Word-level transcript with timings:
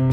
Hello 0.00 0.08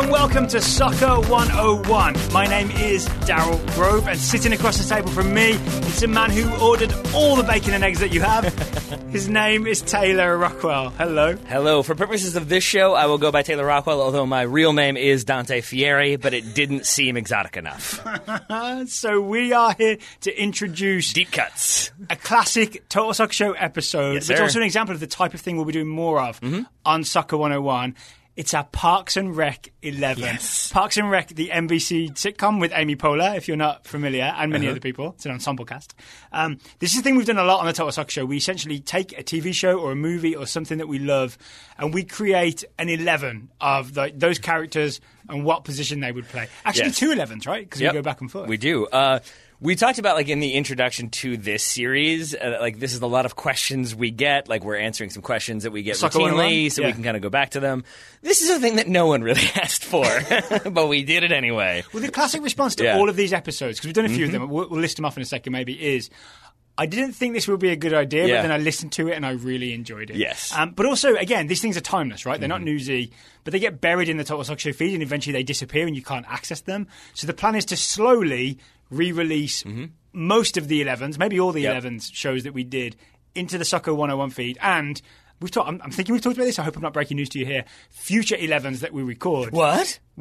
and 0.00 0.10
welcome 0.10 0.48
to 0.48 0.60
Soccer 0.60 1.20
101. 1.28 2.16
My 2.32 2.44
name 2.46 2.72
is 2.72 3.06
Daryl 3.20 3.64
Grove, 3.76 4.08
and 4.08 4.18
sitting 4.18 4.52
across 4.52 4.78
the 4.78 4.92
table 4.92 5.10
from 5.10 5.32
me 5.32 5.50
is 5.52 6.02
a 6.02 6.08
man 6.08 6.30
who 6.30 6.52
ordered 6.60 6.92
all 7.14 7.36
the 7.36 7.44
bacon 7.44 7.74
and 7.74 7.84
eggs 7.84 8.00
that 8.00 8.12
you 8.12 8.20
have. 8.20 8.52
His 9.08 9.28
name 9.28 9.66
is 9.66 9.82
Taylor 9.82 10.38
Rockwell. 10.38 10.90
Hello. 10.90 11.34
Hello. 11.48 11.82
For 11.82 11.94
purposes 11.94 12.36
of 12.36 12.48
this 12.48 12.62
show, 12.62 12.94
I 12.94 13.06
will 13.06 13.18
go 13.18 13.32
by 13.32 13.42
Taylor 13.42 13.66
Rockwell, 13.66 14.00
although 14.00 14.24
my 14.24 14.42
real 14.42 14.72
name 14.72 14.96
is 14.96 15.24
Dante 15.24 15.62
Fieri, 15.62 16.16
but 16.16 16.32
it 16.32 16.54
didn't 16.54 16.86
seem 16.86 17.16
exotic 17.16 17.56
enough. 17.56 18.00
So 18.86 19.20
we 19.20 19.52
are 19.52 19.74
here 19.76 19.98
to 20.22 20.42
introduce 20.42 21.12
Deep 21.12 21.30
cuts. 21.32 21.90
a 22.08 22.16
classic 22.16 22.88
Total 22.88 23.12
Soccer 23.12 23.32
Show 23.32 23.52
episode, 23.52 24.14
Yes, 24.14 24.30
is 24.30 24.40
also 24.40 24.60
an 24.60 24.64
example 24.64 24.94
of 24.94 25.00
the 25.00 25.06
type 25.06 25.34
of 25.34 25.40
thing 25.40 25.56
we'll 25.56 25.64
be 25.64 25.72
doing 25.72 25.88
more 25.88 26.20
of 26.20 26.40
mm-hmm. 26.40 26.62
on 26.84 27.04
Soccer 27.04 27.36
101. 27.36 27.94
It's 28.40 28.54
our 28.54 28.64
Parks 28.64 29.18
and 29.18 29.36
Rec 29.36 29.70
11. 29.82 30.22
Yes. 30.24 30.72
Parks 30.72 30.96
and 30.96 31.10
Rec, 31.10 31.28
the 31.28 31.50
NBC 31.52 32.12
sitcom 32.12 32.58
with 32.58 32.72
Amy 32.74 32.96
Poehler, 32.96 33.36
if 33.36 33.46
you're 33.48 33.56
not 33.58 33.86
familiar, 33.86 34.22
and 34.24 34.50
many 34.50 34.66
other 34.66 34.80
people. 34.80 35.10
It's 35.14 35.26
an 35.26 35.32
ensemble 35.32 35.66
cast. 35.66 35.94
Um, 36.32 36.56
this 36.78 36.94
is 36.94 37.00
a 37.00 37.02
thing 37.02 37.16
we've 37.16 37.26
done 37.26 37.36
a 37.36 37.44
lot 37.44 37.60
on 37.60 37.66
the 37.66 37.74
Total 37.74 37.92
Soccer 37.92 38.10
Show. 38.10 38.24
We 38.24 38.38
essentially 38.38 38.80
take 38.80 39.12
a 39.18 39.22
TV 39.22 39.52
show 39.52 39.78
or 39.78 39.92
a 39.92 39.94
movie 39.94 40.34
or 40.34 40.46
something 40.46 40.78
that 40.78 40.88
we 40.88 40.98
love, 40.98 41.36
and 41.76 41.92
we 41.92 42.02
create 42.02 42.64
an 42.78 42.88
11 42.88 43.50
of 43.60 43.92
the, 43.92 44.10
those 44.16 44.38
characters 44.38 45.02
and 45.28 45.44
what 45.44 45.64
position 45.64 46.00
they 46.00 46.10
would 46.10 46.26
play. 46.26 46.48
Actually, 46.64 46.86
Yes. 46.86 46.98
two 46.98 47.10
11s, 47.10 47.46
right? 47.46 47.64
Because 47.64 47.82
Yep. 47.82 47.92
we 47.92 47.98
go 47.98 48.02
back 48.02 48.22
and 48.22 48.32
forth. 48.32 48.48
We 48.48 48.56
do. 48.56 48.86
Uh, 48.86 49.18
we 49.62 49.76
talked 49.76 49.98
about 49.98 50.16
like 50.16 50.28
in 50.28 50.40
the 50.40 50.52
introduction 50.54 51.10
to 51.10 51.36
this 51.36 51.62
series, 51.62 52.34
uh, 52.34 52.56
like 52.60 52.78
this 52.78 52.94
is 52.94 53.00
a 53.02 53.06
lot 53.06 53.26
of 53.26 53.36
questions 53.36 53.94
we 53.94 54.10
get. 54.10 54.48
Like 54.48 54.64
we're 54.64 54.78
answering 54.78 55.10
some 55.10 55.22
questions 55.22 55.64
that 55.64 55.70
we 55.70 55.82
get 55.82 55.96
Soccer 55.96 56.18
101? 56.18 56.50
routinely, 56.50 56.72
so 56.72 56.80
Yeah. 56.82 56.88
we 56.88 56.92
can 56.94 57.02
kind 57.02 57.16
of 57.16 57.22
go 57.22 57.28
back 57.30 57.50
to 57.50 57.60
them. 57.60 57.84
This 58.22 58.40
is 58.40 58.50
a 58.50 58.58
thing 58.58 58.76
that 58.76 58.88
no 58.88 59.06
one 59.06 59.22
really 59.22 59.42
asked 59.56 59.84
for, 59.84 60.04
but 60.70 60.88
we 60.88 61.02
did 61.04 61.24
it 61.24 61.32
anyway. 61.32 61.84
Well, 61.92 62.02
the 62.02 62.10
classic 62.10 62.42
response 62.42 62.74
to 62.76 62.84
Yeah. 62.84 62.96
all 62.96 63.08
of 63.10 63.16
these 63.16 63.32
episodes, 63.34 63.78
because 63.78 63.88
we've 63.88 63.94
done 63.94 64.06
a 64.06 64.08
few 64.08 64.24
of 64.26 64.32
them, 64.32 64.48
we'll, 64.48 64.68
we'll 64.68 64.80
list 64.80 64.96
them 64.96 65.04
off 65.04 65.16
in 65.18 65.22
a 65.22 65.26
second 65.26 65.52
maybe, 65.52 65.74
is 65.94 66.08
I 66.78 66.86
didn't 66.86 67.12
think 67.12 67.34
this 67.34 67.46
would 67.46 67.60
be 67.60 67.68
a 67.68 67.76
good 67.76 67.92
idea, 67.92 68.26
Yeah. 68.26 68.36
but 68.36 68.42
then 68.42 68.52
I 68.52 68.56
listened 68.58 68.92
to 68.92 69.08
it 69.08 69.14
and 69.14 69.26
I 69.26 69.32
really 69.32 69.74
enjoyed 69.74 70.08
it. 70.08 70.16
Yes. 70.16 70.50
Um, 70.56 70.70
but 70.70 70.86
also, 70.86 71.14
again, 71.16 71.46
these 71.48 71.60
things 71.60 71.76
are 71.76 71.82
timeless, 71.82 72.24
right? 72.24 72.40
They're 72.40 72.48
not 72.48 72.62
newsy, 72.62 73.12
but 73.44 73.52
they 73.52 73.58
get 73.58 73.82
buried 73.82 74.08
in 74.08 74.16
the 74.16 74.24
Total 74.24 74.42
Soccer 74.44 74.58
Show 74.60 74.72
feed 74.72 74.94
and 74.94 75.02
eventually 75.02 75.34
they 75.34 75.42
disappear 75.42 75.86
and 75.86 75.94
you 75.94 76.00
can't 76.02 76.24
access 76.26 76.62
them. 76.62 76.86
So 77.12 77.26
the 77.26 77.34
plan 77.34 77.54
is 77.56 77.66
to 77.66 77.76
slowly 77.76 78.56
re 78.90 79.12
release 79.12 79.64
most 80.12 80.56
of 80.56 80.68
the 80.68 80.82
11s, 80.84 81.18
maybe 81.18 81.38
all 81.40 81.52
the 81.52 81.62
Yep. 81.62 81.82
11s 81.84 82.10
shows 82.12 82.42
that 82.44 82.52
we 82.52 82.64
did 82.64 82.96
into 83.34 83.56
the 83.58 83.64
Soccer 83.64 83.92
101 83.94 84.30
feed. 84.30 84.58
And 84.60 85.00
we've 85.40 85.50
talked, 85.52 85.68
I'm, 85.68 85.80
I'm 85.84 85.92
thinking 85.92 86.12
we've 86.12 86.20
talked 86.22 86.36
about 86.36 86.46
this. 86.46 86.58
I 86.58 86.64
hope 86.64 86.74
I'm 86.76 86.82
not 86.82 86.92
breaking 86.92 87.16
news 87.16 87.28
to 87.30 87.38
you 87.38 87.46
here. 87.46 87.64
Future 87.90 88.36
11s 88.36 88.80
that 88.80 88.92
we 88.92 89.02
record 89.04 89.52
What? 89.52 90.00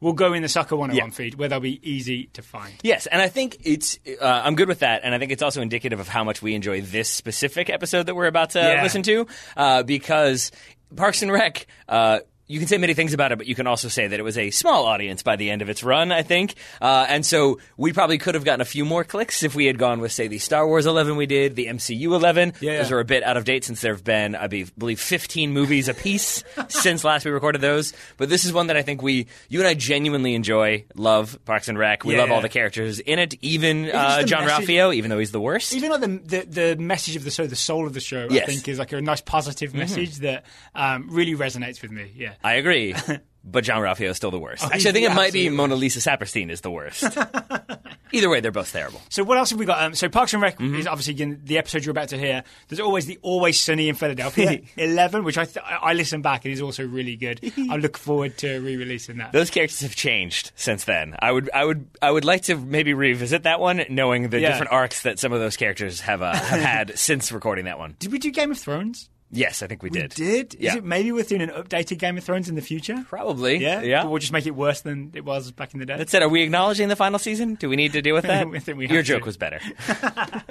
will 0.00 0.12
go 0.12 0.32
in 0.32 0.42
the 0.42 0.48
Soccer 0.48 0.76
101 0.76 1.08
Yeah. 1.10 1.14
feed 1.14 1.34
where 1.36 1.48
they'll 1.48 1.60
be 1.60 1.80
easy 1.88 2.26
to 2.34 2.42
find. 2.42 2.74
Yes, 2.82 3.06
and 3.06 3.22
I 3.22 3.28
think 3.28 3.58
it's. 3.64 3.98
Uh, 4.20 4.24
I'm 4.44 4.56
good 4.56 4.68
with 4.68 4.80
that, 4.80 5.02
and 5.04 5.14
I 5.14 5.18
think 5.18 5.30
it's 5.32 5.42
also 5.42 5.62
indicative 5.62 6.00
of 6.00 6.08
how 6.08 6.24
much 6.24 6.42
we 6.42 6.54
enjoy 6.54 6.80
this 6.80 7.08
specific 7.08 7.70
episode 7.70 8.04
that 8.06 8.14
we're 8.16 8.26
about 8.26 8.50
to 8.50 8.58
Yeah. 8.58 8.82
listen 8.82 9.02
to, 9.04 9.26
uh, 9.56 9.82
because 9.84 10.50
Parks 10.96 11.22
and 11.22 11.30
Rec. 11.32 11.66
Uh, 11.88 12.20
you 12.46 12.58
can 12.58 12.68
say 12.68 12.78
many 12.78 12.94
things 12.94 13.12
about 13.12 13.32
it, 13.32 13.38
but 13.38 13.46
you 13.46 13.54
can 13.54 13.66
also 13.66 13.88
say 13.88 14.06
that 14.06 14.18
it 14.18 14.22
was 14.22 14.38
a 14.38 14.50
small 14.50 14.86
audience 14.86 15.22
by 15.22 15.36
the 15.36 15.50
end 15.50 15.62
of 15.62 15.68
its 15.68 15.82
run, 15.82 16.12
I 16.12 16.22
think. 16.22 16.54
Uh, 16.80 17.06
and 17.08 17.24
so 17.26 17.58
we 17.76 17.92
probably 17.92 18.18
could 18.18 18.34
have 18.34 18.44
gotten 18.44 18.60
a 18.60 18.64
few 18.66 18.84
more 18.84 19.04
clicks 19.04 19.42
if 19.42 19.54
we 19.54 19.66
had 19.66 19.78
gone 19.78 20.00
with, 20.00 20.12
say, 20.12 20.28
the 20.28 20.38
Star 20.38 20.66
Wars 20.66 20.86
11 20.86 21.16
we 21.16 21.26
did, 21.26 21.56
the 21.56 21.66
MCU 21.66 22.04
11. 22.14 22.54
Yeah, 22.60 22.78
Those 22.78 22.90
yeah. 22.90 22.96
are 22.96 23.00
a 23.00 23.04
bit 23.04 23.22
out 23.24 23.36
of 23.36 23.44
date 23.44 23.64
since 23.64 23.80
there 23.80 23.92
have 23.94 24.04
been, 24.04 24.34
I 24.34 24.46
be- 24.46 24.66
believe, 24.78 25.00
15 25.00 25.52
movies 25.52 25.88
apiece 25.88 26.44
since 26.68 27.02
last 27.04 27.24
we 27.24 27.30
recorded 27.30 27.60
those. 27.60 27.92
But 28.16 28.28
this 28.28 28.44
is 28.44 28.52
one 28.52 28.68
that 28.68 28.76
I 28.76 28.82
think 28.82 29.02
we, 29.02 29.26
you 29.48 29.58
and 29.60 29.68
I 29.68 29.74
genuinely 29.74 30.34
enjoy, 30.34 30.84
love 30.94 31.38
Parks 31.44 31.68
and 31.68 31.76
Rec. 31.78 32.04
We 32.04 32.14
Yeah. 32.14 32.20
love 32.20 32.30
all 32.30 32.40
the 32.40 32.48
characters 32.48 33.00
in 33.00 33.18
it, 33.18 33.34
even 33.42 33.90
uh, 33.90 34.22
Jean 34.22 34.44
message- 34.44 34.68
Ralphio, 34.68 34.94
even 34.94 35.10
though 35.10 35.18
he's 35.18 35.32
the 35.32 35.40
worst. 35.40 35.74
Even 35.74 35.90
like 35.90 36.00
the, 36.00 36.06
the 36.06 36.46
the 36.46 36.76
message 36.76 37.16
of 37.16 37.24
the 37.24 37.30
show, 37.30 37.46
the 37.46 37.56
soul 37.56 37.86
of 37.86 37.92
the 37.92 38.00
show, 38.00 38.22
I 38.22 38.28
Yes. 38.30 38.42
Mm-hmm. 38.42 38.50
think 38.52 38.68
is 38.68 38.78
like 38.78 38.92
a 38.92 39.00
nice 39.00 39.20
positive 39.20 39.74
message 39.74 40.16
that 40.18 40.44
um, 40.74 41.08
really 41.10 41.34
resonates 41.34 41.82
with 41.82 41.90
me. 41.90 42.12
Yeah. 42.14 42.34
I 42.44 42.54
agree. 42.54 42.94
But 43.48 43.62
Jean-Ralphio 43.62 44.08
is 44.10 44.16
still 44.16 44.32
the 44.32 44.40
worst. 44.40 44.64
Oh, 44.64 44.70
Actually, 44.72 44.90
I 44.90 44.92
think 44.92 45.04
it 45.06 45.10
yeah, 45.10 45.14
might 45.14 45.32
be 45.32 45.42
absolutely. 45.46 45.56
Mona 45.56 45.74
Lisa 45.76 46.00
Saperstein 46.00 46.50
is 46.50 46.62
the 46.62 46.70
worst. 46.72 47.04
Either 48.12 48.28
way, 48.28 48.40
they're 48.40 48.50
both 48.50 48.72
terrible. 48.72 49.00
So 49.08 49.22
what 49.22 49.38
else 49.38 49.50
have 49.50 49.58
we 49.60 49.66
got? 49.66 49.80
Um, 49.84 49.94
so 49.94 50.08
Parks 50.08 50.32
and 50.34 50.42
Rec 50.42 50.58
Mm-hmm. 50.58 50.74
is 50.74 50.88
obviously 50.88 51.22
in 51.22 51.40
the 51.44 51.56
episode 51.58 51.84
you're 51.84 51.92
about 51.92 52.08
to 52.08 52.18
hear. 52.18 52.42
There's 52.66 52.80
always 52.80 53.06
the 53.06 53.20
Always 53.22 53.60
Sunny 53.60 53.88
in 53.88 53.94
Philadelphia 53.94 54.62
11, 54.76 55.22
which 55.22 55.38
I 55.38 55.44
th- 55.44 55.64
I 55.64 55.92
listen 55.92 56.22
back 56.22 56.44
and 56.44 56.52
is 56.52 56.60
also 56.60 56.84
really 56.84 57.14
good. 57.14 57.38
I 57.70 57.76
look 57.76 57.96
forward 57.96 58.36
to 58.38 58.58
re-releasing 58.58 59.18
that. 59.18 59.30
Those 59.30 59.50
characters 59.50 59.78
have 59.82 59.94
changed 59.94 60.50
since 60.56 60.82
then. 60.82 61.14
I 61.20 61.30
would, 61.30 61.48
I 61.54 61.64
would, 61.64 61.86
I 62.02 62.10
would 62.10 62.24
like 62.24 62.42
to 62.42 62.56
maybe 62.56 62.94
revisit 62.94 63.44
that 63.44 63.60
one, 63.60 63.84
knowing 63.90 64.28
the 64.30 64.40
Yeah. 64.40 64.50
different 64.50 64.72
arcs 64.72 65.02
that 65.02 65.20
some 65.20 65.32
of 65.32 65.38
those 65.38 65.56
characters 65.56 66.00
have 66.00 66.20
uh, 66.20 66.34
have 66.34 66.60
had 66.60 66.98
since 66.98 67.30
recording 67.30 67.66
that 67.66 67.78
one. 67.78 67.94
Did 68.00 68.10
we 68.10 68.18
do 68.18 68.32
Game 68.32 68.50
of 68.50 68.58
Thrones? 68.58 69.08
Yes, 69.32 69.60
I 69.62 69.66
think 69.66 69.82
we 69.82 69.90
did. 69.90 70.16
We 70.18 70.24
Did? 70.24 70.56
Yeah. 70.58 70.70
Is 70.70 70.76
it 70.76 70.84
maybe 70.84 71.10
worth 71.10 71.28
doing 71.28 71.42
an 71.42 71.50
updated 71.50 71.98
Game 71.98 72.16
of 72.16 72.22
Thrones 72.24 72.48
in 72.48 72.54
the 72.54 72.62
future? 72.62 73.04
Probably. 73.08 73.56
Yeah, 73.58 73.82
Yeah. 73.82 74.02
But 74.02 74.10
we'll 74.12 74.20
just 74.20 74.32
make 74.32 74.46
it 74.46 74.54
worse 74.54 74.82
than 74.82 75.10
it 75.14 75.24
was 75.24 75.50
back 75.50 75.74
in 75.74 75.80
the 75.80 75.86
day. 75.86 75.96
That's 75.96 76.14
it. 76.14 76.22
are 76.22 76.28
we 76.28 76.42
acknowledging 76.42 76.88
the 76.88 76.94
final 76.96 77.18
season? 77.18 77.54
Do 77.56 77.68
we 77.68 77.74
need 77.76 77.92
to 77.94 78.02
deal 78.02 78.14
with 78.14 78.24
that? 78.28 78.46
I 78.46 78.58
think 78.60 78.78
we 78.78 78.86
Your 78.86 78.98
have 78.98 79.06
to. 79.06 79.12
joke 79.14 79.26
was 79.26 79.36
better. 79.36 79.58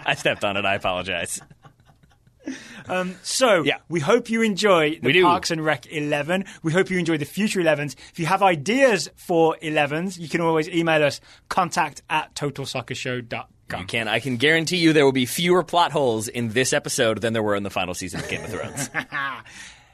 I 0.06 0.16
stepped 0.16 0.44
on 0.44 0.58
it. 0.58 0.66
I 0.66 0.76
apologize. 0.76 1.40
Um, 2.88 3.16
so, 3.24 3.64
Yeah. 3.64 3.78
we 3.90 4.00
hope 4.02 4.30
you 4.30 4.44
enjoy 4.44 5.00
the. 5.02 5.22
Parks 5.24 5.50
and 5.50 5.64
Rec 5.66 5.88
11. 5.92 6.46
We 6.62 6.72
hope 6.74 6.92
you 6.92 7.00
enjoy 7.00 7.18
the 7.18 7.26
future 7.26 7.60
11s. 7.62 7.96
If 8.12 8.20
you 8.20 8.28
have 8.28 8.44
ideas 8.44 9.10
for 9.16 9.58
11s, 9.64 10.20
you 10.20 10.30
can 10.30 10.42
always 10.42 10.70
email 10.70 11.02
us 11.04 11.22
contact 11.50 12.04
at 12.10 12.36
totalsoccershow.com. 12.36 13.46
You 13.72 13.86
can. 13.86 14.08
I 14.08 14.20
can 14.20 14.38
guarantee 14.38 14.78
you 14.78 14.94
there 14.94 15.06
will 15.06 15.12
be 15.12 15.26
fewer 15.26 15.64
plot 15.64 15.92
holes 15.92 16.28
in 16.28 16.50
this 16.50 16.72
episode 16.72 17.22
than 17.22 17.34
there 17.34 17.44
were 17.44 17.56
in 17.56 17.64
the 17.64 17.70
final 17.70 17.94
season 17.94 18.20
of 18.20 18.30
Game 18.30 18.44
of 18.44 18.50
Thrones. 18.50 18.90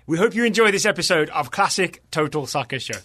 We 0.07 0.17
hope 0.17 0.35
you 0.35 0.43
enjoy 0.43 0.71
this 0.71 0.85
episode 0.85 1.29
of 1.29 1.51
Classic 1.51 2.01
Total 2.11 2.45
Soccer 2.45 2.79
Show. 2.79 2.97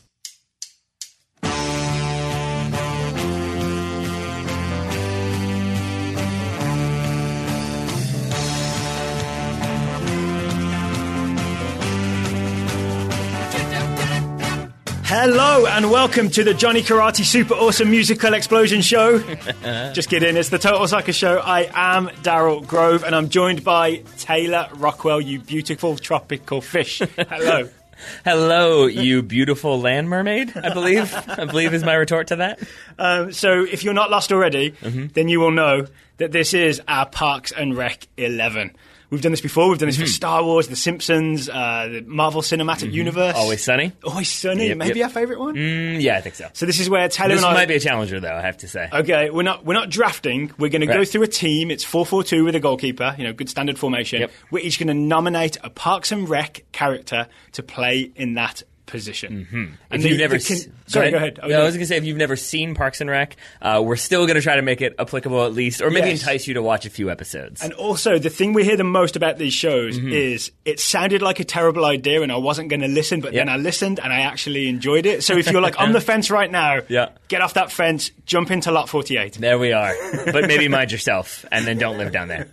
Hello 15.19 15.65
and 15.65 15.91
welcome 15.91 16.29
to 16.29 16.45
the 16.45 16.53
Johnny 16.53 16.83
Karate 16.83 17.25
Super 17.25 17.55
Awesome 17.55 17.91
Musical 17.91 18.35
Explosion 18.35 18.83
Show. 18.83 19.19
Just 19.95 20.11
kidding, 20.11 20.37
it's 20.37 20.51
the 20.51 20.59
Total 20.59 20.87
Soccer 20.87 21.15
Show. 21.15 21.39
I 21.39 21.71
am 21.73 22.09
Daryl 22.23 22.67
Grove 22.67 23.03
and 23.03 23.15
I'm 23.15 23.31
joined 23.31 23.65
by 23.65 24.03
Taylor 24.19 24.69
Rockwell, 24.75 25.23
you 25.23 25.41
beautiful 25.41 25.97
tropical 25.97 26.61
fish. 26.61 26.99
Hello. 27.17 27.71
Hello, 28.27 28.85
you 28.85 29.23
beautiful 29.23 29.81
land 29.81 30.11
mermaid. 30.11 30.55
I 30.55 30.75
believe. 30.75 31.15
I 31.27 31.47
believe 31.47 31.73
is 31.73 31.83
my 31.83 31.95
retort 31.95 32.27
to 32.29 32.37
that. 32.37 32.61
Um, 32.99 33.31
so 33.33 33.63
if 33.65 33.85
you're 33.85 33.93
not 33.95 34.11
lost 34.11 34.33
already, 34.33 34.71
Mm-hmm. 34.73 35.07
then 35.15 35.29
you 35.29 35.39
will 35.41 35.51
know 35.51 35.87
that 36.19 36.33
this 36.33 36.53
is 36.55 36.81
our 36.89 37.05
Parks 37.07 37.53
and 37.53 37.75
Rec 37.77 38.07
11. 38.17 38.75
We've 39.11 39.21
done 39.23 39.33
this 39.33 39.41
before. 39.41 39.69
We've 39.69 39.79
done 39.79 39.89
Mm-hmm. 39.89 40.01
this 40.01 40.11
for 40.11 40.17
Star 40.17 40.43
Wars, 40.43 40.67
The 40.69 40.75
Simpsons, 40.77 41.49
uh, 41.49 41.89
the 41.93 42.03
Marvel 42.03 42.43
Cinematic 42.43 42.93
Universe. 42.93 43.35
Always 43.37 43.63
sunny. 43.63 43.93
Always 44.05 44.29
Sunny. 44.29 44.69
Yep, 44.69 44.77
maybe 44.79 44.99
yep. 44.99 45.07
our 45.09 45.13
favourite 45.13 45.39
one. 45.39 45.55
Mm, 45.55 46.03
yeah, 46.03 46.17
I 46.17 46.21
think 46.21 46.35
so. 46.35 46.49
So 46.55 46.67
this 46.67 46.81
is 46.81 46.91
where 46.91 47.09
Taylor 47.09 47.35
This 47.35 47.45
and 47.45 47.51
I. 47.53 47.55
might 47.55 47.69
be 47.69 47.75
a 47.77 47.81
challenger, 47.81 48.19
though. 48.19 48.35
I 48.35 48.41
have 48.41 48.57
to 48.59 48.69
say. 48.69 48.89
Okay, 48.93 49.31
we're 49.31 49.43
not 49.45 49.65
we're 49.65 49.75
not 49.75 49.91
drafting. 49.91 50.51
We're 50.59 50.71
going 50.71 50.81
to 50.81 50.87
go 50.89 51.05
through 51.05 51.23
a 51.23 51.29
team. 51.29 51.71
It's 51.71 51.85
four 51.85 52.05
four 52.05 52.25
two 52.25 52.45
with 52.45 52.55
a 52.57 52.61
goalkeeper. 52.61 53.15
You 53.17 53.25
know, 53.25 53.33
good 53.33 53.49
standard 53.49 53.79
formation. 53.79 54.23
Yep. 54.23 54.31
We're 54.51 54.65
each 54.65 54.79
going 54.79 54.89
to 54.89 54.95
nominate 54.95 55.57
a 55.63 55.71
Parks 55.71 56.11
and 56.11 56.29
Rec 56.29 56.65
character 56.73 57.29
to 57.53 57.63
play 57.63 58.11
in 58.17 58.35
that 58.35 58.63
position. 58.87 59.47
Mm-hmm. 59.51 59.65
If 59.95 60.05
you've 60.05 60.19
never, 60.19 60.37
s- 60.37 60.69
sorry, 60.87 61.11
go 61.11 61.17
ahead. 61.17 61.41
Oh, 61.43 61.49
no, 61.49 61.57
yeah. 61.57 61.61
I 61.63 61.65
was 61.65 61.75
going 61.75 61.81
to 61.83 61.87
say 61.87 61.97
if 61.97 62.05
you've 62.05 62.17
never 62.17 62.37
seen 62.37 62.75
Parks 62.75 63.01
and 63.01 63.11
Rec, 63.11 63.37
uh, 63.61 63.83
we're 63.85 63.97
still 63.97 64.27
going 64.27 64.37
to 64.37 64.41
try 64.43 64.57
to 64.57 64.63
make 64.63 64.81
it 64.81 64.95
applicable 64.99 65.45
at 65.45 65.53
least, 65.53 65.83
or 65.83 65.91
maybe 65.91 66.09
Yes. 66.11 66.21
entice 66.23 66.47
you 66.47 66.55
to 66.55 66.63
watch 66.63 66.87
a 66.87 66.91
few 66.91 67.11
episodes. 67.11 67.61
And 67.63 67.73
also, 67.75 68.19
the 68.19 68.31
thing 68.31 68.53
we 68.53 68.65
hear 68.65 68.77
the 68.77 68.85
most 68.85 69.17
about 69.17 69.39
these 69.39 69.53
shows 69.53 69.99
Mm-hmm. 69.99 70.13
is 70.13 70.53
it 70.65 70.79
sounded 70.81 71.21
like 71.23 71.41
a 71.41 71.45
terrible 71.45 71.85
idea, 71.85 72.23
and 72.23 72.31
I 72.31 72.37
wasn't 72.37 72.69
going 72.71 72.81
to 72.81 72.89
listen, 72.89 73.21
but 73.21 73.33
then 73.35 73.49
I 73.49 73.57
listened 73.57 73.99
and 74.01 74.13
I 74.13 74.21
actually 74.21 74.69
enjoyed 74.69 75.07
it. 75.07 75.25
So 75.25 75.37
if 75.37 75.51
you're 75.51 75.61
like 75.61 75.81
on 75.81 75.93
the 75.95 76.01
fence 76.01 76.31
right 76.31 76.51
now, 76.51 76.81
Yeah. 76.89 77.09
get 77.29 77.41
off 77.43 77.55
that 77.55 77.73
fence, 77.73 78.11
jump 78.25 78.51
into 78.51 78.71
lot 78.71 78.89
48. 78.89 79.35
there 79.35 79.59
we 79.59 79.73
are. 79.73 79.95
But 80.33 80.47
maybe 80.47 80.69
mind 80.69 80.93
yourself, 80.93 81.45
and 81.51 81.67
then 81.67 81.79
don't 81.79 81.99
live 81.99 82.13
down 82.13 82.29
there. 82.29 82.49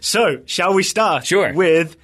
So, 0.00 0.42
shall 0.46 0.74
we 0.74 0.82
start 0.82 1.24
Sure. 1.26 1.52
with 1.54 1.96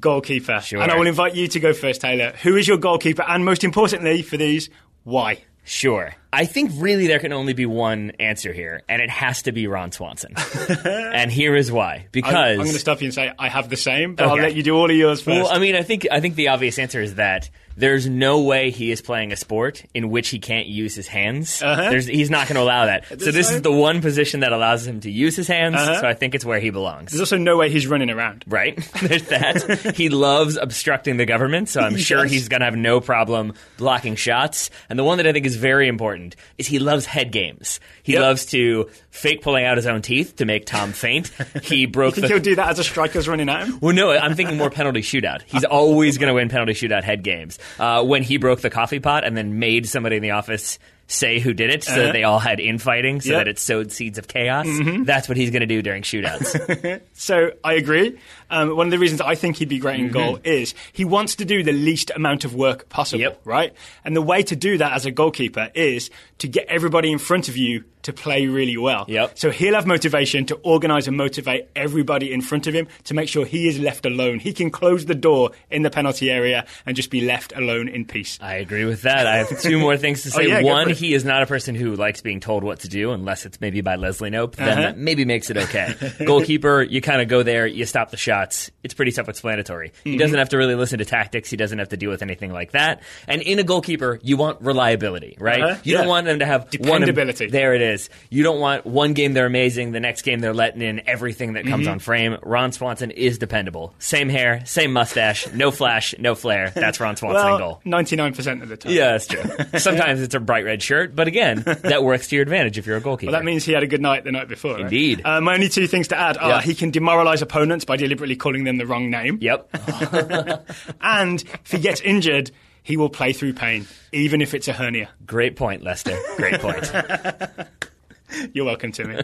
goalkeeper? 0.00 0.60
Sure. 0.60 0.82
And 0.82 0.90
I 0.90 0.96
will 0.96 1.06
invite 1.06 1.34
you 1.34 1.48
to 1.48 1.60
go 1.60 1.72
first, 1.72 2.00
Taylor. 2.00 2.32
Who 2.42 2.56
is 2.56 2.66
your 2.68 2.78
goalkeeper? 2.78 3.22
And 3.26 3.44
most 3.44 3.64
importantly, 3.64 4.22
for 4.22 4.36
these, 4.36 4.70
why? 5.04 5.44
Sure. 5.64 6.14
I 6.36 6.44
think 6.44 6.70
really 6.74 7.06
there 7.06 7.18
can 7.18 7.32
only 7.32 7.54
be 7.54 7.64
one 7.64 8.12
answer 8.20 8.52
here, 8.52 8.82
and 8.90 9.00
it 9.00 9.08
has 9.08 9.42
to 9.44 9.52
be 9.52 9.66
Ron 9.68 9.90
Swanson. 9.90 10.34
and 10.84 11.32
here 11.32 11.56
is 11.56 11.72
why. 11.72 12.08
Because 12.12 12.34
I'm, 12.34 12.60
I'm 12.60 12.66
going 12.66 12.72
to 12.72 12.78
stop 12.78 13.00
you 13.00 13.06
and 13.06 13.14
say 13.14 13.32
I 13.38 13.48
have 13.48 13.70
the 13.70 13.76
same, 13.78 14.16
but 14.16 14.26
I'll 14.26 14.36
let 14.36 14.54
you 14.54 14.62
do 14.62 14.76
all 14.76 14.90
of 14.90 14.94
yours 14.94 15.22
first. 15.22 15.34
Well, 15.34 15.48
I 15.48 15.58
mean, 15.58 15.74
I 15.74 15.82
think 15.82 16.06
I 16.12 16.20
think 16.20 16.34
the 16.34 16.48
obvious 16.48 16.78
answer 16.78 17.00
is 17.00 17.14
that 17.14 17.48
there's 17.76 18.08
no 18.08 18.40
way 18.40 18.70
he 18.70 18.90
is 18.90 19.02
playing 19.02 19.32
a 19.32 19.36
sport 19.36 19.84
in 19.92 20.08
which 20.08 20.30
he 20.30 20.38
can't 20.38 20.66
use 20.66 20.94
his 20.94 21.06
hands. 21.06 21.62
Uh-huh. 21.62 21.90
There's, 21.90 22.06
he's 22.06 22.30
not 22.30 22.48
going 22.48 22.56
to 22.56 22.62
allow 22.62 22.86
that. 22.86 23.04
So 23.26 23.32
this 23.32 23.48
time? 23.48 23.56
is 23.56 23.62
the 23.62 23.72
one 23.72 24.02
position 24.02 24.40
that 24.40 24.52
allows 24.52 24.86
him 24.86 25.00
to 25.00 25.10
use 25.10 25.34
his 25.36 25.48
hands. 25.48 25.76
Uh-huh. 25.76 26.00
So 26.00 26.06
I 26.06 26.14
think 26.14 26.34
it's 26.34 26.44
where 26.44 26.60
he 26.60 26.70
belongs. 26.70 27.10
There's 27.10 27.20
also 27.20 27.38
no 27.38 27.56
way 27.56 27.70
he's 27.70 27.86
running 27.86 28.08
around. 28.08 28.44
Right? 28.46 28.76
There's 29.02 29.24
that. 29.24 29.94
he 29.96 30.08
loves 30.08 30.56
obstructing 30.56 31.16
the 31.16 31.26
government, 31.26 31.68
so 31.68 31.80
I'm 31.80 31.96
He 31.96 32.02
sure 32.02 32.24
he's 32.24 32.48
going 32.48 32.60
to 32.60 32.66
have 32.66 32.76
no 32.76 33.00
problem 33.00 33.54
blocking 33.78 34.14
shots. 34.14 34.70
And 34.88 34.98
the 34.98 35.04
one 35.04 35.18
that 35.18 35.26
I 35.26 35.32
think 35.32 35.44
is 35.44 35.56
very 35.56 35.88
important 35.88 36.25
is 36.58 36.66
he 36.66 36.78
loves 36.78 37.04
head 37.06 37.30
games. 37.30 37.78
He 38.02 38.14
Yep. 38.14 38.22
loves 38.22 38.46
to 38.46 38.88
fake 39.10 39.42
pulling 39.42 39.64
out 39.64 39.76
his 39.76 39.86
own 39.86 40.02
teeth 40.02 40.36
to 40.36 40.44
make 40.46 40.64
Tom 40.66 40.92
faint. 40.92 41.30
He 41.62 41.86
broke 41.86 42.14
Think 42.14 42.26
the 42.28 42.32
he'll 42.34 42.42
do 42.42 42.56
that 42.56 42.70
as 42.70 42.78
a 42.78 42.84
striker's 42.84 43.28
running 43.28 43.48
at 43.48 43.66
him? 43.68 43.78
well, 43.80 43.94
no, 43.94 44.10
I'm 44.10 44.34
thinking 44.34 44.56
more 44.56 44.70
penalty 44.70 45.02
shootout. 45.02 45.42
He's 45.46 45.64
always 45.76 46.18
going 46.18 46.28
to 46.28 46.34
win 46.34 46.48
penalty 46.48 46.72
shootout 46.72 47.04
head 47.04 47.22
games. 47.22 47.58
Uh, 47.78 48.02
when 48.02 48.22
he 48.22 48.38
broke 48.38 48.60
the 48.62 48.70
coffee 48.70 48.98
pot 49.00 49.22
and 49.24 49.36
then 49.36 49.58
made 49.58 49.86
somebody 49.88 50.16
in 50.16 50.22
the 50.22 50.30
office 50.32 50.78
say 51.08 51.38
who 51.38 51.54
did 51.54 51.70
it 51.70 51.84
so 51.84 51.92
Uh-huh. 51.92 52.02
that 52.02 52.12
they 52.12 52.24
all 52.24 52.38
had 52.40 52.58
infighting 52.58 53.20
so 53.20 53.30
Yep. 53.30 53.38
that 53.40 53.48
it 53.48 53.58
sowed 53.58 53.92
seeds 53.92 54.18
of 54.18 54.26
chaos, 54.28 54.66
that's 55.04 55.28
what 55.28 55.36
he's 55.36 55.50
going 55.50 55.60
to 55.60 55.66
do 55.66 55.80
during 55.82 56.02
shootouts. 56.02 57.00
So 57.14 57.50
I 57.64 57.74
agree. 57.74 58.18
Um, 58.50 58.76
one 58.76 58.86
of 58.86 58.90
the 58.90 58.98
reasons 58.98 59.20
I 59.20 59.34
think 59.34 59.56
he'd 59.56 59.68
be 59.68 59.78
great 59.78 59.98
in 60.00 60.10
goal 60.10 60.38
is 60.44 60.74
he 60.92 61.04
wants 61.04 61.36
to 61.36 61.44
do 61.44 61.62
the 61.62 61.72
least 61.72 62.10
amount 62.14 62.44
of 62.44 62.54
work 62.54 62.88
possible, 62.88 63.20
Yep. 63.22 63.40
right? 63.44 63.72
And 64.04 64.14
the 64.14 64.22
way 64.22 64.42
to 64.44 64.54
do 64.56 64.78
that 64.78 64.92
as 64.92 65.06
a 65.06 65.10
goalkeeper 65.10 65.70
is 65.74 66.10
to 66.38 66.48
get 66.48 66.66
everybody 66.68 67.10
in 67.10 67.18
front 67.18 67.48
of 67.48 67.56
you 67.56 67.84
to 68.06 68.12
play 68.12 68.46
really 68.46 68.76
well. 68.76 69.04
Yep. 69.06 69.38
So 69.38 69.50
he'll 69.50 69.74
have 69.74 69.86
motivation 69.86 70.46
to 70.46 70.56
organise 70.64 71.06
and 71.06 71.16
motivate 71.16 71.68
everybody 71.76 72.32
in 72.32 72.40
front 72.40 72.66
of 72.66 72.74
him 72.74 72.88
to 73.04 73.14
make 73.14 73.28
sure 73.28 73.44
he 73.44 73.68
is 73.68 73.78
left 73.78 74.06
alone. 74.06 74.40
He 74.40 74.52
can 74.52 74.70
close 74.70 75.06
the 75.06 75.14
door 75.14 75.50
in 75.70 75.82
the 75.82 75.90
penalty 75.90 76.30
area 76.30 76.66
and 76.86 76.96
just 76.96 77.10
be 77.10 77.20
left 77.20 77.52
alone 77.54 77.88
in 77.88 78.04
peace. 78.04 78.38
I 78.40 78.54
agree 78.56 78.84
with 78.84 79.02
that. 79.02 79.26
I 79.26 79.36
have 79.38 79.60
two 79.60 79.78
more 79.78 79.96
things 79.96 80.22
to 80.22 80.30
say. 80.32 80.44
Oh, 80.44 80.58
yeah, 80.58 80.62
One, 80.62 80.90
he 80.90 81.14
is 81.14 81.24
not 81.24 81.42
a 81.42 81.46
person 81.46 81.74
who 81.74 81.94
likes 81.94 82.20
being 82.22 82.40
told 82.40 82.64
what 82.64 82.80
to 82.80 82.88
do 82.88 83.12
unless 83.12 83.44
it's 83.46 83.60
maybe 83.60 83.80
by 83.82 83.96
Leslie 83.96 84.30
Knope. 84.30 84.56
Then 84.56 84.68
Uh-huh. 84.68 84.80
that 84.82 84.98
maybe 84.98 85.24
makes 85.24 85.50
it 85.50 85.56
okay. 85.56 85.94
Goalkeeper, 86.24 86.82
you 86.82 87.00
kind 87.00 87.20
of 87.20 87.28
go 87.28 87.42
there, 87.42 87.66
you 87.66 87.84
stop 87.86 88.10
the 88.10 88.16
shots. 88.16 88.70
It's 88.82 88.94
pretty 88.94 89.10
self-explanatory. 89.10 89.88
Mm-hmm. 89.90 90.10
He 90.12 90.16
doesn't 90.16 90.38
have 90.38 90.50
to 90.50 90.56
really 90.58 90.74
listen 90.74 90.98
to 90.98 91.04
tactics. 91.04 91.50
He 91.50 91.56
doesn't 91.56 91.78
have 91.78 91.88
to 91.90 91.96
deal 91.96 92.10
with 92.10 92.22
anything 92.22 92.52
like 92.52 92.72
that. 92.72 93.02
And 93.26 93.42
in 93.42 93.58
a 93.58 93.64
goalkeeper, 93.64 94.18
you 94.22 94.36
want 94.36 94.60
reliability, 94.62 95.36
right? 95.40 95.60
Uh-huh. 95.62 95.80
You 95.82 95.96
don't 95.98 96.08
want 96.08 96.26
them 96.26 96.38
to 96.38 96.46
have 96.46 96.62
one 96.78 97.00
Dependability. 97.02 97.48
there 97.50 97.74
it 97.74 97.82
is. 97.82 97.95
You 98.30 98.42
don't 98.42 98.60
want 98.60 98.86
one 98.86 99.12
game 99.12 99.32
they're 99.32 99.46
amazing, 99.46 99.92
the 99.92 100.00
next 100.00 100.22
game 100.22 100.40
they're 100.40 100.54
letting 100.54 100.82
in 100.82 101.02
everything 101.08 101.52
that 101.54 101.64
Mm-hmm. 101.64 101.70
comes 101.72 101.86
on 101.88 101.98
frame. 101.98 102.36
Ron 102.42 102.72
Swanson 102.72 103.10
is 103.10 103.38
dependable. 103.38 103.94
Same 103.98 104.28
hair, 104.28 104.64
same 104.66 104.92
mustache, 104.92 105.50
no 105.52 105.70
flash, 105.70 106.14
no 106.18 106.34
flare. 106.34 106.70
That's 106.70 107.00
Ron 107.00 107.16
Swanson 107.16 107.52
in 107.52 107.58
goal. 107.58 107.80
99% 107.84 108.62
of 108.62 108.68
the 108.68 108.76
time. 108.76 108.92
Yeah, 108.92 109.12
that's 109.12 109.26
true. 109.26 109.42
Sometimes 109.78 110.20
it's 110.20 110.34
a 110.34 110.40
bright 110.40 110.64
red 110.64 110.82
shirt, 110.82 111.16
but 111.16 111.26
again, 111.28 111.62
that 111.82 112.04
works 112.04 112.28
to 112.28 112.36
your 112.36 112.42
advantage 112.42 112.78
if 112.78 112.86
you're 112.86 112.96
a 112.96 113.00
goalkeeper. 113.00 113.32
Well, 113.32 113.40
that 113.40 113.44
means 113.44 113.64
he 113.64 113.72
had 113.72 113.82
a 113.82 113.86
good 113.86 114.00
night 114.02 114.24
the 114.24 114.32
night 114.32 114.48
before. 114.48 114.72
right? 114.74 114.80
Indeed. 114.82 115.22
Uh, 115.24 115.40
my 115.40 115.54
only 115.54 115.68
two 115.68 115.86
things 115.86 116.08
to 116.08 116.16
add 116.18 116.36
are 116.38 116.48
Yeah. 116.50 116.60
he 116.62 116.74
can 116.74 116.92
demoralise 116.92 117.42
opponents 117.42 117.84
by 117.84 117.96
deliberately 117.96 118.36
calling 118.36 118.64
them 118.64 118.76
the 118.78 118.86
wrong 118.86 119.10
name. 119.10 119.38
yep. 119.40 119.68
And 121.00 121.42
if 121.64 121.72
he 121.72 121.78
gets 121.78 122.00
injured, 122.00 122.50
he 122.82 122.96
will 122.96 123.08
play 123.10 123.32
through 123.32 123.54
pain, 123.54 123.86
even 124.12 124.40
if 124.40 124.54
it's 124.54 124.68
a 124.68 124.72
hernia. 124.72 125.08
Great 125.26 125.56
point, 125.56 125.82
Lester. 125.82 126.16
Great 126.36 126.60
point. 126.60 126.90
You're 128.52 128.64
welcome, 128.64 128.92
Timmy. 128.92 129.20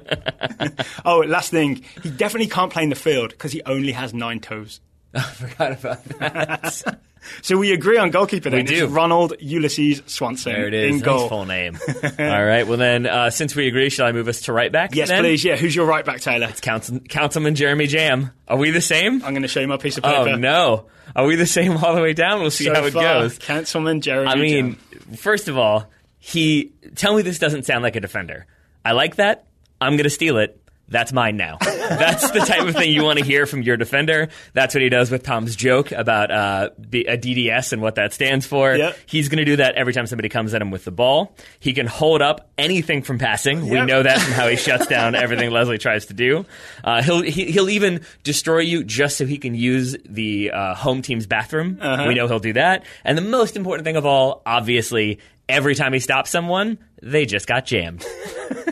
oh, 1.04 1.19
last 1.26 1.50
thing. 1.50 1.82
He 2.02 2.10
definitely 2.10 2.49
can't 2.49 2.72
play 2.72 2.82
in 2.84 2.88
the 2.88 2.94
field 2.94 3.31
because 3.31 3.52
he 3.52 3.62
only 3.64 3.93
has 3.93 4.14
nine 4.14 4.40
toes. 4.40 4.81
I 5.14 5.20
forgot 5.22 5.72
about 5.72 6.04
that. 6.04 6.99
So 7.43 7.56
we 7.56 7.72
agree 7.72 7.99
on 7.99 8.10
goalkeeper 8.10 8.50
then. 8.50 8.60
We 8.60 8.62
do. 8.64 8.84
It's 8.84 8.93
Ronald 8.93 9.34
Ulysses 9.38 10.02
Swanson 10.06 10.52
There 10.54 10.66
it 10.66 10.75
is. 10.75 10.96
in 10.96 11.02
goal. 11.02 11.28
full 11.28 11.44
name. 11.44 11.78
All 12.19 12.44
right. 12.44 12.66
Well, 12.66 12.78
then, 12.78 13.06
uh, 13.06 13.31
since 13.31 13.54
we 13.54 13.69
agree, 13.69 13.90
shall 13.90 14.06
I 14.06 14.12
move 14.12 14.26
us 14.26 14.40
to 14.43 14.52
right 14.52 14.72
back? 14.72 14.94
Yes, 14.96 15.08
then? 15.08 15.22
please. 15.22 15.44
Yeah, 15.44 15.55
who's 15.56 15.75
your 15.76 15.87
right 15.87 16.05
back, 16.05 16.20
Taylor? 16.20 16.48
Council- 16.48 16.98
Councilman 17.08 17.55
Jeremy 17.55 17.87
Jamm. 17.87 18.32
Are 18.48 18.56
we 18.56 18.70
the 18.72 18.81
same? 18.81 19.22
I'm 19.25 19.32
going 19.34 19.43
to 19.43 19.48
show 19.48 19.60
you 19.60 19.69
my 19.69 19.76
piece 19.76 19.98
of 19.98 20.05
paper. 20.05 20.31
Oh 20.31 20.34
no. 20.37 20.87
Are 21.14 21.25
we 21.26 21.37
the 21.37 21.46
same 21.46 21.76
all 21.76 21.94
the 21.94 22.02
way 22.02 22.12
down? 22.12 22.40
We'll 22.40 22.50
see 22.50 22.64
So 22.64 22.75
how 22.75 22.84
it 22.87 22.93
far, 22.93 23.02
goes. 23.02 23.38
Councilman 23.38 24.00
Jeremy. 24.00 24.28
I 24.28 24.34
mean, 24.34 24.78
Jamm. 24.93 25.14
first 25.16 25.46
of 25.46 25.56
all, 25.58 25.87
he 26.19 26.72
tell 26.96 27.14
me 27.14 27.22
this 27.22 27.38
doesn't 27.38 27.66
sound 27.66 27.82
like 27.84 27.94
a 27.94 28.00
defender. 28.00 28.46
I 28.84 28.93
like 28.93 29.17
that. 29.17 29.46
I'm 29.81 29.96
going 29.96 30.05
to 30.05 30.11
steal 30.11 30.38
it. 30.38 30.62
That's 30.93 31.12
mine 31.12 31.38
now. 31.38 31.56
That's 31.62 32.31
the 32.32 32.40
type 32.40 32.67
of 32.69 32.75
thing 32.75 32.93
you 32.93 33.02
want 33.02 33.19
to 33.19 33.25
hear 33.25 33.46
from 33.46 33.62
your 33.62 33.79
defender. 33.79 34.29
That's 34.52 34.75
what 34.75 34.82
he 34.82 34.90
does 34.90 35.11
with 35.11 35.23
Tom's 35.23 35.56
joke 35.56 35.90
about 35.90 36.31
uh, 36.31 36.70
a 36.79 37.17
DDS 37.17 37.73
and 37.73 37.81
what 37.81 37.94
that 37.94 38.12
stands 38.12 38.46
for. 38.46 38.75
Yep. 38.75 38.99
He's 39.06 39.31
going 39.31 39.38
to 39.38 39.44
do 39.46 39.56
that 39.56 39.75
every 39.75 39.94
time 39.94 40.06
somebody 40.06 40.29
comes 40.29 40.52
at 40.52 40.61
him 40.61 40.70
with 40.70 40.84
the 40.84 40.90
ball. 40.90 41.34
He 41.61 41.73
can 41.73 41.87
hold 41.87 42.20
up 42.20 42.50
anything 42.58 43.02
from 43.02 43.19
passing. 43.19 43.69
We 43.69 43.81
know 43.81 44.02
that 44.02 44.20
from 44.20 44.32
how 44.34 44.49
he 44.49 44.56
shuts 44.56 44.87
down 44.87 45.14
everything 45.14 45.50
Leslie 45.50 45.79
tries 45.79 46.06
to 46.06 46.14
do. 46.14 46.44
Uh, 46.84 47.02
he'll 47.02 47.23
he, 47.23 47.50
he'll 47.50 47.70
even 47.70 48.02
destroy 48.23 48.58
you 48.58 48.84
just 48.84 49.17
so 49.17 49.25
he 49.25 49.38
can 49.38 49.55
use 49.55 49.96
the 50.05 50.50
uh, 50.50 50.75
home 50.75 51.00
team's 51.00 51.26
bathroom. 51.26 51.79
Uh-huh. 51.81 52.05
We 52.06 52.14
know 52.14 52.29
he'll 52.29 52.38
do 52.38 52.52
that. 52.52 52.84
And 53.02 53.17
the 53.17 53.23
most 53.23 53.56
important 53.56 53.84
thing 53.84 53.96
of 53.96 54.05
all, 54.05 54.43
obviously, 54.44 55.20
every 55.49 55.75
time 55.75 55.94
he 55.94 56.00
stops 56.00 56.31
someone, 56.31 56.79
they 57.02 57.25
just 57.25 57.46
got 57.46 57.64
jammed. 57.64 58.05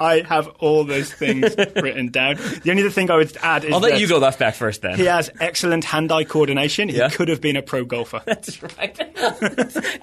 I 0.00 0.22
have 0.22 0.48
all 0.58 0.84
those 0.84 1.12
things 1.12 1.54
written 1.76 2.08
down. 2.10 2.36
The 2.36 2.70
only 2.70 2.82
other 2.82 2.90
thing 2.90 3.10
I 3.10 3.16
would 3.16 3.36
add 3.42 3.64
is 3.64 3.72
I'll 3.72 3.80
let 3.80 4.00
you 4.00 4.08
go 4.08 4.18
left 4.18 4.38
back 4.38 4.54
first 4.54 4.82
then. 4.82 4.96
he 4.96 5.04
has 5.04 5.30
excellent 5.40 5.84
hand-eye 5.84 6.24
coordination. 6.24 6.88
He 6.88 6.96
Yeah. 6.98 7.08
could 7.10 7.28
have 7.28 7.40
been 7.40 7.56
a 7.56 7.62
pro 7.62 7.84
golfer. 7.84 8.22
That's 8.26 8.62
right. 8.62 8.98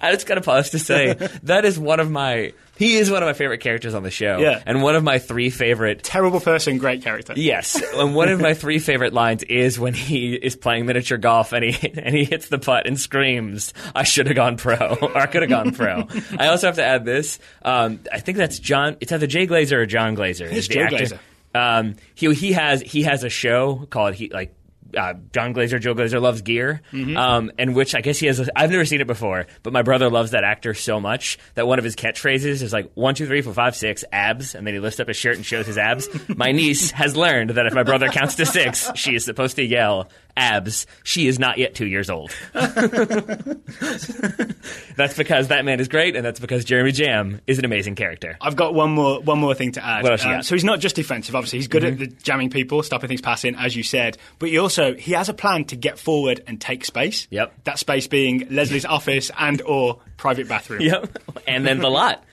I 0.02 0.12
just 0.14 0.28
got 0.28 0.36
to 0.36 0.42
pause 0.42 0.70
to 0.72 0.80
say 0.80 1.14
that 1.44 1.66
is 1.66 1.78
one 1.80 2.00
of 2.00 2.10
my. 2.10 2.54
He 2.82 2.98
is 2.98 3.12
one 3.12 3.22
of 3.22 3.28
my 3.28 3.34
favorite 3.34 3.60
characters 3.60 3.94
on 3.94 4.02
the 4.02 4.10
show. 4.10 4.40
Yeah. 4.40 4.64
And 4.66 4.82
one 4.82 4.96
of 4.96 5.04
my 5.04 5.20
three 5.20 5.52
favorite 5.52 6.02
Terrible 6.02 6.40
person, 6.40 6.80
great 6.80 7.04
character. 7.04 7.34
Yes, 7.36 7.80
and 7.94 8.16
one 8.16 8.30
of 8.30 8.42
my 8.42 8.56
three 8.56 8.80
favorite 8.80 9.14
lines 9.14 9.44
is 9.44 9.80
when 9.80 9.94
he 9.94 10.34
is 10.34 10.56
playing 10.56 10.88
miniature 10.88 11.20
golf 11.20 11.54
and 11.54 11.64
he 11.64 11.90
and 12.00 12.16
he 12.16 12.24
hits 12.24 12.48
the 12.48 12.58
putt 12.58 12.88
and 12.88 13.00
screams, 13.00 13.74
"I 13.94 14.02
should 14.02 14.26
have 14.26 14.36
gone 14.36 14.58
pro, 14.58 14.78
or 15.02 15.16
I 15.16 15.28
could 15.28 15.44
have 15.44 15.50
gone 15.50 15.74
pro." 15.74 16.08
I 16.40 16.48
also 16.48 16.68
have 16.68 16.78
to 16.78 16.84
add 16.84 17.06
this. 17.06 17.38
Um, 17.62 18.00
I 18.12 18.20
think 18.20 18.40
that's 18.40 18.58
John. 18.58 18.98
It's 19.00 19.12
either 19.12 19.28
Jay 19.28 19.46
Glazer 19.46 19.74
or 19.74 19.86
Jon 19.86 20.16
Glaser. 20.16 20.48
It's 20.48 20.68
Jay 20.68 20.82
actor. 20.82 20.98
Glazer. 20.98 21.20
Um, 21.54 21.96
he 22.16 22.34
he 22.34 22.54
has 22.54 22.82
he 22.82 23.04
has 23.04 23.24
a 23.24 23.30
show 23.30 23.86
called 23.90 24.16
he 24.16 24.30
like. 24.30 24.56
Uh, 24.98 25.14
Jon 25.34 25.54
Glaser, 25.54 25.80
Joe 25.80 25.94
Glazer 25.96 26.22
loves 26.22 26.42
gear, 26.42 26.82
Mm-hmm. 26.92 27.18
um, 27.18 27.52
and 27.58 27.76
which 27.76 27.96
I 27.96 28.02
guess 28.02 28.18
he 28.20 28.28
has. 28.28 28.40
A, 28.40 28.48
I've 28.60 28.72
never 28.72 28.86
seen 28.86 29.02
it 29.02 29.08
before, 29.08 29.48
but 29.64 29.74
my 29.74 29.82
brother 29.82 30.10
loves 30.10 30.32
that 30.32 30.44
actor 30.44 30.74
so 30.74 31.00
much 31.00 31.38
that 31.56 31.68
one 31.68 31.78
of 31.80 31.84
his 31.86 31.96
catchphrases 31.96 32.62
is 32.62 32.74
like 32.74 32.92
one, 32.94 33.16
two, 33.16 33.26
three, 33.28 33.42
four, 33.42 33.54
five, 33.54 33.76
six, 33.76 34.04
abs, 34.12 34.56
and 34.56 34.66
then 34.68 34.74
he 34.74 34.80
lifts 34.80 35.00
up 35.00 35.08
his 35.08 35.18
shirt 35.18 35.36
and 35.38 35.46
shows 35.46 35.66
his 35.68 35.78
abs. 35.78 36.08
my 36.36 36.52
niece 36.52 36.92
has 36.92 37.16
learned 37.16 37.52
that 37.52 37.66
if 37.66 37.74
my 37.74 37.84
brother 37.84 38.10
counts 38.10 38.36
to 38.36 38.46
six, 38.46 38.90
she 38.96 39.16
is 39.16 39.26
supposed 39.26 39.56
to 39.58 39.64
yell 39.64 40.10
abs. 40.38 40.86
She 41.04 41.28
is 41.28 41.40
not 41.40 41.58
yet 41.58 41.76
two 41.76 41.88
years 41.88 42.10
old. 42.10 42.32
that's 44.96 45.18
because 45.18 45.48
that 45.50 45.66
man 45.66 45.80
is 45.80 45.88
great, 45.88 46.16
and 46.16 46.26
that's 46.26 46.40
because 46.40 46.66
Jeremy 46.66 46.92
Jamm 46.92 47.42
is 47.48 47.60
an 47.60 47.66
amazing 47.66 47.96
character. 47.96 48.38
I've 48.42 48.56
got 48.56 48.74
one 48.74 48.92
more 48.92 49.20
one 49.22 49.40
more 49.40 49.54
thing 49.54 49.72
to 49.74 49.84
add. 49.86 49.98
Um, 50.00 50.04
What 50.04 50.12
else 50.14 50.24
you? 50.24 50.30
Mm-hmm. 50.30 50.42
so 50.42 50.56
he's 50.56 50.64
not 50.64 50.80
just 50.80 50.96
defensive. 50.96 51.36
Obviously, 51.36 51.60
he's 51.60 51.68
good 51.68 51.84
at 51.84 51.98
the 51.98 52.08
jamming 52.08 52.50
people, 52.50 52.84
stopping 52.84 53.08
things 53.08 53.22
passing, 53.22 53.56
as 53.56 53.76
you 53.76 53.84
said. 53.84 54.18
But 54.40 54.50
he 54.50 54.58
also 54.58 54.94
he 54.96 55.14
has 55.14 55.30
a 55.30 55.34
plan 55.34 55.66
to 55.66 55.76
get 55.76 56.00
forward 56.00 56.42
and 56.48 56.60
take 56.60 56.86
space. 56.86 57.28
Yep. 57.30 57.54
That 57.66 57.80
space 57.80 58.08
being 58.08 58.48
Leslie's 58.50 58.86
office 58.86 59.32
and 59.38 59.62
or 59.64 60.00
private 60.18 60.48
bathroom. 60.48 60.82
Yep, 60.82 61.18
and 61.48 61.66
then 61.66 61.80
the 61.80 61.90
lot. 61.90 62.24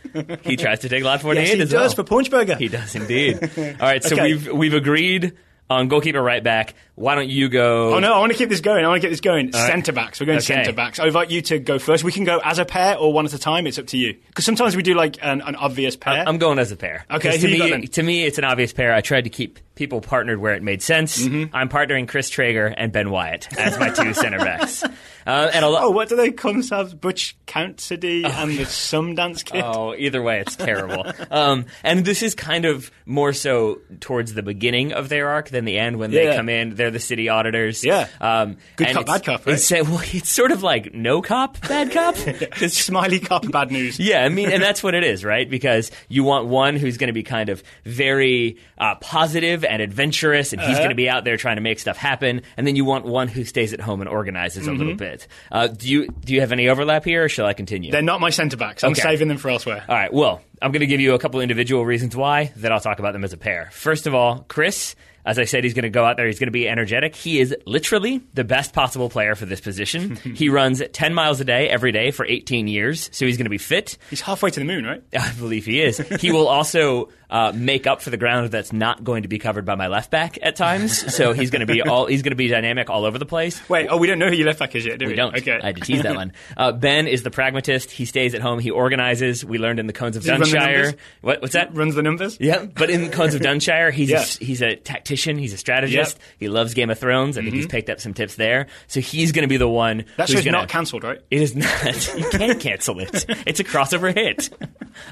He 0.43 0.57
tries 0.57 0.81
to 0.81 0.89
take 0.89 1.05
lot 1.05 1.21
forty 1.23 1.41
eight 1.41 1.47
Yes, 1.49 1.55
he 1.57 1.63
as 1.63 1.71
does 1.71 1.97
well. 1.97 2.05
for 2.07 2.15
Paunchburger. 2.15 2.57
He 2.59 2.69
does 2.69 2.95
indeed. 2.95 3.39
All 3.59 3.75
right, 3.87 4.03
so 4.03 4.15
Okay. 4.15 4.23
we've 4.35 4.49
we've 4.53 4.75
agreed 4.75 5.35
on 5.71 5.89
goalkeeper 5.89 6.23
right 6.23 6.43
back. 6.43 6.75
Why 6.99 7.15
don't 7.15 7.29
you 7.29 7.49
go? 7.49 7.95
Oh 7.95 7.99
no, 8.01 8.13
I 8.13 8.19
want 8.19 8.33
to 8.33 8.39
keep 8.39 8.49
this 8.49 8.61
going. 8.61 8.85
I 8.85 8.89
want 8.89 9.01
to 9.01 9.07
get 9.07 9.11
this 9.13 9.21
going. 9.21 9.53
Centre 9.53 9.93
backs. 9.93 10.19
We're 10.19 10.27
going 10.27 10.39
Okay. 10.39 10.47
centre 10.47 10.73
backs. 10.73 10.99
I 10.99 11.07
invite 11.07 11.31
you 11.31 11.41
to 11.43 11.59
go 11.61 11.79
first. 11.79 12.03
We 12.03 12.11
can 12.11 12.25
go 12.25 12.41
as 12.43 12.59
a 12.59 12.65
pair 12.65 12.97
or 12.99 13.13
one 13.13 13.25
at 13.25 13.33
a 13.33 13.39
time. 13.39 13.67
It's 13.69 13.79
up 13.79 13.87
to 13.89 13.97
you. 13.97 14.17
Because 14.27 14.45
sometimes 14.45 14.75
we 14.75 14.83
do 14.83 14.95
like 14.95 15.17
an, 15.23 15.41
an 15.43 15.55
obvious 15.55 15.95
pair. 15.97 16.25
I'm 16.29 16.39
going 16.39 16.59
as 16.59 16.73
a 16.73 16.77
pair. 16.77 17.05
Okay, 17.11 17.39
to 17.39 17.47
me, 17.49 17.87
to 17.87 18.03
me, 18.03 18.25
it's 18.25 18.39
an 18.39 18.45
obvious 18.45 18.73
pair. 18.73 18.93
I 18.93 19.01
tried 19.01 19.25
to 19.25 19.31
keep 19.31 19.61
people 19.77 20.01
partnered 20.01 20.41
where 20.41 20.55
it 20.55 20.63
made 20.65 20.83
sense. 20.83 21.23
Mm-hmm. 21.25 21.55
I'm 21.55 21.69
partnering 21.69 22.09
Chris 22.09 22.29
Traeger 22.31 22.67
and 22.67 22.91
Ben 22.91 23.11
Wyatt 23.11 23.47
as 23.57 23.79
my 23.79 23.91
two 23.91 24.13
center 24.13 24.39
backs. 24.39 24.83
Uh, 25.27 25.51
and 25.53 25.63
a 25.63 25.69
lot. 25.69 25.83
Oh, 25.83 25.91
what 25.91 26.09
do 26.09 26.17
they 26.17 26.31
call 26.31 26.55
themselves? 26.55 26.95
Butch 26.95 27.37
Cassidy 27.45 28.25
and 28.25 28.53
the 28.53 28.63
Sundance 28.63 29.45
Kid. 29.45 29.63
Oh, 29.69 29.95
either 29.95 30.23
way, 30.23 30.41
it's 30.41 30.57
terrible. 30.57 31.05
um, 31.31 31.67
and 31.85 32.03
this 32.03 32.23
is 32.23 32.35
kind 32.35 32.65
of 32.65 32.91
more 33.05 33.35
so 33.35 33.81
towards 34.01 34.33
the 34.33 34.43
beginning 34.43 34.95
of 34.95 35.11
their 35.11 35.29
arc 35.29 35.51
than 35.51 35.67
the 35.67 35.79
end 35.79 35.99
when 35.99 36.13
they 36.13 36.35
come 36.35 36.49
in. 36.49 36.77
They're 36.77 36.88
the 36.91 37.01
city 37.01 37.29
auditors. 37.29 37.85
Yeah. 37.85 38.09
Um, 38.21 38.57
Good 38.77 38.89
cop, 38.95 39.07
bad 39.07 39.25
cop, 39.25 39.47
right? 39.47 39.55
It's, 39.55 39.71
well, 39.71 40.01
it's 40.05 40.29
sort 40.31 40.53
of 40.53 40.63
like 40.63 40.95
no 40.95 41.23
cop, 41.23 41.61
bad 41.69 41.91
cop. 41.93 42.17
Smiley 42.69 43.21
cop, 43.21 43.51
bad 43.51 43.71
news. 43.71 43.99
yeah, 44.01 44.25
I 44.25 44.29
mean, 44.29 44.51
and 44.51 44.63
that's 44.63 44.83
what 44.83 44.95
it 44.95 45.05
is, 45.05 45.25
right? 45.25 45.49
Because 45.49 45.91
you 46.09 46.25
want 46.25 46.47
one 46.47 46.77
who's 46.77 46.97
going 46.97 47.09
to 47.09 47.13
be 47.15 47.23
kind 47.23 47.49
of 47.49 47.63
very 47.85 48.57
uh, 48.79 48.95
positive 48.97 49.65
and 49.65 49.83
adventurous, 49.83 50.53
and 50.53 50.61
he's 50.61 50.71
Uh-huh. 50.71 50.79
going 50.79 50.91
to 50.91 50.95
be 50.95 51.09
out 51.09 51.25
there 51.25 51.37
trying 51.37 51.57
to 51.57 51.63
make 51.63 51.79
stuff 51.79 51.97
happen. 51.97 52.43
And 52.57 52.67
then 52.67 52.77
you 52.77 52.85
want 52.85 53.05
one 53.05 53.29
who 53.29 53.45
stays 53.45 53.73
at 53.73 53.81
home 53.81 54.01
and 54.01 54.09
organizes 54.09 54.67
a 54.67 54.73
little 54.73 54.95
bit. 54.95 55.27
Uh, 55.51 55.67
do 55.69 55.89
you 55.89 56.09
do 56.09 56.33
you 56.35 56.41
have 56.41 56.53
any 56.53 56.69
overlap 56.69 57.05
here, 57.05 57.25
or 57.25 57.29
shall 57.29 57.47
I 57.47 57.55
continue? 57.55 57.91
They're 57.91 58.03
not 58.03 58.21
my 58.21 58.31
centre 58.31 58.57
backs. 58.57 58.85
I'm 58.85 58.93
Okay. 58.93 59.03
saving 59.03 59.29
them 59.29 59.39
for 59.39 59.51
elsewhere. 59.51 59.85
All 59.89 59.95
right. 59.95 60.13
Well, 60.13 60.41
I'm 60.63 60.73
going 60.73 60.81
to 60.81 60.87
give 60.87 61.01
you 61.01 61.15
a 61.15 61.19
couple 61.19 61.41
individual 61.41 61.85
reasons 61.85 62.15
why. 62.17 62.53
Then 62.57 62.73
I'll 62.73 62.81
talk 62.81 62.99
about 62.99 63.13
them 63.13 63.25
as 63.25 63.33
a 63.33 63.37
pair. 63.37 63.71
First 63.73 64.07
of 64.07 64.15
all, 64.15 64.45
Chris. 64.49 64.95
As 65.29 65.39
I 65.39 65.45
said, 65.45 65.63
he's 65.63 65.75
going 65.75 65.83
to 65.83 65.91
go 65.91 66.07
out 66.07 66.17
there. 66.17 66.27
He's 66.27 66.39
going 66.39 66.47
to 66.47 66.53
be 66.53 66.67
energetic. 66.67 67.15
He 67.15 67.39
is 67.39 67.55
literally 67.67 68.23
the 68.33 68.45
best 68.45 68.73
possible 68.73 69.11
player 69.11 69.35
for 69.35 69.45
this 69.45 69.61
position. 69.61 70.17
he 70.35 70.49
runs 70.49 70.83
10 70.93 71.13
miles 71.13 71.39
a 71.41 71.45
day 71.45 71.69
every 71.69 71.93
day 71.93 72.11
for 72.13 72.25
18 72.25 72.67
years, 72.67 73.11
so 73.13 73.27
he's 73.27 73.37
going 73.37 73.45
to 73.45 73.51
be 73.51 73.59
fit. 73.59 73.99
He's 74.09 74.23
halfway 74.23 74.49
to 74.51 74.59
the 74.59 74.65
moon, 74.65 74.87
right? 74.87 75.03
I 75.19 75.31
believe 75.35 75.67
he 75.67 75.83
is. 75.83 75.99
He 76.19 76.33
will 76.33 76.49
also 76.49 77.11
uh, 77.31 77.53
make 77.55 77.87
up 77.87 78.01
for 78.01 78.09
the 78.11 78.17
ground 78.17 78.51
that's 78.51 78.73
not 78.73 79.05
going 79.05 79.23
to 79.23 79.29
be 79.29 79.39
covered 79.39 79.65
by 79.67 79.75
my 79.75 79.87
left 79.89 80.11
back 80.11 80.39
at 80.43 80.57
times. 80.57 81.15
So 81.15 81.33
he's 81.33 81.51
going 81.51 81.61
to 81.61 81.67
be 81.73 81.83
all 81.83 82.07
he's 82.07 82.23
going 82.23 82.33
to 82.33 82.37
be 82.37 82.49
dynamic 82.49 82.89
all 82.91 83.05
over 83.05 83.19
the 83.19 83.27
place. 83.27 83.61
Wait, 83.69 83.89
oh, 83.91 83.99
we 83.99 84.07
don't 84.07 84.19
know 84.19 84.29
who 84.29 84.35
your 84.35 84.47
left 84.47 84.59
back 84.59 84.75
is 84.75 84.87
yet, 84.87 84.99
do 84.99 85.05
we? 85.05 85.13
We 85.13 85.17
don't. 85.17 85.37
Okay. 85.37 85.61
I 85.63 85.67
had 85.67 85.77
to 85.77 85.83
tease 85.83 86.03
that 86.03 86.17
one. 86.17 86.33
Uh, 86.57 86.73
ben 86.73 87.07
is 87.07 87.23
the 87.23 87.31
pragmatist. 87.31 87.91
He 87.91 88.05
stays 88.07 88.35
at 88.35 88.41
home. 88.41 88.59
He 88.59 88.71
organizes. 88.71 89.45
We 89.45 89.59
learned 89.59 89.79
in 89.79 89.87
the 89.87 89.93
Cones 89.93 90.17
of 90.17 90.25
Dunshire. 90.25 90.97
What, 91.21 91.43
what's 91.43 91.53
that? 91.53 91.75
Runs 91.75 91.95
the 91.95 92.03
numbers? 92.03 92.39
Yeah, 92.41 92.65
but 92.65 92.89
in 92.91 93.03
the 93.03 93.11
Cones 93.11 93.35
of 93.35 93.43
Dunshire, 93.43 93.93
he's 93.93 94.11
Yeah. 94.11 94.23
a, 94.23 94.45
he's 94.45 94.63
a 94.63 94.77
tactician. 94.77 95.18
He's 95.19 95.53
a 95.53 95.59
strategist. 95.59 96.17
Yep. 96.17 96.23
Mm-hmm. 96.23 96.37
He 96.39 96.49
loves 96.49 96.75
Game 96.75 96.91
of 96.91 96.99
Thrones. 96.99 97.37
I 97.39 97.43
think 97.43 97.55
he's 97.55 97.67
picked 97.67 97.91
up 97.91 98.01
some 98.01 98.15
tips 98.15 98.37
there. 98.37 98.69
So 98.87 99.01
he's 99.01 99.33
going 99.33 99.43
to 99.43 99.49
be 99.49 99.57
the 99.57 99.69
one. 99.69 100.05
That 100.17 100.29
show's 100.29 100.45
gonna, 100.45 100.59
not 100.59 100.69
cancelled, 100.69 101.05
right? 101.05 101.21
It 101.31 101.43
is 101.43 101.55
not. 101.55 101.69
You 102.19 102.29
can't 102.31 102.61
cancel 102.61 103.01
it. 103.01 103.27
It's 103.47 103.61
a 103.61 103.65
crossover 103.65 104.13
hit. 104.15 104.51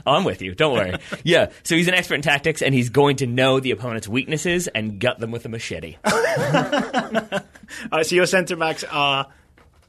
Oh, 0.06 0.12
I'm 0.14 0.24
with 0.24 0.42
you. 0.42 0.54
Don't 0.54 0.74
worry. 0.74 0.96
Yeah. 1.24 1.50
So 1.62 1.76
he's 1.76 1.88
an 1.88 1.94
expert 1.94 2.16
in 2.16 2.22
tactics, 2.22 2.62
and 2.62 2.74
he's 2.74 2.88
going 2.88 3.16
to 3.16 3.26
know 3.26 3.60
the 3.60 3.70
opponent's 3.70 4.08
weaknesses 4.08 4.68
and 4.68 4.98
gut 4.98 5.18
them 5.18 5.30
with 5.30 5.44
a 5.44 5.48
machete. 5.48 5.96
All 6.04 6.12
right, 7.92 8.06
so 8.06 8.14
your 8.14 8.26
centre 8.26 8.56
backs 8.56 8.84
are 8.84 9.26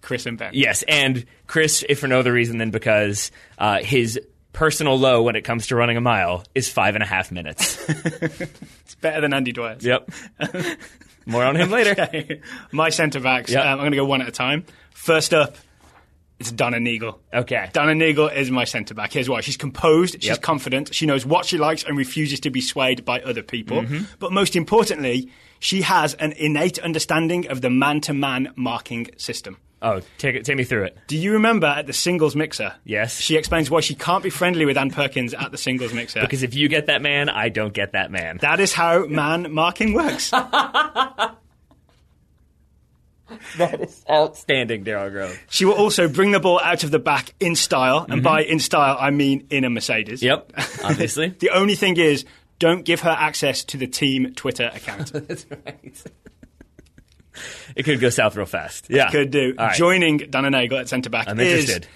Chris 0.02 0.26
and 0.26 0.38
Ben. 0.38 0.52
Yes, 0.54 0.84
and 0.84 1.26
Chris, 1.48 1.84
if 1.88 2.00
for 2.00 2.08
no 2.08 2.20
other 2.20 2.34
reason 2.34 2.58
than 2.58 2.72
because 2.72 3.32
uh, 3.58 3.80
his 3.80 4.20
personal 4.58 4.98
low 4.98 5.22
when 5.22 5.36
it 5.36 5.44
comes 5.44 5.68
to 5.68 5.76
running 5.76 5.98
a 5.98 6.02
mile 6.02 6.44
is 6.56 6.68
five 6.68 6.96
and 6.96 7.04
a 7.04 7.08
half 7.08 7.32
minutes. 7.32 7.78
It's 8.88 8.96
better 9.02 9.22
than 9.22 9.34
Andy 9.34 9.52
Dwyer. 9.52 9.78
yep. 9.82 10.10
More 11.28 11.44
on 11.44 11.56
him 11.58 11.70
later. 11.70 11.92
Okay. 11.92 12.42
My 12.72 12.90
centre 12.90 13.20
backs, 13.20 13.52
Yep. 13.52 13.64
um, 13.64 13.72
I'm 13.74 13.78
going 13.80 13.92
to 13.92 13.98
go 13.98 14.06
one 14.06 14.22
at 14.22 14.30
a 14.30 14.32
time. 14.32 14.66
First 14.92 15.34
up, 15.34 15.58
it's 16.40 16.52
Donna 16.52 16.78
Meagle. 16.78 17.20
Okay. 17.34 17.70
Donna 17.74 17.92
Meagle 17.92 18.34
is 18.34 18.50
my 18.50 18.64
centre 18.64 18.94
back. 18.96 19.12
Here's 19.12 19.30
why. 19.30 19.42
She's 19.42 19.58
composed, 19.58 20.14
she's 20.16 20.30
Yep. 20.30 20.42
confident, 20.42 20.96
she 20.96 21.06
knows 21.06 21.26
what 21.26 21.46
she 21.46 21.58
likes 21.58 21.84
and 21.84 21.98
refuses 21.98 22.40
to 22.40 22.50
be 22.50 22.62
swayed 22.62 23.04
by 23.06 23.20
other 23.22 23.44
people. 23.44 23.82
Mm-hmm. 23.82 24.06
But 24.20 24.32
most 24.32 24.56
importantly, 24.56 25.30
she 25.60 25.82
has 25.82 26.14
an 26.16 26.32
innate 26.32 26.80
understanding 26.80 27.48
of 27.50 27.62
the 27.62 27.70
man 27.70 28.02
to 28.02 28.14
man 28.14 28.54
marking 28.56 29.10
system. 29.18 29.58
Oh, 29.82 30.02
take. 30.18 30.44
Take 30.44 30.58
me 30.58 30.64
through 30.64 30.86
it. 30.86 30.98
Do 31.08 31.18
you 31.18 31.34
remember 31.34 31.68
at 31.68 31.86
the 31.86 31.94
singles 31.94 32.36
mixer? 32.36 32.74
Yes. 32.84 33.20
She 33.20 33.36
explains 33.36 33.70
why 33.70 33.82
she 33.82 33.94
can't 33.94 34.24
be 34.24 34.30
friendly 34.30 34.66
with 34.66 34.78
Ann 34.78 34.90
Perkins 34.90 35.34
at 35.34 35.52
the 35.52 35.58
singles 35.58 35.94
mixer. 35.94 36.22
Because 36.22 36.42
if 36.42 36.56
you 36.56 36.68
get 36.68 36.88
that 36.88 37.02
man, 37.02 37.30
I 37.30 37.50
don't 37.50 37.74
get 37.74 37.92
that 37.92 38.10
man. 38.10 38.38
that 38.42 38.60
is 38.60 38.74
how 38.74 39.06
man 39.06 39.54
marking 39.54 39.94
works. 39.94 40.32
That 43.58 43.82
is 43.82 44.06
outstanding, 44.10 44.86
Daryl 44.86 45.12
Grove. 45.12 45.38
She 45.50 45.66
will 45.66 45.74
also 45.74 46.08
bring 46.08 46.32
the 46.32 46.40
ball 46.40 46.62
out 46.64 46.84
of 46.84 46.92
the 46.92 47.00
back 47.00 47.34
in 47.40 47.56
style, 47.56 48.04
and 48.04 48.14
mm-hmm. 48.14 48.22
by 48.22 48.44
in 48.44 48.60
style 48.60 48.98
I 49.00 49.12
mean 49.12 49.48
in 49.50 49.64
a 49.66 49.70
Mercedes. 49.70 50.24
Yep. 50.24 50.54
Obviously. 50.84 51.30
The 51.40 51.50
only 51.50 51.76
thing 51.76 51.98
is, 51.98 52.26
don't 52.60 52.84
give 52.86 53.02
her 53.02 53.16
access 53.18 53.64
to 53.66 53.78
the 53.78 53.88
team 53.88 54.34
Twitter 54.34 54.72
account. 54.74 55.12
That's 55.28 55.46
right. 55.66 56.04
It 57.76 57.84
could 57.84 58.00
go 58.00 58.10
south 58.10 58.36
real 58.36 58.46
fast. 58.46 58.88
Yeah. 58.90 59.10
Could 59.10 59.32
do. 59.32 59.54
Right. 59.58 59.76
Joining 59.76 60.18
Donna 60.18 60.50
Meagle 60.50 60.80
at 60.80 60.90
centre 60.90 61.10
back 61.10 61.28
I'm 61.28 61.40
is 61.40 61.62
interested. 61.62 61.88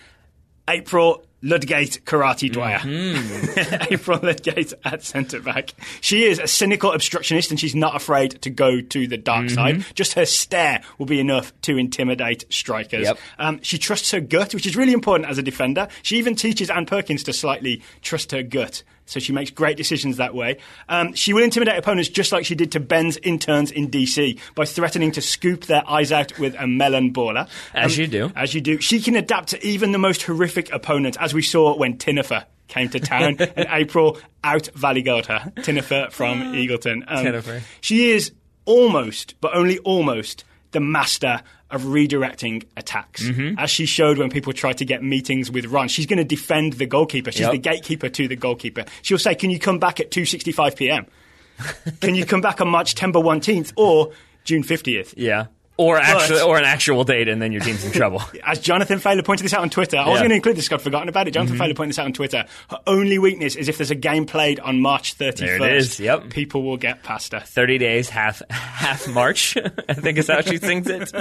April 0.68 1.26
Ludgate 1.42 2.06
Karate 2.06 2.52
Dwyer. 2.52 2.80
Mm-hmm. 2.80 3.84
April 3.94 4.20
Ludgate 4.22 4.74
at 4.84 5.04
centre 5.04 5.40
back. 5.40 5.74
She 6.02 6.24
is 6.26 6.40
a 6.40 6.48
cynical 6.48 6.92
obstructionist 6.92 7.52
and 7.52 7.60
she's 7.60 7.76
not 7.76 7.96
afraid 7.96 8.42
to 8.44 8.50
go 8.50 8.82
to 8.82 9.08
the 9.08 9.18
dark 9.18 9.42
Mm-hmm. 9.46 9.56
side. 9.56 9.86
Just 9.96 10.14
her 10.14 10.26
stare 10.26 10.82
will 11.00 11.06
be 11.08 11.20
enough 11.20 11.52
to 11.64 11.78
intimidate 11.78 12.46
strikers. 12.54 13.08
Yep. 13.08 13.18
Um, 13.40 13.60
she 13.64 13.78
trusts 13.80 14.12
her 14.12 14.20
gut, 14.20 14.54
which 14.54 14.68
is 14.68 14.76
really 14.76 14.94
important 14.94 15.30
as 15.30 15.38
a 15.38 15.42
defender. 15.44 15.88
She 16.04 16.18
even 16.18 16.36
teaches 16.36 16.70
Ann 16.70 16.86
Perkins 16.86 17.24
to 17.24 17.34
slightly 17.34 17.82
trust 18.02 18.32
her 18.32 18.44
gut. 18.44 18.84
So 19.08 19.20
she 19.20 19.34
makes 19.34 19.52
great 19.52 19.76
decisions 19.76 20.18
that 20.18 20.34
way. 20.34 20.60
Um, 20.88 21.14
she 21.16 21.34
will 21.34 21.44
intimidate 21.44 21.78
opponents 21.78 22.08
just 22.08 22.32
like 22.32 22.46
she 22.46 22.56
did 22.56 22.72
to 22.74 22.80
Ben's 22.80 23.18
interns 23.18 23.70
in 23.70 23.90
DC 23.90 24.40
by 24.56 24.64
threatening 24.64 25.12
to 25.14 25.22
scoop 25.22 25.66
their 25.66 25.84
eyes 25.90 26.14
out 26.14 26.38
with 26.40 26.56
a 26.58 26.66
melon 26.66 27.12
baller. 27.12 27.50
As 27.74 27.98
you 27.98 28.08
do. 28.08 28.32
As 28.38 28.54
you 28.54 28.62
do. 28.62 28.80
She 28.80 29.02
can 29.02 29.18
adapt 29.18 29.50
to 29.50 29.66
even 29.68 29.92
the 29.92 29.98
most 29.98 30.24
horrific 30.24 30.72
opponents, 30.72 31.18
as 31.20 31.31
we 31.34 31.42
saw 31.42 31.76
when 31.78 31.98
Tynnyfer 31.98 32.46
came 32.68 32.90
to 32.90 33.00
town 33.00 33.36
in 33.56 33.68
April, 33.70 34.18
out 34.44 34.64
Valleyguard 34.76 35.26
her. 35.26 35.52
Tynnyfer 35.58 36.12
from 36.12 36.54
Eagleton. 36.54 37.04
Um. 37.08 37.62
She 37.82 38.12
is 38.12 38.32
almost, 38.66 39.36
but 39.42 39.56
only 39.56 39.80
almost, 39.80 40.44
the 40.72 40.80
master 40.80 41.42
of 41.70 41.84
redirecting 41.84 42.66
attacks. 42.76 43.24
Mm-hmm. 43.24 43.58
As 43.58 43.70
she 43.70 43.86
showed 43.86 44.18
when 44.18 44.30
people 44.30 44.54
tried 44.54 44.78
to 44.80 44.86
get 44.86 45.04
meetings 45.04 45.50
with 45.50 45.66
Ron. 45.66 45.88
She's 45.88 46.06
going 46.06 46.18
to 46.18 46.24
defend 46.26 46.74
the 46.74 46.86
goalkeeper. 46.86 47.32
She's 47.32 47.42
Yep. 47.42 47.52
the 47.52 47.58
gatekeeper 47.58 48.10
to 48.10 48.28
the 48.28 48.36
goalkeeper. 48.36 48.86
She'll 49.02 49.18
say, 49.18 49.36
Can 49.36 49.50
you 49.50 49.60
come 49.60 49.80
back 49.80 50.00
at 50.00 50.12
2.65 50.12 50.76
p.m.? 50.76 51.06
Can 52.02 52.16
you 52.16 52.26
come 52.26 52.42
back 52.42 52.60
on 52.62 52.70
March 52.70 52.96
10th 52.96 53.14
19th 53.14 53.74
or 53.76 54.12
June 54.44 54.64
50th? 54.64 55.14
Yeah. 55.18 55.48
Or 55.78 55.98
actually, 55.98 56.42
or 56.42 56.58
an 56.60 56.66
actual 56.66 57.04
date, 57.04 57.28
and 57.28 57.42
then 57.42 57.52
your 57.52 57.62
team's 57.62 57.84
in 57.84 57.92
trouble. 57.92 58.22
as 58.46 58.60
Jonathan 58.60 59.00
Fowler 59.00 59.24
pointed 59.24 59.46
this 59.46 59.54
out 59.54 59.62
on 59.62 59.70
Twitter, 59.72 59.98
I 59.98 60.02
was 60.02 60.08
Yeah. 60.08 60.14
Mm-hmm. 60.14 60.20
going 60.22 60.30
to 60.30 60.36
include 60.36 60.56
this, 60.58 60.72
I'd 60.72 60.82
forgotten 60.82 61.10
about 61.10 61.28
it. 61.28 61.32
Jonathan 61.32 61.58
Fowler 61.58 61.74
pointed 61.74 61.90
this 61.92 62.00
out 62.00 62.06
on 62.06 62.14
Twitter. 62.14 62.46
Her 62.70 62.80
only 62.86 63.18
weakness 63.18 63.56
is 63.56 63.68
if 63.68 63.78
there's 63.78 63.90
a 63.90 63.96
game 63.96 64.26
played 64.28 64.60
on 64.60 64.80
March 64.82 65.18
31st. 65.18 65.38
There 65.38 65.56
it 65.64 65.78
is, 65.78 66.00
yep. 66.00 66.30
People 66.30 66.62
will 66.64 66.78
get 66.78 67.02
past 67.04 67.32
her. 67.32 67.40
Thirty 67.40 67.78
days, 67.80 68.10
half 68.10 68.44
half 68.52 69.08
March. 69.08 69.58
I 69.90 69.94
think 69.94 70.18
is 70.20 70.28
how 70.28 70.42
she 70.42 70.58
sings 70.58 70.88
it. 70.88 71.12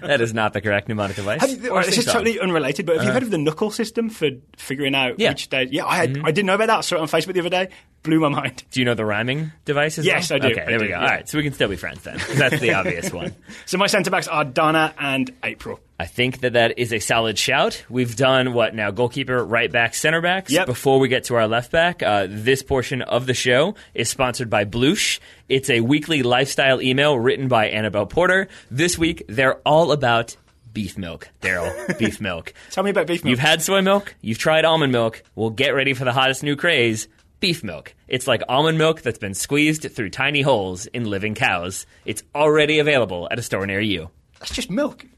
That 0.00 0.20
is 0.22 0.32
not 0.32 0.52
the 0.54 0.60
correct 0.62 0.88
mnemonic 0.88 1.16
device. 1.16 1.42
You, 1.50 1.56
this 1.82 1.98
is 1.98 2.06
totally 2.06 2.40
unrelated, 2.40 2.86
but 2.86 2.96
have 2.96 3.04
you 3.04 3.10
heard 3.12 3.22
of 3.24 3.30
the 3.30 3.38
knuckle 3.38 3.70
system 3.70 4.08
for 4.08 4.28
figuring 4.56 4.94
out 4.94 5.18
Yeah. 5.18 5.30
which 5.30 5.48
day? 5.48 5.68
Yeah, 5.70 5.84
I, 5.84 5.96
had, 5.96 6.18
I 6.24 6.30
didn't 6.30 6.46
know 6.46 6.54
about 6.54 6.68
that. 6.68 6.78
I 6.78 6.80
saw 6.80 6.96
it 6.96 7.00
on 7.02 7.08
Facebook 7.08 7.34
the 7.34 7.40
other 7.40 7.50
day. 7.50 7.68
Blew 8.02 8.20
my 8.20 8.28
mind. 8.28 8.62
Do 8.70 8.78
you 8.80 8.86
know 8.86 8.94
the 8.94 9.04
rhyming 9.04 9.50
device? 9.64 9.98
as 9.98 10.06
Yes, 10.06 10.30
well? 10.30 10.36
I 10.36 10.46
do. 10.48 10.52
Okay, 10.54 10.62
I 10.62 10.66
there 10.66 10.78
we 10.78 10.86
go. 10.86 10.90
yeah. 10.92 11.00
All 11.00 11.06
right, 11.08 11.28
so 11.28 11.38
we 11.38 11.42
can 11.44 11.52
still 11.52 11.68
be 11.68 11.74
friends 11.74 12.02
then. 12.04 12.20
That's 12.34 12.60
the 12.60 12.72
obvious 12.74 13.12
one. 13.12 13.34
So 13.66 13.78
my 13.78 13.88
centre 14.06 14.16
backs 14.16 14.28
are 14.28 14.44
Donna 14.44 14.94
and 15.00 15.32
April. 15.42 15.80
I 15.98 16.06
think 16.06 16.40
that 16.40 16.52
that 16.52 16.78
is 16.78 16.92
a 16.92 17.00
solid 17.00 17.36
shout. 17.36 17.84
We've 17.88 18.14
done 18.14 18.52
what 18.52 18.72
now? 18.72 18.92
Goalkeeper, 18.92 19.44
right 19.44 19.72
back, 19.72 19.94
center 19.94 20.20
backs. 20.20 20.52
Yep. 20.52 20.66
Before 20.66 21.00
we 21.00 21.08
get 21.08 21.24
to 21.24 21.34
our 21.34 21.48
left 21.48 21.72
back, 21.72 22.04
uh, 22.04 22.28
this 22.30 22.62
portion 22.62 23.02
of 23.02 23.26
the 23.26 23.34
show 23.34 23.74
is 23.94 24.08
sponsored 24.08 24.48
by 24.48 24.62
Bloosh. 24.62 25.18
It's 25.48 25.68
a 25.70 25.80
weekly 25.80 26.22
lifestyle 26.22 26.80
email 26.80 27.18
written 27.18 27.48
by 27.48 27.66
Annabel 27.66 28.06
Porter. 28.06 28.46
This 28.70 28.96
week, 28.96 29.24
they're 29.28 29.56
all 29.66 29.90
about 29.90 30.36
beef 30.72 30.96
milk. 30.96 31.28
Daryl, 31.40 31.98
beef 31.98 32.20
milk. 32.20 32.54
Tell 32.70 32.84
me 32.84 32.90
about 32.90 33.08
beef 33.08 33.24
milk. 33.24 33.30
You've 33.30 33.40
had 33.40 33.60
soy 33.60 33.82
milk, 33.82 34.14
you've 34.20 34.38
tried 34.38 34.64
almond 34.64 34.92
milk. 34.92 35.24
Well, 35.34 35.50
get 35.50 35.70
ready 35.70 35.94
for 35.94 36.04
the 36.04 36.12
hottest 36.12 36.44
new 36.44 36.54
craze. 36.54 37.08
Beef 37.40 37.62
milk. 37.62 37.94
It's 38.08 38.26
like 38.26 38.42
almond 38.48 38.78
milk 38.78 39.02
that's 39.02 39.18
been 39.18 39.34
squeezed 39.34 39.90
through 39.92 40.10
tiny 40.10 40.42
holes 40.42 40.86
in 40.86 41.04
living 41.04 41.34
cows. 41.34 41.86
It's 42.04 42.22
already 42.34 42.78
available 42.78 43.28
at 43.30 43.38
a 43.38 43.42
store 43.42 43.66
near 43.66 43.80
you. 43.80 44.10
That's 44.38 44.54
just 44.54 44.70
milk. 44.70 45.04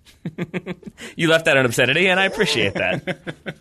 You 1.16 1.28
left 1.28 1.46
that 1.46 1.56
on 1.56 1.64
obscenity, 1.64 2.08
and 2.08 2.18
I 2.20 2.24
appreciate 2.24 2.74
that. 2.74 3.18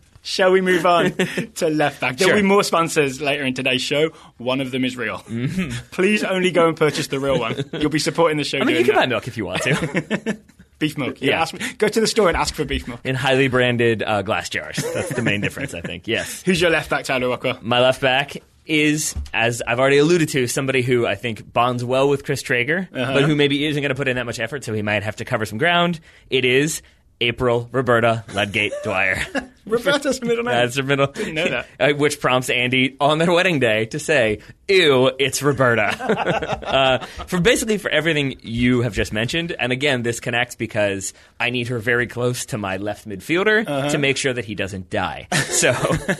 Shall 0.22 0.52
we 0.52 0.60
move 0.60 0.86
on 0.86 1.12
to 1.56 1.70
left 1.70 2.02
back? 2.02 2.18
There'll 2.18 2.36
be 2.36 2.42
more 2.42 2.64
sponsors 2.64 3.22
later 3.22 3.46
in 3.46 3.54
today's 3.54 3.82
show. 3.82 4.10
One 4.38 4.60
of 4.60 4.72
them 4.72 4.84
is 4.84 4.98
real. 4.98 5.20
Mm-hmm. 5.20 5.88
Please 5.92 6.24
only 6.24 6.52
go 6.52 6.68
and 6.68 6.76
purchase 6.76 7.08
the 7.08 7.20
real 7.20 7.40
one. 7.40 7.64
You'll 7.74 7.90
be 7.90 8.00
supporting 8.00 8.38
the 8.38 8.44
show. 8.44 8.60
I 8.60 8.64
mean, 8.66 8.76
you 8.76 8.84
can 8.84 8.96
buy 8.96 9.06
milk 9.06 9.28
if 9.28 9.38
you 9.38 9.46
want 9.46 9.62
to. 9.64 10.38
beef 10.80 10.98
milk. 10.98 11.22
Yeah, 11.22 11.32
Yeah. 11.32 11.42
ask, 11.42 11.78
go 11.78 11.88
to 11.88 12.00
the 12.00 12.08
store 12.08 12.28
and 12.28 12.38
ask 12.38 12.54
for 12.54 12.66
beef 12.66 12.88
milk. 12.88 13.00
in 13.04 13.16
highly 13.16 13.48
branded 13.48 14.04
uh, 14.04 14.22
glass 14.22 14.50
jars. 14.50 14.78
That's 14.94 15.10
the 15.10 15.22
main 15.22 15.42
difference, 15.42 15.74
I 15.74 15.82
think. 15.82 16.08
Yes. 16.08 16.42
Who's 16.46 16.62
your 16.62 16.70
left 16.72 16.90
back, 16.90 17.04
Tyler 17.06 17.30
Rockwell? 17.30 17.60
My 17.62 17.80
left 17.82 18.02
back 18.02 18.38
is, 18.66 19.16
as 19.34 19.62
I've 19.66 19.80
already 19.80 19.98
alluded 19.98 20.30
to, 20.30 20.46
somebody 20.48 20.82
who 20.82 21.08
I 21.08 21.16
think 21.16 21.52
bonds 21.54 21.86
well 21.86 22.10
with 22.10 22.26
Chris 22.26 22.42
Traeger, 22.42 22.90
but 22.92 23.24
who 23.24 23.36
maybe 23.36 23.66
isn't 23.66 23.82
going 23.82 23.90
to 23.90 23.96
put 23.96 24.08
in 24.10 24.18
that 24.18 24.26
much 24.26 24.40
effort, 24.40 24.64
so 24.66 24.74
he 24.74 24.82
might 24.82 25.04
have 25.04 25.16
to 25.18 25.26
cover 25.26 25.46
some 25.46 25.58
ground. 25.58 26.00
It 26.30 26.44
is 26.44 26.82
April 27.22 27.70
Roberta 27.72 28.26
Ludgate 28.34 28.74
Dwyer. 28.84 29.22
Roberta's 29.68 30.22
middle 30.22 30.44
name. 30.44 30.54
That's 30.56 30.78
her 30.78 30.84
middle. 30.84 31.08
Didn't 31.08 31.36
know 31.36 31.48
that. 31.50 31.68
Uh, 31.80 31.94
which 31.94 32.20
prompts 32.20 32.50
Andy 32.50 32.96
on 33.00 33.20
their 33.20 33.32
wedding 33.32 33.60
day 33.60 33.86
to 33.88 34.00
say, 34.00 34.40
"Ew, 34.68 35.12
it's 35.20 35.44
Roberta." 35.44 35.84
uh, 36.68 37.06
for 37.28 37.40
basically 37.40 37.78
for 37.78 37.90
everything 37.92 38.40
you 38.42 38.82
have 38.82 38.94
just 38.94 39.14
mentioned, 39.14 39.56
and 39.60 39.72
again, 39.72 40.02
this 40.02 40.20
connects 40.20 40.56
because 40.56 41.14
I 41.40 41.50
need 41.52 41.68
her 41.68 41.78
very 41.80 42.08
close 42.08 42.46
to 42.48 42.58
my 42.58 42.78
left 42.78 43.08
midfielder 43.08 43.68
Uh-huh. 43.68 43.90
to 43.90 43.98
make 44.00 44.18
sure 44.18 44.34
that 44.34 44.46
he 44.46 44.56
doesn't 44.56 44.90
die. 44.90 45.28
So 45.58 45.72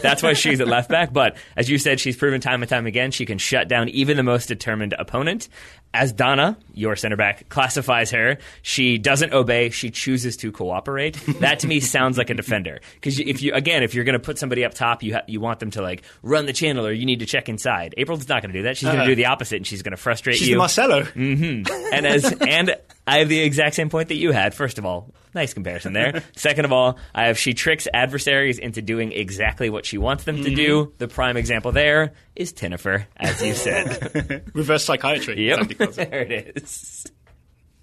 that's 0.02 0.24
why 0.24 0.34
she's 0.34 0.60
at 0.62 0.68
left 0.68 0.90
back. 0.90 1.14
But 1.14 1.38
as 1.56 1.70
you 1.70 1.78
said, 1.78 2.00
she's 2.00 2.18
proven 2.18 2.42
time 2.42 2.64
and 2.64 2.70
time 2.70 2.88
again 2.88 3.12
she 3.12 3.24
can 3.28 3.38
shut 3.38 3.68
down 3.68 3.88
even 3.90 4.18
the 4.18 4.24
most 4.24 4.48
determined 4.48 4.96
opponent. 4.98 5.48
As 5.94 6.12
Donna, 6.12 6.58
your 6.74 6.96
center 6.96 7.16
back, 7.18 7.48
classifies 7.50 8.10
her, 8.12 8.38
she 8.64 8.98
doesn't 8.98 9.32
obey. 9.34 9.70
She 9.70 9.90
chooses 9.92 10.38
to 10.38 10.52
cooperate. 10.52 11.14
That 11.40 11.60
to 11.60 11.68
me 11.68 11.80
sounds 11.80 12.18
like 12.18 12.30
a 12.32 12.34
defender. 12.34 12.82
Because 12.96 13.20
if 13.20 13.37
you 13.42 13.54
again, 13.54 13.84
if 13.84 13.94
you're 13.94 14.04
going 14.04 14.14
to 14.14 14.20
put 14.20 14.38
somebody 14.38 14.66
up 14.66 14.74
top, 14.74 15.04
you 15.04 15.16
ha- 15.16 15.24
you 15.28 15.40
want 15.40 15.60
them 15.60 15.72
to 15.72 15.82
like 15.82 16.04
run 16.22 16.46
the 16.46 16.54
channel 16.54 16.86
or 16.86 16.92
you 16.92 17.06
need 17.06 17.20
to 17.20 17.26
check 17.26 17.50
inside. 17.50 17.94
April's 17.98 18.28
not 18.28 18.42
going 18.42 18.52
to 18.52 18.60
do 18.60 18.64
that. 18.64 18.78
She's 18.78 18.88
going 18.88 18.98
to 18.98 19.02
uh-huh. 19.02 19.10
do 19.10 19.16
the 19.16 19.28
opposite, 19.28 19.58
and 19.58 19.68
she's 19.68 19.82
going 19.82 19.92
to 19.92 19.98
frustrate 19.98 20.38
She's 20.38 20.50
you. 20.50 20.58
Marcelo. 20.58 21.04
Mm-hmm. 21.04 21.72
and 21.94 22.06
as 22.06 22.32
and 22.42 22.76
I 23.06 23.20
have 23.20 23.30
the 23.30 23.40
exact 23.40 23.76
same 23.76 23.90
point 23.90 24.10
that 24.10 24.18
you 24.18 24.32
had. 24.32 24.54
First 24.54 24.78
of 24.78 24.86
all, 24.86 25.14
nice 25.34 25.54
comparison 25.54 25.94
there. 25.94 26.24
Second 26.36 26.66
of 26.66 26.74
all, 26.74 26.98
I 27.16 27.28
have 27.28 27.38
she 27.38 27.54
tricks 27.54 27.88
adversaries 27.94 28.60
into 28.60 28.82
doing 28.82 29.14
exactly 29.14 29.70
what 29.70 29.86
she 29.86 29.98
wants 29.98 30.26
them 30.26 30.44
to 30.44 30.54
do. 30.54 30.86
Mm-hmm. 30.86 30.98
The 30.98 31.08
prime 31.08 31.38
example 31.38 31.72
there 31.72 32.14
is 32.36 32.54
Tynnyfer, 32.54 33.06
as 33.16 33.42
you 33.42 33.54
said. 33.54 34.44
Reverse 34.54 34.84
psychiatry. 34.84 35.48
yep, 35.48 35.60
Sandy 35.60 35.76
calls 35.76 35.98
it. 35.98 36.12
there 36.12 36.22
it 36.22 36.58
is. 36.58 37.06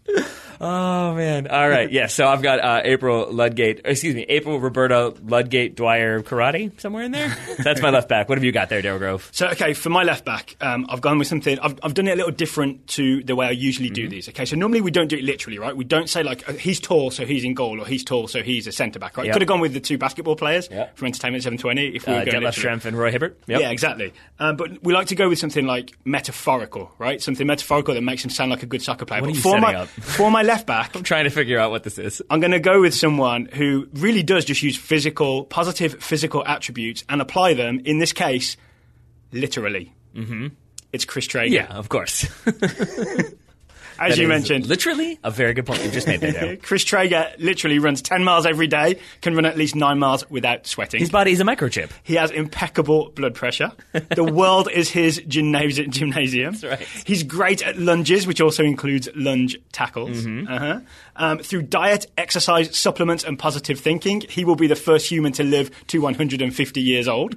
Oh 0.60 1.14
man! 1.16 1.48
All 1.48 1.68
right, 1.68 1.90
yeah. 1.90 2.06
So 2.06 2.26
I've 2.28 2.40
got 2.40 2.60
uh, 2.60 2.80
April 2.84 3.30
Ludgate. 3.30 3.80
Excuse 3.84 4.14
me, 4.14 4.22
April 4.28 4.60
Roberta 4.60 5.12
Ludgate 5.24 5.74
Dwyer 5.74 6.22
Karate 6.22 6.80
somewhere 6.80 7.02
in 7.02 7.10
there. 7.10 7.36
That's 7.58 7.82
my 7.82 7.90
left 7.90 8.08
back. 8.08 8.28
What 8.28 8.38
have 8.38 8.44
you 8.44 8.52
got 8.52 8.68
there, 8.68 8.80
Daryl 8.80 8.98
Grove? 8.98 9.28
So, 9.32 9.48
okay, 9.48 9.74
for 9.74 9.90
my 9.90 10.04
left 10.04 10.24
back, 10.24 10.56
um, 10.60 10.86
I've 10.88 11.00
gone 11.00 11.18
with 11.18 11.26
something. 11.26 11.58
I've, 11.58 11.76
I've 11.82 11.92
done 11.92 12.06
it 12.06 12.12
a 12.12 12.16
little 12.16 12.30
different 12.30 12.86
to 12.90 13.24
the 13.24 13.34
way 13.34 13.46
I 13.46 13.50
usually 13.50 13.88
Mm-hmm. 13.88 13.94
do 13.94 14.08
these. 14.08 14.28
Okay, 14.28 14.44
so 14.44 14.54
normally 14.54 14.80
we 14.80 14.92
don't 14.92 15.08
do 15.08 15.16
it 15.16 15.24
literally, 15.24 15.58
right? 15.58 15.76
We 15.76 15.84
don't 15.84 16.08
say 16.08 16.22
like 16.22 16.48
uh, 16.48 16.52
he's 16.52 16.78
tall, 16.78 17.10
so 17.10 17.26
he's 17.26 17.42
in 17.44 17.54
goal, 17.54 17.80
or 17.80 17.84
he's 17.86 18.04
tall, 18.04 18.28
so 18.28 18.40
he's 18.40 18.68
a 18.68 18.72
centre 18.72 19.00
back, 19.00 19.16
right? 19.16 19.26
Yep. 19.26 19.32
Could 19.34 19.42
have 19.42 19.48
gone 19.48 19.60
with 19.60 19.74
the 19.74 19.80
two 19.80 19.98
basketball 19.98 20.36
players 20.36 20.68
Yep. 20.70 20.96
from 20.96 21.06
Entertainment 21.06 21.42
720 21.42 21.96
if 21.96 22.06
we 22.06 22.12
Uh, 22.12 22.18
were 22.20 22.24
going 22.26 22.42
Detlef 22.44 22.84
and 22.84 22.96
Roy 22.96 23.10
Hibbert. 23.10 23.38
Yep. 23.48 23.60
Yeah, 23.60 23.70
exactly. 23.70 24.12
Um, 24.38 24.54
but 24.56 24.82
we 24.84 24.94
like 24.94 25.08
to 25.08 25.16
go 25.16 25.28
with 25.28 25.40
something 25.40 25.66
like 25.66 25.92
metaphorical, 26.04 26.92
right? 26.98 27.20
Something 27.20 27.46
metaphorical 27.48 27.94
that 27.94 28.02
makes 28.02 28.24
him 28.24 28.30
sound 28.30 28.50
like 28.52 28.62
a 28.62 28.66
good 28.66 28.82
soccer 28.82 29.04
player. 29.04 29.20
What 29.20 29.26
are 29.28 29.32
but 29.32 29.36
you 29.36 29.42
for 29.42 29.48
setting 29.50 29.62
my 29.62 29.74
up? 29.74 29.88
For 30.00 30.30
my 30.30 30.42
left 30.42 30.66
back, 30.66 30.94
I'm 30.94 31.02
trying 31.02 31.24
to 31.24 31.30
figure 31.30 31.58
out 31.58 31.70
what 31.70 31.82
this 31.84 31.98
is. 31.98 32.22
I'm 32.30 32.40
going 32.40 32.52
to 32.52 32.60
go 32.60 32.80
with 32.80 32.94
someone 32.94 33.46
who 33.46 33.88
really 33.94 34.22
does 34.22 34.44
just 34.44 34.62
use 34.62 34.76
physical, 34.76 35.44
positive 35.44 36.02
physical 36.02 36.44
attributes 36.46 37.04
and 37.08 37.20
apply 37.20 37.54
them. 37.54 37.80
In 37.84 37.98
this 37.98 38.12
case, 38.12 38.56
literally. 39.32 39.92
Mm-hmm. 40.14 40.48
It's 40.92 41.04
Chris 41.04 41.26
Traeger. 41.26 41.54
Yeah, 41.54 41.66
of 41.66 41.88
course. 41.88 42.26
as 43.98 44.16
That 44.16 44.22
you 44.22 44.28
mentioned. 44.28 44.66
Literally, 44.66 45.18
a 45.22 45.30
very 45.30 45.54
good 45.54 45.66
point 45.66 45.84
you 45.84 45.90
just 45.90 46.06
made 46.06 46.20
there. 46.20 46.56
Chris 46.62 46.84
Traeger 46.84 47.32
literally 47.38 47.78
runs 47.78 48.02
10 48.02 48.24
miles 48.24 48.46
every 48.46 48.66
day, 48.66 48.98
can 49.20 49.34
run 49.34 49.44
at 49.44 49.56
least 49.56 49.74
9 49.74 49.98
miles 49.98 50.28
without 50.30 50.66
sweating. 50.66 51.00
His 51.00 51.10
body 51.10 51.32
is 51.32 51.40
a 51.40 51.44
microchip. 51.44 51.90
He 52.02 52.14
has 52.14 52.30
impeccable 52.30 53.10
blood 53.10 53.34
pressure. 53.34 53.72
The 53.92 54.24
world 54.32 54.68
is 54.70 54.90
his 54.90 55.20
gymnasi- 55.20 55.88
gymnasium. 55.88 56.54
That's 56.54 56.64
right. 56.64 56.88
He's 57.04 57.22
great 57.22 57.62
at 57.62 57.78
lunges, 57.78 58.26
which 58.26 58.40
also 58.40 58.64
includes 58.64 59.08
lunge 59.14 59.56
tackles. 59.72 60.24
Mm-hmm. 60.24 60.52
Uh-huh. 60.52 60.80
Um, 61.16 61.38
through 61.38 61.62
diet, 61.62 62.06
exercise, 62.18 62.76
supplements, 62.76 63.24
and 63.24 63.38
positive 63.38 63.78
thinking, 63.80 64.22
he 64.28 64.44
will 64.44 64.56
be 64.56 64.66
the 64.66 64.76
first 64.76 65.08
human 65.08 65.32
to 65.34 65.44
live 65.44 65.70
to 65.88 66.00
150 66.00 66.80
years 66.80 67.08
old. 67.08 67.36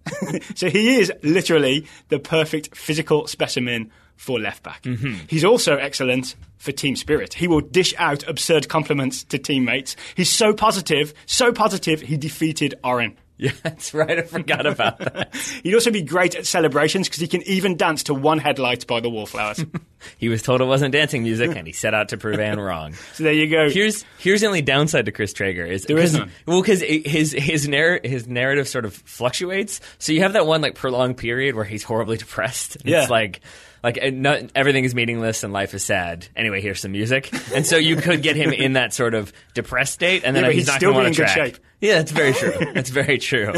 so 0.54 0.68
he 0.68 0.96
is 0.96 1.12
literally 1.22 1.86
the 2.08 2.18
perfect 2.18 2.76
physical 2.76 3.26
specimen 3.26 3.90
for 4.22 4.38
left 4.38 4.62
back. 4.62 4.82
Mm-hmm. 4.84 5.14
He's 5.28 5.44
also 5.44 5.76
excellent 5.76 6.36
for 6.58 6.70
team 6.70 6.94
spirit. 6.94 7.34
He 7.34 7.48
will 7.48 7.60
dish 7.60 7.92
out 7.98 8.26
absurd 8.28 8.68
compliments 8.68 9.24
to 9.24 9.38
teammates. 9.38 9.96
He's 10.14 10.30
so 10.30 10.54
positive, 10.54 11.12
so 11.26 11.52
positive, 11.52 12.00
he 12.00 12.16
defeated 12.16 12.74
Oren. 12.84 13.16
Yeah, 13.38 13.50
that's 13.64 13.92
right. 13.92 14.20
I 14.20 14.22
forgot 14.22 14.66
about 14.66 14.98
that. 15.00 15.34
He'd 15.64 15.74
also 15.74 15.90
be 15.90 16.02
great 16.02 16.36
at 16.36 16.46
celebrations 16.46 17.08
because 17.08 17.18
he 17.20 17.26
can 17.26 17.42
even 17.42 17.76
dance 17.76 18.04
to 18.04 18.14
one 18.14 18.38
headlight 18.38 18.86
by 18.86 19.00
the 19.00 19.10
wallflowers. 19.10 19.64
He 20.18 20.28
was 20.28 20.42
told 20.42 20.60
it 20.60 20.64
wasn't 20.64 20.92
dancing 20.92 21.22
music, 21.24 21.56
and 21.56 21.66
he 21.66 21.72
set 21.72 21.92
out 21.94 22.08
to 22.10 22.16
prove 22.16 22.38
Ann 22.38 22.60
wrong. 22.60 22.92
so 23.14 23.24
there 23.24 23.32
you 23.32 23.48
go. 23.48 23.68
Here's 23.68 24.04
here's 24.18 24.42
the 24.42 24.46
only 24.48 24.62
downside 24.62 25.06
to 25.06 25.12
Chris 25.12 25.32
Traeger 25.32 25.64
is 25.64 25.84
There 25.84 25.96
is 25.98 26.10
'cause- 26.12 26.18
none. 26.20 26.30
well 26.46 26.60
because 26.60 26.82
his 26.82 27.32
his 27.32 27.66
narr- 27.68 28.00
his 28.04 28.28
narrative 28.28 28.68
sort 28.68 28.84
of 28.84 28.94
fluctuates. 28.94 29.80
So 29.98 30.12
you 30.12 30.20
have 30.22 30.34
that 30.34 30.46
one 30.46 30.60
like 30.60 30.74
prolonged 30.76 31.16
period 31.16 31.54
where 31.56 31.64
he's 31.64 31.82
horribly 31.82 32.18
depressed. 32.18 32.76
Yeah. 32.84 33.02
It's 33.02 33.10
like 33.10 33.40
like 33.82 33.98
uh, 34.02 34.10
no, 34.12 34.46
everything 34.54 34.84
is 34.84 34.94
meaningless 34.94 35.42
and 35.44 35.52
life 35.52 35.74
is 35.74 35.84
sad. 35.84 36.26
Anyway, 36.36 36.60
here's 36.60 36.80
some 36.80 36.92
music, 36.92 37.30
and 37.54 37.66
so 37.66 37.76
you 37.76 37.96
could 37.96 38.22
get 38.22 38.36
him 38.36 38.52
in 38.52 38.74
that 38.74 38.92
sort 38.94 39.14
of 39.14 39.32
depressed 39.54 39.92
state, 39.94 40.22
and 40.24 40.34
then 40.36 40.44
Yeah, 40.44 40.48
but 40.50 40.54
he's, 40.54 40.66
not 40.66 40.76
still 40.76 40.92
going 40.92 41.04
to 41.04 41.06
in 41.06 41.10
want 41.10 41.16
good 41.16 41.26
to 41.28 41.32
track. 41.34 41.54
shape. 41.54 41.64
Yeah, 41.80 41.94
that's 41.94 42.12
very 42.12 42.32
true. 42.32 42.52
That's 42.74 42.90
very 42.90 43.18
true. 43.18 43.52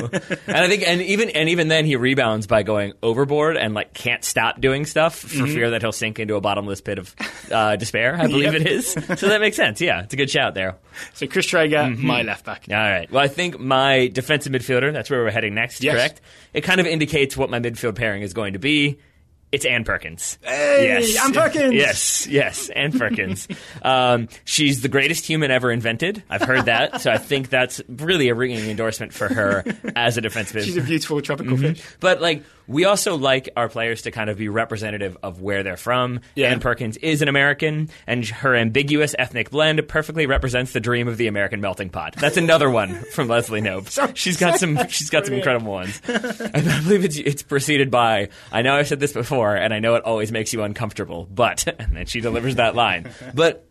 And 0.46 0.56
I 0.56 0.66
think, 0.66 0.82
and 0.88 1.02
even 1.02 1.28
and 1.28 1.50
even 1.50 1.68
then, 1.68 1.84
he 1.84 1.94
rebounds 1.96 2.46
by 2.46 2.62
going 2.62 2.94
overboard 3.02 3.58
and 3.58 3.74
like 3.74 3.92
can't 3.92 4.24
stop 4.24 4.62
doing 4.62 4.86
stuff 4.86 5.18
for 5.18 5.26
Mm-hmm. 5.28 5.52
fear 5.54 5.70
that 5.72 5.82
he'll 5.82 5.92
sink 5.92 6.18
into 6.18 6.34
a 6.36 6.40
bottomless 6.40 6.80
pit 6.80 6.98
of 6.98 7.14
uh, 7.52 7.76
despair. 7.76 8.16
I 8.18 8.26
believe 8.28 8.54
Yep. 8.54 8.62
it 8.62 8.66
is. 8.66 8.92
So 8.92 9.28
that 9.28 9.42
makes 9.42 9.56
sense. 9.56 9.78
Yeah, 9.82 10.04
it's 10.04 10.14
a 10.14 10.16
good 10.16 10.30
shout 10.30 10.54
there. 10.54 10.76
so 11.12 11.26
Chris 11.26 11.44
Traeger, 11.44 11.76
Mm-hmm. 11.76 12.06
my 12.06 12.22
left 12.22 12.46
back. 12.46 12.64
All 12.70 12.76
right. 12.76 13.10
Well, 13.12 13.22
I 13.22 13.28
think 13.28 13.60
my 13.60 14.06
defensive 14.08 14.54
midfielder. 14.54 14.90
That's 14.90 15.10
where 15.10 15.22
we're 15.22 15.30
heading 15.30 15.54
next. 15.54 15.84
Yes. 15.84 15.92
Correct. 15.94 16.22
It 16.54 16.62
kind 16.62 16.80
of 16.80 16.86
indicates 16.86 17.36
what 17.36 17.50
my 17.50 17.60
midfield 17.60 17.94
pairing 17.96 18.22
is 18.22 18.32
going 18.32 18.54
to 18.54 18.58
be. 18.58 18.96
It's 19.54 19.64
Ann 19.64 19.84
Perkins. 19.84 20.36
Hey, 20.42 20.86
yes. 21.00 21.24
Ann 21.24 21.32
Perkins! 21.32 21.74
Yes, 21.74 22.26
yes, 22.26 22.68
Ann 22.70 22.90
Perkins. 22.90 23.46
um, 23.82 24.28
she's 24.44 24.82
the 24.82 24.88
greatest 24.88 25.24
human 25.26 25.50
ever 25.52 25.70
invented. 25.70 26.24
I've 26.28 26.42
heard 26.42 26.64
that, 26.64 27.00
so 27.00 27.12
I 27.12 27.18
think 27.18 27.50
that's 27.50 27.80
really 27.88 28.28
a 28.30 28.34
ringing 28.34 28.68
endorsement 28.68 29.12
for 29.12 29.28
her 29.32 29.62
as 29.96 30.18
a 30.18 30.20
defensive. 30.20 30.64
She's 30.64 30.76
a 30.76 30.82
beautiful 30.82 31.20
tropical 31.22 31.56
Mm-hmm. 31.56 31.74
fish. 31.74 31.84
But 32.00 32.20
like 32.20 32.42
we 32.66 32.84
also 32.84 33.16
like 33.16 33.50
our 33.56 33.68
players 33.68 34.02
to 34.02 34.10
kind 34.10 34.30
of 34.30 34.38
be 34.38 34.48
representative 34.48 35.16
of 35.22 35.40
where 35.40 35.62
they're 35.62 35.76
from. 35.76 36.20
Yeah. 36.34 36.48
Ann 36.50 36.60
Perkins 36.60 36.96
is 36.98 37.22
an 37.22 37.28
American, 37.28 37.90
and 38.06 38.24
her 38.26 38.54
ambiguous 38.54 39.14
ethnic 39.18 39.50
blend 39.50 39.86
perfectly 39.88 40.26
represents 40.26 40.72
the 40.72 40.80
dream 40.80 41.08
of 41.08 41.16
the 41.16 41.26
American 41.26 41.60
melting 41.60 41.90
pot. 41.90 42.14
That's 42.16 42.36
another 42.36 42.70
one 42.70 42.94
from 43.12 43.28
Leslie 43.28 43.60
Knope. 43.60 43.88
So- 43.94 44.12
she's 44.14 44.36
got 44.38 44.58
some. 44.58 44.88
She's 44.88 45.10
got 45.10 45.24
some 45.26 45.34
incredible 45.34 45.70
ones. 45.72 46.00
And 46.06 46.68
I 46.68 46.80
believe 46.82 47.04
it's 47.04 47.16
it's 47.16 47.42
preceded 47.42 47.90
by. 47.90 48.28
I 48.50 48.62
know 48.62 48.74
I've 48.74 48.88
said 48.88 49.00
this 49.00 49.12
before, 49.12 49.54
and 49.54 49.72
I 49.72 49.78
know 49.78 49.94
it 49.94 50.04
always 50.04 50.32
makes 50.32 50.52
you 50.52 50.62
uncomfortable, 50.62 51.28
but 51.30 51.66
and 51.78 51.96
then 51.96 52.06
she 52.06 52.20
delivers 52.20 52.56
that 52.56 52.74
line. 52.74 53.10
But 53.34 53.66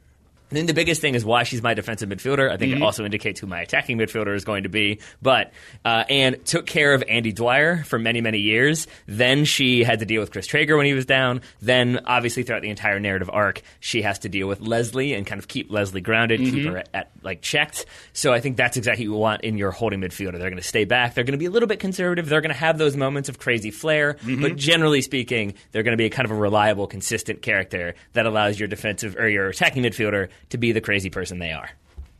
then 0.49 0.65
the 0.67 0.73
biggest 0.73 1.01
thing 1.01 1.15
is 1.15 1.25
why 1.25 1.43
she's 1.43 1.61
my 1.63 1.73
defensive 1.73 2.09
midfielder. 2.09 2.51
I 2.51 2.57
think 2.57 2.73
Mm-hmm. 2.73 2.81
it 2.81 2.85
also 2.85 3.05
indicates 3.05 3.39
who 3.39 3.47
my 3.47 3.61
attacking 3.61 3.97
midfielder 3.97 4.35
is 4.35 4.45
going 4.45 4.63
to 4.63 4.69
be. 4.69 4.99
But 5.21 5.51
uh, 5.83 6.03
Ann 6.09 6.41
took 6.45 6.65
care 6.65 6.93
of 6.93 7.03
Andy 7.07 7.31
Dwyer 7.31 7.83
for 7.83 7.97
many, 7.99 8.21
many 8.21 8.39
years. 8.39 8.87
Then 9.07 9.45
she 9.45 9.83
had 9.83 9.99
to 9.99 10.05
deal 10.05 10.21
with 10.21 10.31
Chris 10.31 10.45
Traeger 10.47 10.77
when 10.77 10.85
he 10.85 10.93
was 10.93 11.05
down. 11.05 11.41
Then, 11.61 12.01
obviously, 12.05 12.43
throughout 12.43 12.61
the 12.61 12.69
entire 12.69 12.99
narrative 12.99 13.29
arc, 13.33 13.61
she 13.79 14.01
has 14.03 14.19
to 14.19 14.29
deal 14.29 14.47
with 14.47 14.61
Leslie 14.61 15.13
and 15.13 15.25
kind 15.25 15.39
of 15.39 15.47
keep 15.47 15.71
Leslie 15.71 16.01
grounded, 16.01 16.39
keep 16.39 16.53
Mm-hmm. 16.53 16.69
her 16.71 16.77
at, 16.77 16.89
at 16.93 17.11
like 17.23 17.41
checked. 17.41 17.85
So 18.13 18.31
I 18.31 18.39
think 18.39 18.57
that's 18.57 18.77
exactly 18.77 19.07
what 19.07 19.13
you 19.15 19.19
want 19.19 19.41
in 19.43 19.57
your 19.57 19.71
holding 19.71 20.01
midfielder. 20.01 20.33
They're 20.33 20.49
going 20.49 20.55
to 20.57 20.61
stay 20.61 20.85
back. 20.85 21.13
They're 21.15 21.23
going 21.23 21.31
to 21.33 21.37
be 21.39 21.45
a 21.45 21.51
little 21.51 21.67
bit 21.67 21.79
conservative. 21.79 22.29
They're 22.29 22.41
going 22.41 22.53
to 22.53 22.57
have 22.59 22.77
those 22.77 22.95
moments 22.95 23.27
of 23.29 23.39
crazy 23.39 23.71
flair, 23.71 24.13
Mm-hmm. 24.13 24.41
but 24.41 24.55
generally 24.55 25.01
speaking, 25.01 25.55
they're 25.71 25.83
going 25.83 25.93
to 25.93 25.97
be 25.97 26.05
a 26.05 26.09
kind 26.09 26.25
of 26.25 26.31
a 26.31 26.35
reliable, 26.35 26.85
consistent 26.87 27.41
character 27.41 27.95
that 28.13 28.25
allows 28.25 28.59
your 28.59 28.67
defensive 28.67 29.15
or 29.17 29.27
your 29.27 29.47
attacking 29.49 29.83
midfielder 29.83 30.29
to 30.49 30.57
be 30.57 30.71
the 30.71 30.81
crazy 30.81 31.09
person 31.09 31.39
they 31.39 31.51
are. 31.51 31.69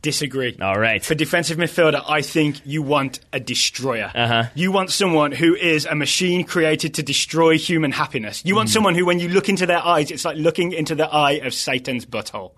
Disagree. 0.02 0.54
All 0.60 0.78
right. 0.78 1.02
For 1.02 1.14
defensive 1.14 1.56
midfielder, 1.56 2.02
I 2.06 2.20
think 2.20 2.60
you 2.66 2.82
want 2.82 3.20
a 3.32 3.40
destroyer. 3.40 4.12
Uh-huh. 4.14 4.44
You 4.54 4.70
want 4.70 4.90
someone 4.90 5.32
who 5.32 5.54
is 5.54 5.86
a 5.86 5.94
machine 5.94 6.44
created 6.44 6.92
to 6.94 7.02
destroy 7.02 7.56
human 7.56 7.90
happiness. 7.90 8.42
You 8.44 8.52
Mm. 8.52 8.56
want 8.58 8.68
someone 8.68 8.94
who, 8.94 9.06
when 9.06 9.18
you 9.18 9.30
look 9.30 9.48
into 9.48 9.64
their 9.64 9.78
eyes, 9.82 10.10
it's 10.10 10.26
like 10.26 10.36
looking 10.36 10.72
into 10.72 10.94
the 10.94 11.08
eye 11.08 11.40
of 11.42 11.54
Satan's 11.54 12.04
butthole. 12.04 12.52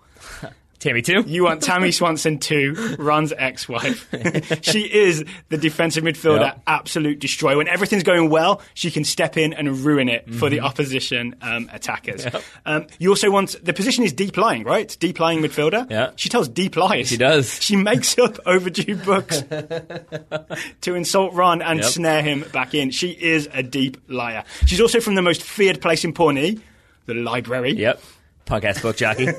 Tammy 0.79 1.01
Two. 1.01 1.23
You 1.25 1.43
want 1.45 1.63
Tammy 1.63 1.91
Swanson 1.91 2.37
too, 2.37 2.95
Ron's 2.99 3.33
ex-wife. 3.35 4.07
she 4.61 4.81
is 4.81 5.25
the 5.49 5.57
defensive 5.57 6.03
midfielder, 6.03 6.41
Yep. 6.41 6.61
absolute 6.67 7.19
destroyer. 7.19 7.57
When 7.57 7.67
everything's 7.67 8.03
going 8.03 8.29
well, 8.29 8.61
she 8.75 8.91
can 8.91 9.03
step 9.03 9.37
in 9.37 9.53
and 9.53 9.79
ruin 9.79 10.07
it 10.09 10.25
for 10.25 10.47
Mm-hmm. 10.47 10.49
the 10.49 10.59
opposition 10.61 11.35
um, 11.41 11.69
attackers. 11.73 12.25
Um, 12.65 12.85
you 12.99 13.09
also 13.09 13.31
want 13.31 13.55
the 13.65 13.73
position 13.73 14.03
is 14.03 14.13
deep 14.13 14.37
lying, 14.37 14.63
right? 14.63 14.95
Deep 14.99 15.19
lying 15.19 15.39
midfielder. 15.41 15.89
Yeah. 15.89 16.11
She 16.15 16.29
tells 16.29 16.47
deep 16.47 16.75
lies. 16.75 17.07
She 17.09 17.17
does. 17.17 17.61
She 17.61 17.75
makes 17.75 18.17
up 18.19 18.37
overdue 18.45 18.95
books 18.97 19.41
to 20.81 20.95
insult 20.95 21.33
Ron 21.33 21.61
and 21.61 21.79
Yep. 21.79 21.87
snare 21.89 22.21
him 22.21 22.45
back 22.53 22.73
in. 22.73 22.91
She 22.91 23.09
is 23.11 23.49
a 23.53 23.63
deep 23.63 23.97
liar. 24.07 24.43
She's 24.65 24.79
also 24.81 24.99
from 24.99 25.15
the 25.15 25.21
most 25.21 25.41
feared 25.43 25.81
place 25.81 26.03
in 26.05 26.13
Pawnee, 26.13 26.59
the 27.05 27.13
library. 27.15 27.73
Yep. 27.73 28.01
Punk 28.47 28.63
ass 28.65 28.81
book 28.81 28.97
jockey. 28.97 29.27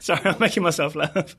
Sorry, 0.00 0.20
I'm 0.24 0.38
making 0.38 0.62
myself 0.62 0.94
laugh. 0.94 1.34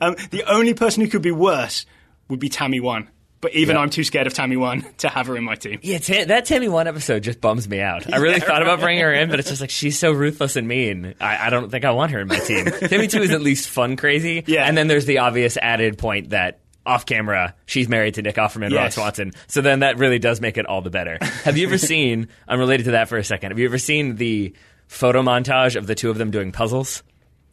Um, 0.00 0.16
the 0.30 0.44
only 0.46 0.74
person 0.74 1.02
who 1.04 1.08
could 1.08 1.22
be 1.22 1.30
worse 1.32 1.86
would 2.28 2.40
be 2.40 2.48
Tammy 2.48 2.80
One. 2.80 3.08
But 3.40 3.54
even 3.54 3.76
Yeah. 3.76 3.82
I'm 3.82 3.90
too 3.90 4.02
scared 4.02 4.26
of 4.26 4.34
Tammy 4.34 4.56
One 4.56 4.84
to 4.98 5.08
have 5.08 5.28
her 5.28 5.36
in 5.36 5.44
my 5.44 5.54
team. 5.54 5.78
Yeah, 5.82 5.98
ta- 5.98 6.24
that 6.26 6.44
Tammy 6.44 6.68
one 6.68 6.88
episode 6.88 7.22
just 7.22 7.40
bums 7.40 7.68
me 7.68 7.80
out. 7.80 8.12
I 8.12 8.16
really 8.18 8.38
Yeah, 8.38 8.44
thought 8.44 8.62
about 8.62 8.80
bringing 8.80 9.02
her 9.04 9.12
in, 9.14 9.30
but 9.30 9.38
it's 9.38 9.48
just 9.48 9.60
like 9.60 9.70
she's 9.70 9.96
so 9.98 10.10
ruthless 10.10 10.56
and 10.56 10.66
mean. 10.66 11.14
I, 11.20 11.46
I 11.46 11.50
don't 11.50 11.70
think 11.70 11.84
I 11.84 11.92
want 11.92 12.10
her 12.12 12.20
in 12.20 12.26
my 12.28 12.40
team. 12.40 12.64
Tammy 12.88 13.06
two 13.06 13.22
is 13.22 13.30
at 13.30 13.40
least 13.40 13.68
fun 13.68 13.96
crazy. 13.96 14.42
Yeah. 14.46 14.64
and 14.64 14.76
then 14.76 14.88
there's 14.88 15.06
the 15.06 15.18
obvious 15.18 15.56
added 15.56 15.98
point 15.98 16.30
that 16.30 16.58
off 16.88 17.06
camera 17.06 17.54
she's 17.66 17.88
married 17.88 18.14
to 18.14 18.22
Nick 18.22 18.36
Offerman, 18.36 18.62
Ron 18.62 18.72
Yes. 18.72 18.94
Swanson. 18.94 19.32
So 19.46 19.60
then 19.60 19.80
that 19.80 19.98
really 19.98 20.18
does 20.18 20.40
make 20.40 20.56
it 20.58 20.66
all 20.66 20.80
the 20.82 20.90
better. 20.90 21.18
Have 21.44 21.56
you 21.56 21.66
ever 21.66 21.78
seen? 21.92 22.28
I'm 22.48 22.58
related 22.58 22.84
to 22.86 22.90
that 22.92 23.08
for 23.08 23.18
a 23.18 23.24
second. 23.24 23.50
Have 23.52 23.58
you 23.58 23.66
ever 23.66 23.78
seen 23.78 24.16
the 24.16 24.54
photo 24.86 25.22
montage 25.22 25.76
of 25.76 25.86
the 25.86 25.94
two 25.94 26.10
of 26.10 26.18
them 26.18 26.30
doing 26.30 26.50
puzzles? 26.52 27.02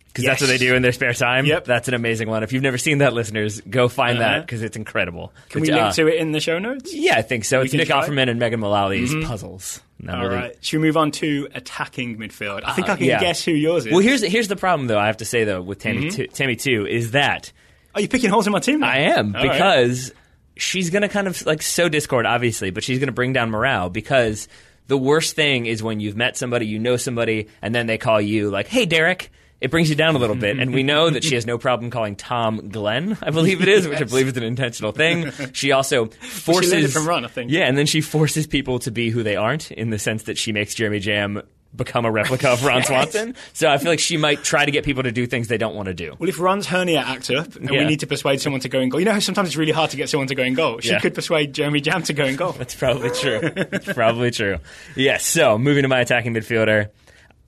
Because 0.07 0.23
that's 0.29 0.39
what 0.41 0.47
they 0.47 0.57
do 0.57 0.73
in 0.75 0.81
their 0.81 0.93
spare 0.93 1.11
time. 1.11 1.45
Yep. 1.45 1.65
That's 1.65 1.89
an 1.89 1.93
amazing 1.93 2.29
one. 2.29 2.41
If 2.41 2.53
you've 2.53 2.63
never 2.63 2.77
seen 2.77 2.99
that, 2.99 3.11
listeners, 3.13 3.59
go 3.59 3.89
find 3.89 4.21
that 4.21 4.29
Uh-huh. 4.31 4.41
because 4.43 4.63
it's 4.63 4.77
incredible. 4.77 5.33
Can 5.49 5.59
we 5.59 5.67
link 5.69 5.81
uh, 5.81 5.91
to 5.91 6.07
it 6.07 6.15
in 6.21 6.31
the 6.31 6.39
show 6.39 6.57
notes? 6.57 6.93
yeah, 6.95 7.17
I 7.17 7.21
think 7.21 7.43
so. 7.43 7.59
It's 7.59 7.73
Nick 7.73 7.87
try. 7.89 8.01
Mm-hmm. 8.01 8.13
Offerman 8.13 8.29
and 8.29 8.39
Megan 8.39 8.61
Mullally's 8.61 9.13
puzzles. 9.25 9.81
Not 9.99 10.19
All 10.19 10.23
really- 10.29 10.35
right. 10.37 10.55
Should 10.61 10.79
we 10.79 10.87
move 10.87 10.95
on 10.95 11.11
to 11.11 11.49
attacking 11.53 12.17
midfield? 12.17 12.61
I 12.63 12.71
think 12.71 12.87
I 12.87 12.95
can 12.95 13.03
Uh, 13.03 13.07
yeah. 13.07 13.19
guess 13.19 13.43
who 13.43 13.51
yours 13.51 13.85
is. 13.87 13.91
Well, 13.91 13.99
here's 13.99 14.21
here's 14.21 14.47
the 14.47 14.55
problem 14.55 14.87
though. 14.87 14.97
I 14.99 15.07
have 15.07 15.17
to 15.17 15.25
say 15.25 15.43
though 15.43 15.61
with 15.61 15.79
Tammy 15.79 16.03
Mm-hmm. 16.05 16.09
two, 16.15 16.27
Tammy 16.27 16.55
two 16.55 16.87
is 16.87 17.11
that 17.11 17.51
Are 17.95 18.01
you 18.01 18.07
picking 18.07 18.29
holes 18.29 18.45
in 18.45 18.53
my 18.53 18.59
team? 18.59 18.81
now? 18.81 18.89
I 18.89 18.97
am 18.97 19.35
All 19.35 19.41
right. 19.43 19.51
because 19.53 20.13
she's 20.57 20.89
gonna 20.89 21.09
kind 21.09 21.27
of 21.27 21.43
like 21.45 21.61
sow 21.61 21.89
discord, 21.89 22.25
obviously, 22.25 22.69
but 22.69 22.83
she's 22.83 22.99
gonna 22.99 23.11
bring 23.11 23.33
down 23.33 23.49
morale 23.49 23.89
because 23.89 24.47
the 24.87 24.97
worst 24.97 25.35
thing 25.35 25.65
is 25.65 25.81
when 25.81 25.99
you've 25.99 26.15
met 26.17 26.37
somebody, 26.37 26.67
you 26.67 26.77
know 26.77 26.97
somebody, 26.97 27.47
and 27.61 27.73
then 27.73 27.87
they 27.87 27.97
call 27.97 28.21
you 28.21 28.49
like, 28.51 28.67
"Hey, 28.67 28.85
Derek." 28.85 29.31
It 29.61 29.71
brings 29.71 29.89
you 29.89 29.95
down 29.95 30.15
a 30.15 30.19
little 30.19 30.35
bit, 30.35 30.59
and 30.59 30.73
we 30.73 30.83
know 30.83 31.09
that 31.09 31.23
she 31.23 31.33
has 31.35 31.45
no 31.45 31.57
problem 31.57 31.89
calling 31.89 32.17
Tom 32.17 32.67
Glenn, 32.69 33.17
I 33.21 33.31
believe 33.31 33.61
it 33.61 33.69
is, 33.69 33.87
which 33.87 34.01
I 34.01 34.03
believe 34.03 34.27
is 34.27 34.35
an 34.35 34.43
intentional 34.43 34.91
thing. 34.91 35.31
She 35.53 35.71
also 35.71 36.07
forces 36.07 36.73
learned 36.73 36.85
it 36.85 36.89
from 36.89 37.07
Ron, 37.07 37.23
I 37.25 37.29
think. 37.29 37.49
Yeah, 37.49 37.61
and 37.61 37.77
then 37.77 37.85
she 37.85 38.01
forces 38.01 38.45
people 38.47 38.79
to 38.79 38.91
be 38.91 39.09
who 39.09 39.23
they 39.23 39.37
aren't, 39.37 39.71
in 39.71 39.91
the 39.91 39.97
sense 39.97 40.23
that 40.23 40.37
she 40.37 40.51
makes 40.51 40.75
Jeremy 40.75 40.99
Jamm 40.99 41.41
become 41.75 42.05
a 42.05 42.11
replica 42.11 42.49
of 42.49 42.63
Ron 42.63 42.83
Swanson. 42.85 43.35
So 43.53 43.69
I 43.69 43.77
feel 43.77 43.91
like 43.91 43.99
she 43.99 44.17
might 44.17 44.43
try 44.43 44.65
to 44.65 44.71
get 44.71 44.85
people 44.85 45.03
to 45.03 45.11
do 45.11 45.25
things 45.27 45.47
they 45.47 45.57
don't 45.57 45.75
want 45.75 45.87
to 45.87 45.93
do. 45.93 46.15
Well, 46.19 46.29
if 46.29 46.39
Ron's 46.39 46.65
hernia 46.67 46.99
acts 46.99 47.29
up 47.29 47.55
and 47.55 47.69
we 47.69 47.83
need 47.85 47.99
to 48.01 48.07
persuade 48.07 48.41
someone 48.41 48.61
to 48.61 48.69
go 48.69 48.79
in 48.79 48.89
goal, 48.89 48.99
you 48.99 49.05
know 49.05 49.11
how 49.13 49.19
sometimes 49.19 49.49
it's 49.49 49.57
really 49.57 49.71
hard 49.71 49.91
to 49.91 49.97
get 49.97 50.09
someone 50.09 50.27
to 50.27 50.35
go 50.35 50.43
in 50.43 50.53
goal? 50.53 50.79
She 50.79 50.89
Yeah. 50.89 50.99
could 50.99 51.13
persuade 51.13 51.53
Jeremy 51.53 51.81
Jamm 51.81 52.03
to 52.03 52.13
go 52.13 52.25
in 52.25 52.35
goal. 52.35 52.51
That's 52.57 52.75
probably 52.75 53.09
true. 53.11 53.39
That's 53.41 53.91
probably 53.93 54.31
true. 54.31 54.57
Yes. 54.95 55.25
So 55.25 55.57
moving 55.57 55.83
to 55.83 55.87
my 55.89 55.99
attacking 56.01 56.33
midfielder, 56.33 56.89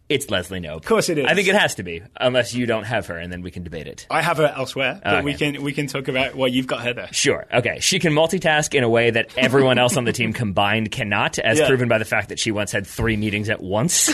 it's 0.09 0.29
Leslie 0.29 0.59
Knope. 0.61 0.77
Of 0.77 0.85
course 0.85 1.09
it 1.09 1.17
is. 1.17 1.25
I 1.25 1.33
think 1.35 1.47
it 1.47 1.55
has 1.55 1.75
to 1.75 1.83
be, 1.83 2.01
unless 2.15 2.53
you 2.53 2.65
don't 2.65 2.85
have 2.85 3.07
her, 3.07 3.17
and 3.17 3.31
then 3.31 3.41
we 3.41 3.51
can 3.51 3.63
debate 3.63 3.87
it. 3.87 4.07
I 4.09 4.21
have 4.21 4.37
her 4.37 4.45
elsewhere, 4.55 4.99
but 5.03 5.23
we 5.23 5.33
can 5.33 5.61
we 5.63 5.73
can 5.73 5.87
talk 5.87 6.07
about 6.07 6.35
well, 6.35 6.47
you've 6.47 6.67
got 6.67 6.81
her 6.83 6.93
there. 6.93 7.09
Sure. 7.11 7.45
Okay. 7.53 7.79
She 7.81 7.99
can 7.99 8.13
multitask 8.13 8.73
in 8.73 8.83
a 8.83 8.89
way 8.89 9.09
that 9.11 9.37
everyone 9.37 9.77
else 9.77 9.97
on 9.97 10.05
the 10.05 10.13
team 10.13 10.33
combined 10.43 10.91
cannot, 10.91 11.39
as 11.39 11.59
Yeah. 11.59 11.67
proven 11.67 11.87
by 11.89 11.97
the 11.97 12.05
fact 12.05 12.29
that 12.29 12.39
she 12.39 12.51
once 12.51 12.71
had 12.71 12.87
three 12.87 13.17
meetings 13.17 13.49
at 13.49 13.61
once. 13.61 14.07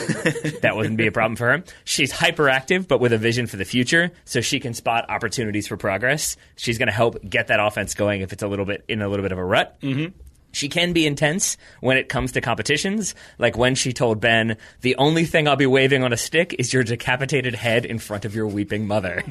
that 0.61 0.73
wouldn't 0.75 0.97
be 0.97 1.07
a 1.07 1.11
problem 1.11 1.35
for 1.35 1.47
her. 1.57 1.63
She's 1.85 2.11
hyperactive, 2.11 2.87
but 2.87 2.99
with 2.99 3.13
a 3.13 3.17
vision 3.17 3.47
for 3.47 3.57
the 3.57 3.65
future, 3.65 4.11
so 4.25 4.41
she 4.41 4.59
can 4.59 4.73
spot 4.73 5.05
opportunities 5.09 5.67
for 5.67 5.77
progress. 5.77 6.37
She's 6.55 6.77
going 6.77 6.87
to 6.87 6.93
help 6.93 7.17
get 7.27 7.47
that 7.47 7.59
offense 7.59 7.93
going 7.93 8.21
if 8.21 8.33
it's 8.33 8.43
a 8.43 8.47
little 8.47 8.65
bit 8.65 8.83
in 8.87 9.01
a 9.01 9.07
little 9.09 9.23
bit 9.23 9.31
of 9.31 9.37
a 9.37 9.45
rut. 9.45 9.79
Mm-hmm. 9.81 10.17
She 10.53 10.69
can 10.69 10.93
be 10.93 11.05
intense 11.05 11.57
when 11.81 11.97
it 11.97 12.07
comes 12.07 12.31
to 12.31 12.41
competitions, 12.41 13.13
like 13.37 13.57
when 13.57 13.75
she 13.75 13.91
told 13.91 14.21
Ben, 14.21 14.55
"The 14.81 14.95
only 14.95 15.25
thing 15.25 15.47
I'll 15.47 15.57
be 15.57 15.65
waving 15.65 16.03
on 16.03 16.13
a 16.13 16.17
stick 16.17 16.55
is 16.57 16.71
your 16.71 16.83
decapitated 16.83 17.55
head 17.55 17.85
in 17.85 17.99
front 17.99 18.23
of 18.23 18.33
your 18.33 18.47
weeping 18.47 18.87
mother." 18.87 19.21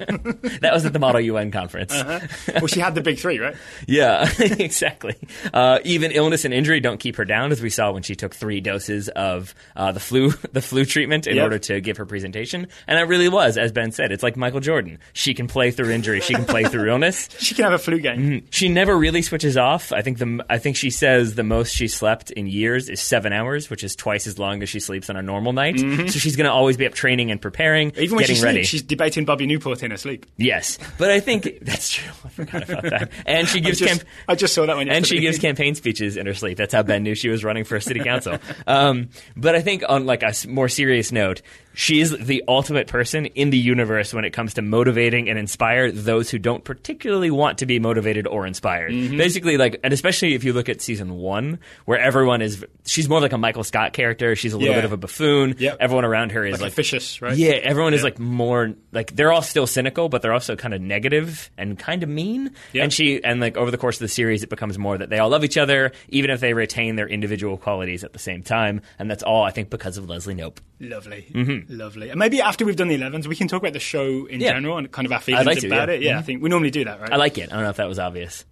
that 0.60 0.70
was 0.74 0.84
at 0.84 0.92
the 0.92 0.98
Model 0.98 1.20
UN 1.22 1.50
conference. 1.50 1.92
well, 1.94 2.66
she 2.66 2.80
had 2.80 2.94
the 2.94 3.00
big 3.00 3.18
three, 3.18 3.38
right? 3.38 3.56
Yeah, 3.86 4.28
exactly. 4.40 5.16
Uh, 5.52 5.78
even 5.84 6.10
illness 6.12 6.44
and 6.44 6.52
injury 6.52 6.80
don't 6.80 6.98
keep 6.98 7.16
her 7.16 7.24
down, 7.24 7.52
as 7.52 7.62
we 7.62 7.70
saw 7.70 7.92
when 7.92 8.02
she 8.02 8.14
took 8.14 8.34
three 8.34 8.60
doses 8.60 9.08
of 9.08 9.54
uh, 9.76 9.92
the 9.92 10.00
flu 10.00 10.30
the 10.52 10.60
flu 10.60 10.84
treatment 10.84 11.26
in 11.26 11.36
Yep. 11.36 11.42
order 11.44 11.58
to 11.60 11.80
give 11.80 11.96
her 11.98 12.04
presentation. 12.06 12.66
And 12.86 12.98
that 12.98 13.06
really 13.08 13.28
was, 13.28 13.56
as 13.56 13.72
Ben 13.72 13.92
said, 13.92 14.12
it's 14.12 14.22
like 14.22 14.36
Michael 14.36 14.60
Jordan. 14.60 14.98
She 15.12 15.34
can 15.34 15.46
play 15.46 15.70
through 15.70 15.90
injury. 15.90 16.20
She 16.20 16.34
can 16.34 16.44
play 16.44 16.64
through 16.64 16.88
illness. 16.90 17.28
She 17.38 17.54
can 17.54 17.64
have 17.64 17.72
a 17.72 17.78
flu 17.78 18.00
game. 18.00 18.44
She 18.50 18.68
never 18.68 18.96
really 18.96 19.22
switches 19.22 19.56
off. 19.56 19.92
I 19.92 20.02
think 20.02 20.18
the 20.18 20.44
I 20.50 20.58
think 20.58 20.76
she 20.76 20.90
says 21.12 21.34
the 21.34 21.42
most 21.42 21.74
she 21.74 21.88
slept 21.88 22.30
in 22.30 22.46
years 22.46 22.88
is 22.88 23.00
seven 23.00 23.32
hours, 23.32 23.68
which 23.68 23.84
is 23.84 23.94
twice 23.94 24.26
as 24.26 24.38
long 24.38 24.62
as 24.62 24.68
she 24.68 24.80
sleeps 24.80 25.10
on 25.10 25.16
a 25.16 25.22
normal 25.22 25.52
night. 25.52 25.78
So 25.78 26.06
she's 26.18 26.36
going 26.36 26.46
to 26.46 26.52
always 26.52 26.76
be 26.76 26.86
up 26.86 26.94
training 26.94 27.30
and 27.30 27.40
preparing, 27.40 27.90
Mm-hmm. 27.92 28.00
Even 28.02 28.16
when 28.16 28.22
getting 28.22 28.36
she 28.36 28.42
ready. 28.42 28.56
sleeps, 28.58 28.68
she's 28.68 28.82
debating 28.82 29.24
Bobby 29.24 29.46
Newport 29.46 29.82
in 29.82 29.90
her 29.90 29.96
sleep. 29.96 30.26
yes, 30.36 30.78
but 30.98 31.10
I 31.10 31.20
think 31.20 31.58
that's 31.62 31.90
true. 31.90 32.10
I 32.24 32.28
forgot 32.28 32.68
about 32.68 32.82
that. 32.84 33.10
And 33.26 33.46
she 33.48 33.58
I 33.58 33.62
gives 33.62 33.78
just, 33.78 33.90
camp- 33.90 34.08
I 34.28 34.34
just 34.34 34.54
saw 34.54 34.66
that 34.66 34.76
one. 34.76 34.88
and 34.88 35.06
she 35.06 35.20
gives 35.20 35.38
campaign 35.38 35.74
speeches 35.74 36.16
in 36.16 36.26
her 36.26 36.34
sleep. 36.34 36.58
That's 36.58 36.72
how 36.74 36.82
Ben 36.82 37.02
knew 37.02 37.14
she 37.14 37.28
was 37.28 37.44
running 37.44 37.64
for 37.64 37.76
a 37.76 37.80
city 37.80 38.00
council. 38.00 38.38
Um, 38.66 39.10
but 39.36 39.54
I 39.54 39.60
think 39.62 39.82
on 39.88 40.06
like 40.06 40.22
a 40.22 40.32
more 40.48 40.68
serious 40.68 41.12
note, 41.12 41.42
she 41.74 42.00
is 42.00 42.10
the 42.16 42.44
ultimate 42.48 42.86
person 42.86 43.26
in 43.26 43.48
the 43.50 43.56
universe 43.58 44.12
when 44.12 44.24
it 44.26 44.30
comes 44.32 44.54
to 44.54 44.62
motivating 44.62 45.28
and 45.30 45.38
inspire 45.38 45.90
those 45.90 46.30
who 46.30 46.38
don't 46.38 46.64
particularly 46.64 47.30
want 47.30 47.58
to 47.58 47.66
be 47.66 47.78
motivated 47.78 48.26
or 48.26 48.46
inspired. 48.46 48.92
Mm-hmm. 48.92 49.16
Basically, 49.16 49.56
like, 49.56 49.80
and 49.82 49.92
especially 49.92 50.34
if 50.34 50.44
you 50.44 50.52
look 50.52 50.68
at 50.68 50.80
season 50.82 51.01
one, 51.10 51.58
where 51.84 51.98
everyone 51.98 52.42
is, 52.42 52.64
she's 52.84 53.08
more 53.08 53.20
like 53.20 53.32
a 53.32 53.38
Michael 53.38 53.64
Scott 53.64 53.92
character. 53.92 54.34
She's 54.36 54.52
a 54.52 54.58
little 54.58 54.72
Yeah. 54.74 54.78
bit 54.80 54.84
of 54.86 54.92
a 54.92 54.96
buffoon. 54.96 55.56
Yep. 55.58 55.76
Everyone 55.80 56.04
around 56.04 56.32
her 56.32 56.44
is 56.44 56.52
like, 56.54 56.60
like 56.62 56.72
officious, 56.72 57.20
right? 57.22 57.36
yeah, 57.36 57.52
everyone 57.52 57.94
is 57.94 58.02
like 58.02 58.18
more 58.18 58.72
like 58.92 59.14
they're 59.16 59.32
all 59.32 59.42
still 59.42 59.66
cynical, 59.66 60.08
but 60.08 60.22
they're 60.22 60.32
also 60.32 60.56
kind 60.56 60.74
of 60.74 60.80
negative 60.80 61.50
and 61.56 61.78
kind 61.78 62.02
of 62.02 62.08
mean. 62.08 62.50
Yeah. 62.72 62.82
And 62.84 62.92
she 62.92 63.22
and 63.24 63.40
like 63.40 63.56
over 63.56 63.70
the 63.70 63.78
course 63.78 63.96
of 63.96 64.00
the 64.00 64.08
series, 64.08 64.42
it 64.42 64.48
becomes 64.50 64.78
more 64.78 64.98
that 64.98 65.10
they 65.10 65.18
all 65.18 65.28
love 65.30 65.44
each 65.44 65.56
other, 65.58 65.92
even 66.08 66.30
if 66.30 66.40
they 66.40 66.52
retain 66.54 66.96
their 66.96 67.08
individual 67.08 67.56
qualities 67.56 68.04
at 68.04 68.12
the 68.12 68.18
same 68.18 68.42
time. 68.42 68.80
And 68.98 69.10
that's 69.10 69.22
all 69.22 69.42
I 69.44 69.50
think 69.50 69.70
because 69.70 69.96
of 69.98 70.08
Leslie 70.08 70.34
Knope. 70.34 70.58
Lovely, 70.80 71.26
lovely. 71.68 72.10
And 72.10 72.18
maybe 72.18 72.40
after 72.40 72.64
we've 72.64 72.74
done 72.76 72.88
the 72.88 72.98
11s, 72.98 73.26
we 73.28 73.36
can 73.36 73.46
talk 73.48 73.60
about 73.62 73.72
the 73.72 73.78
show 73.80 74.26
in 74.26 74.32
Mm-hmm. 74.32 74.40
Yeah. 74.40 74.52
general 74.54 74.78
and 74.78 74.90
kind 74.90 75.06
of 75.06 75.12
our 75.12 75.20
feelings 75.20 75.46
like 75.46 75.62
about 75.62 75.88
it. 75.88 76.02
Yeah, 76.02 76.18
I 76.18 76.22
think 76.22 76.42
we 76.42 76.48
normally 76.48 76.70
do 76.72 76.84
that, 76.84 77.00
right? 77.00 77.12
I 77.12 77.16
like 77.16 77.38
it. 77.38 77.50
I 77.52 77.54
don't 77.54 77.62
know 77.62 77.70
if 77.70 77.76
that 77.76 77.86
was 77.88 77.98
obvious. 78.00 78.44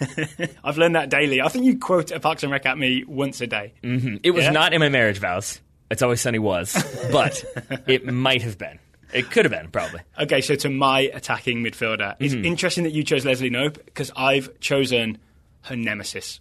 I've 0.64 0.78
learned 0.78 0.96
that 0.96 1.10
daily. 1.10 1.40
I 1.40 1.48
think 1.48 1.64
you 1.64 1.78
quote 1.78 2.10
a 2.10 2.20
Parks 2.20 2.42
and 2.42 2.50
Rec 2.52 2.66
at 2.66 2.78
me 2.78 3.04
once 3.06 3.40
a 3.40 3.46
day. 3.46 3.72
It 3.82 4.30
was 4.32 4.44
Yeah? 4.44 4.50
not 4.50 4.72
in 4.72 4.80
my 4.80 4.88
marriage 4.88 5.18
vows. 5.18 5.60
It's 5.90 6.02
always 6.02 6.20
sunny 6.20 6.38
was, 6.38 6.72
but 7.12 7.44
it 7.86 8.06
might 8.06 8.42
have 8.42 8.56
been. 8.58 8.78
It 9.12 9.30
could 9.30 9.44
have 9.44 9.50
been 9.52 9.70
probably. 9.70 10.00
Okay, 10.18 10.40
so 10.40 10.54
to 10.54 10.70
my 10.70 11.00
attacking 11.12 11.64
midfielder, 11.64 12.14
it's 12.20 12.32
Mm-hmm. 12.34 12.44
interesting 12.44 12.84
that 12.84 12.92
you 12.92 13.02
chose 13.02 13.24
Leslie 13.24 13.50
Knope 13.50 13.84
because 13.84 14.12
I've 14.16 14.58
chosen 14.60 15.18
her 15.62 15.74
nemesis, 15.76 16.40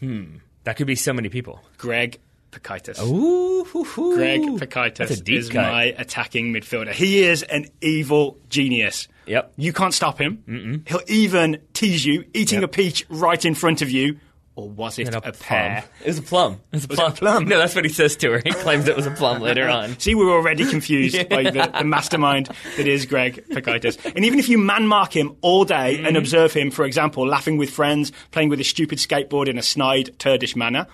Hmm. 0.00 0.36
That 0.64 0.76
could 0.76 0.86
be 0.86 0.94
so 0.96 1.12
many 1.12 1.28
people. 1.28 1.60
Greg 1.78 2.18
Pikitis. 2.60 3.00
Ooh, 3.02 3.64
hoo, 3.64 3.84
hoo. 3.84 4.16
Greg 4.16 4.40
Pikitis 4.42 5.28
is 5.28 5.48
cut. 5.50 5.70
my 5.72 5.84
attacking 5.98 6.52
midfielder. 6.52 6.92
He 6.92 7.22
is 7.22 7.42
an 7.42 7.66
evil 7.80 8.38
genius. 8.48 9.08
Yep. 9.26 9.52
You 9.56 9.72
can't 9.72 9.92
stop 9.94 10.20
him. 10.20 10.42
Mm-mm. 10.48 10.88
He'll 10.88 11.00
even 11.08 11.60
tease 11.72 12.04
you, 12.04 12.24
eating 12.32 12.60
Yep. 12.60 12.64
a 12.70 12.72
peach 12.72 13.06
right 13.08 13.44
in 13.44 13.54
front 13.54 13.82
of 13.82 13.90
you. 13.90 14.18
Or 14.58 14.70
was 14.70 14.98
it 14.98 15.08
a, 15.14 15.20
plum. 15.20 15.32
pear? 15.38 15.84
It 16.02 16.06
was 16.06 16.18
a 16.18 16.22
plum. 16.22 16.52
It 16.72 16.76
was 16.76 16.84
a 16.86 16.88
Was 16.88 16.98
it 16.98 17.02
plum. 17.02 17.12
a 17.12 17.14
plum? 17.16 17.44
No, 17.44 17.58
that's 17.58 17.74
what 17.74 17.84
he 17.84 17.90
says 17.92 18.16
to 18.16 18.30
her. 18.32 18.40
He 18.42 18.52
claims 18.52 18.88
it 18.88 18.96
was 18.96 19.04
a 19.04 19.10
plum 19.10 19.42
later 19.42 19.68
on. 19.68 19.98
See, 19.98 20.14
we 20.14 20.24
were 20.24 20.32
already 20.32 20.64
confused 20.64 21.28
by 21.28 21.42
the, 21.42 21.70
the 21.78 21.84
mastermind 21.84 22.48
that 22.78 22.88
is 22.88 23.04
Greg 23.04 23.44
Pikitis. 23.50 24.02
And 24.16 24.24
even 24.24 24.38
if 24.38 24.48
you 24.48 24.56
man 24.56 24.86
mark 24.86 25.14
him 25.14 25.36
all 25.42 25.66
day 25.66 25.96
Mm-hmm. 25.98 26.06
and 26.06 26.16
observe 26.16 26.54
him, 26.54 26.70
for 26.70 26.86
example, 26.86 27.26
laughing 27.28 27.58
with 27.58 27.68
friends, 27.68 28.12
playing 28.30 28.48
with 28.48 28.58
a 28.58 28.64
stupid 28.64 28.96
skateboard 28.98 29.46
in 29.48 29.58
a 29.58 29.62
snide, 29.62 30.18
turdish 30.18 30.56
manner, 30.56 30.86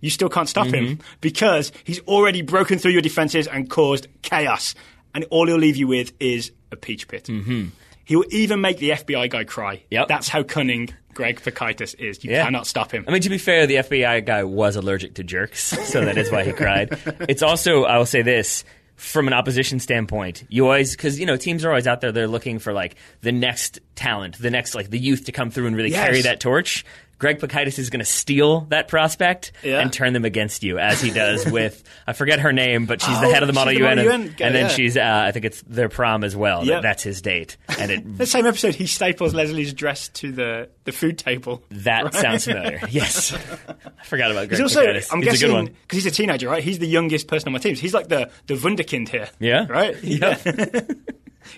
you 0.00 0.10
still 0.10 0.28
can't 0.28 0.48
stop 0.48 0.66
him 0.68 0.84
Mm-hmm. 0.86 1.02
because 1.20 1.72
he's 1.84 2.00
already 2.00 2.42
broken 2.42 2.78
through 2.78 2.92
your 2.92 3.02
defenses 3.02 3.46
and 3.46 3.68
caused 3.68 4.06
chaos. 4.22 4.74
And 5.14 5.24
all 5.30 5.46
he'll 5.46 5.56
leave 5.56 5.76
you 5.76 5.86
with 5.88 6.12
is 6.20 6.52
a 6.72 6.76
peach 6.76 7.08
pit. 7.08 7.24
Mm-hmm. 7.24 7.68
He'll 8.04 8.24
even 8.30 8.60
make 8.60 8.78
the 8.78 8.90
FBI 8.90 9.30
guy 9.30 9.44
cry. 9.44 9.82
Yep. 9.90 10.08
That's 10.08 10.28
how 10.28 10.42
cunning 10.42 10.90
Greg 11.14 11.40
Pikitis 11.40 11.94
is. 11.98 12.24
You 12.24 12.30
Yeah. 12.32 12.44
cannot 12.44 12.66
stop 12.66 12.92
him. 12.92 13.04
I 13.06 13.10
mean, 13.12 13.22
to 13.22 13.28
be 13.30 13.38
fair, 13.38 13.66
the 13.66 13.76
FBI 13.76 14.24
guy 14.24 14.44
was 14.44 14.76
allergic 14.76 15.14
to 15.14 15.24
jerks, 15.24 15.62
so 15.62 16.04
that 16.04 16.16
is 16.16 16.30
why 16.30 16.44
he 16.44 16.52
cried. 16.52 16.96
It's 17.28 17.42
also, 17.42 17.84
I 17.84 17.98
will 17.98 18.06
say 18.06 18.22
this. 18.22 18.64
from 18.96 19.26
an 19.26 19.32
opposition 19.32 19.80
standpoint, 19.80 20.44
you 20.50 20.64
always 20.66 20.94
because 20.94 21.18
you 21.18 21.24
know 21.24 21.36
teams 21.36 21.64
are 21.64 21.70
always 21.70 21.86
out 21.86 22.00
there. 22.02 22.12
They're 22.12 22.28
looking 22.28 22.58
for 22.58 22.72
like 22.74 22.96
the 23.22 23.32
next 23.32 23.80
talent, 23.94 24.36
the 24.38 24.50
next 24.50 24.74
like 24.74 24.90
the 24.90 24.98
youth 24.98 25.24
to 25.24 25.32
come 25.32 25.50
through 25.50 25.68
and 25.68 25.74
really 25.76 25.90
Yes. 25.90 26.04
carry 26.06 26.20
that 26.22 26.38
torch. 26.38 26.84
Greg 27.20 27.38
Pikitis 27.38 27.78
is 27.78 27.88
going 27.90 28.00
to 28.00 28.04
steal 28.04 28.62
that 28.70 28.88
prospect 28.88 29.52
Yeah. 29.62 29.78
and 29.80 29.92
turn 29.92 30.12
them 30.14 30.24
against 30.24 30.64
you, 30.64 30.80
as 30.80 31.00
he 31.00 31.12
does 31.12 31.46
with 31.52 31.84
I 32.08 32.12
forget 32.14 32.40
her 32.40 32.52
name, 32.52 32.86
but 32.86 33.00
she's 33.00 33.20
the 33.20 33.26
Oh, 33.28 33.32
head 33.32 33.44
of 33.44 33.46
the 33.46 33.52
Model 33.52 33.72
the 33.74 33.78
UN, 33.80 33.96
Model 33.98 34.10
and, 34.12 34.24
UN 34.24 34.34
and 34.40 34.54
then 34.54 34.62
yeah. 34.64 34.68
she's 34.68 34.96
uh, 34.96 35.24
I 35.28 35.30
think 35.30 35.44
it's 35.44 35.62
their 35.62 35.88
prom 35.88 36.24
as 36.24 36.34
well. 36.34 36.64
Yep. 36.64 36.76
That, 36.76 36.82
that's 36.82 37.02
his 37.04 37.22
date, 37.22 37.56
and 37.78 37.92
it 37.92 38.16
The 38.18 38.26
same 38.26 38.46
episode, 38.46 38.74
he 38.74 38.86
staples 38.88 39.34
Leslie's 39.34 39.72
dress 39.72 40.08
to 40.08 40.32
the, 40.32 40.68
the 40.84 40.92
food 40.92 41.18
table. 41.18 41.62
that 41.70 42.04
Right? 42.04 42.14
sounds 42.14 42.44
familiar. 42.46 42.80
Yes, 42.90 43.32
I 43.32 44.04
forgot 44.04 44.30
about 44.32 44.48
Greg 44.48 44.52
He's 44.58 44.60
also, 44.62 44.82
Pikitis. 44.84 45.08
I'm 45.12 45.18
he's 45.20 45.28
a 45.28 45.30
guessing, 45.32 45.48
good 45.48 45.54
one. 45.54 45.64
because 45.66 45.96
he's 46.02 46.06
a 46.06 46.10
teenager, 46.10 46.48
right? 46.48 46.64
He's 46.64 46.78
the 46.80 46.88
youngest 46.88 47.28
person 47.28 47.48
on 47.48 47.52
my 47.52 47.58
team. 47.58 47.76
So 47.76 47.82
he's 47.82 47.94
like 47.94 48.08
the, 48.08 48.30
the 48.46 48.54
Wunderkind 48.54 49.08
here. 49.10 49.28
Yeah. 49.38 49.66
Right? 49.68 49.96
Yeah. 50.02 50.34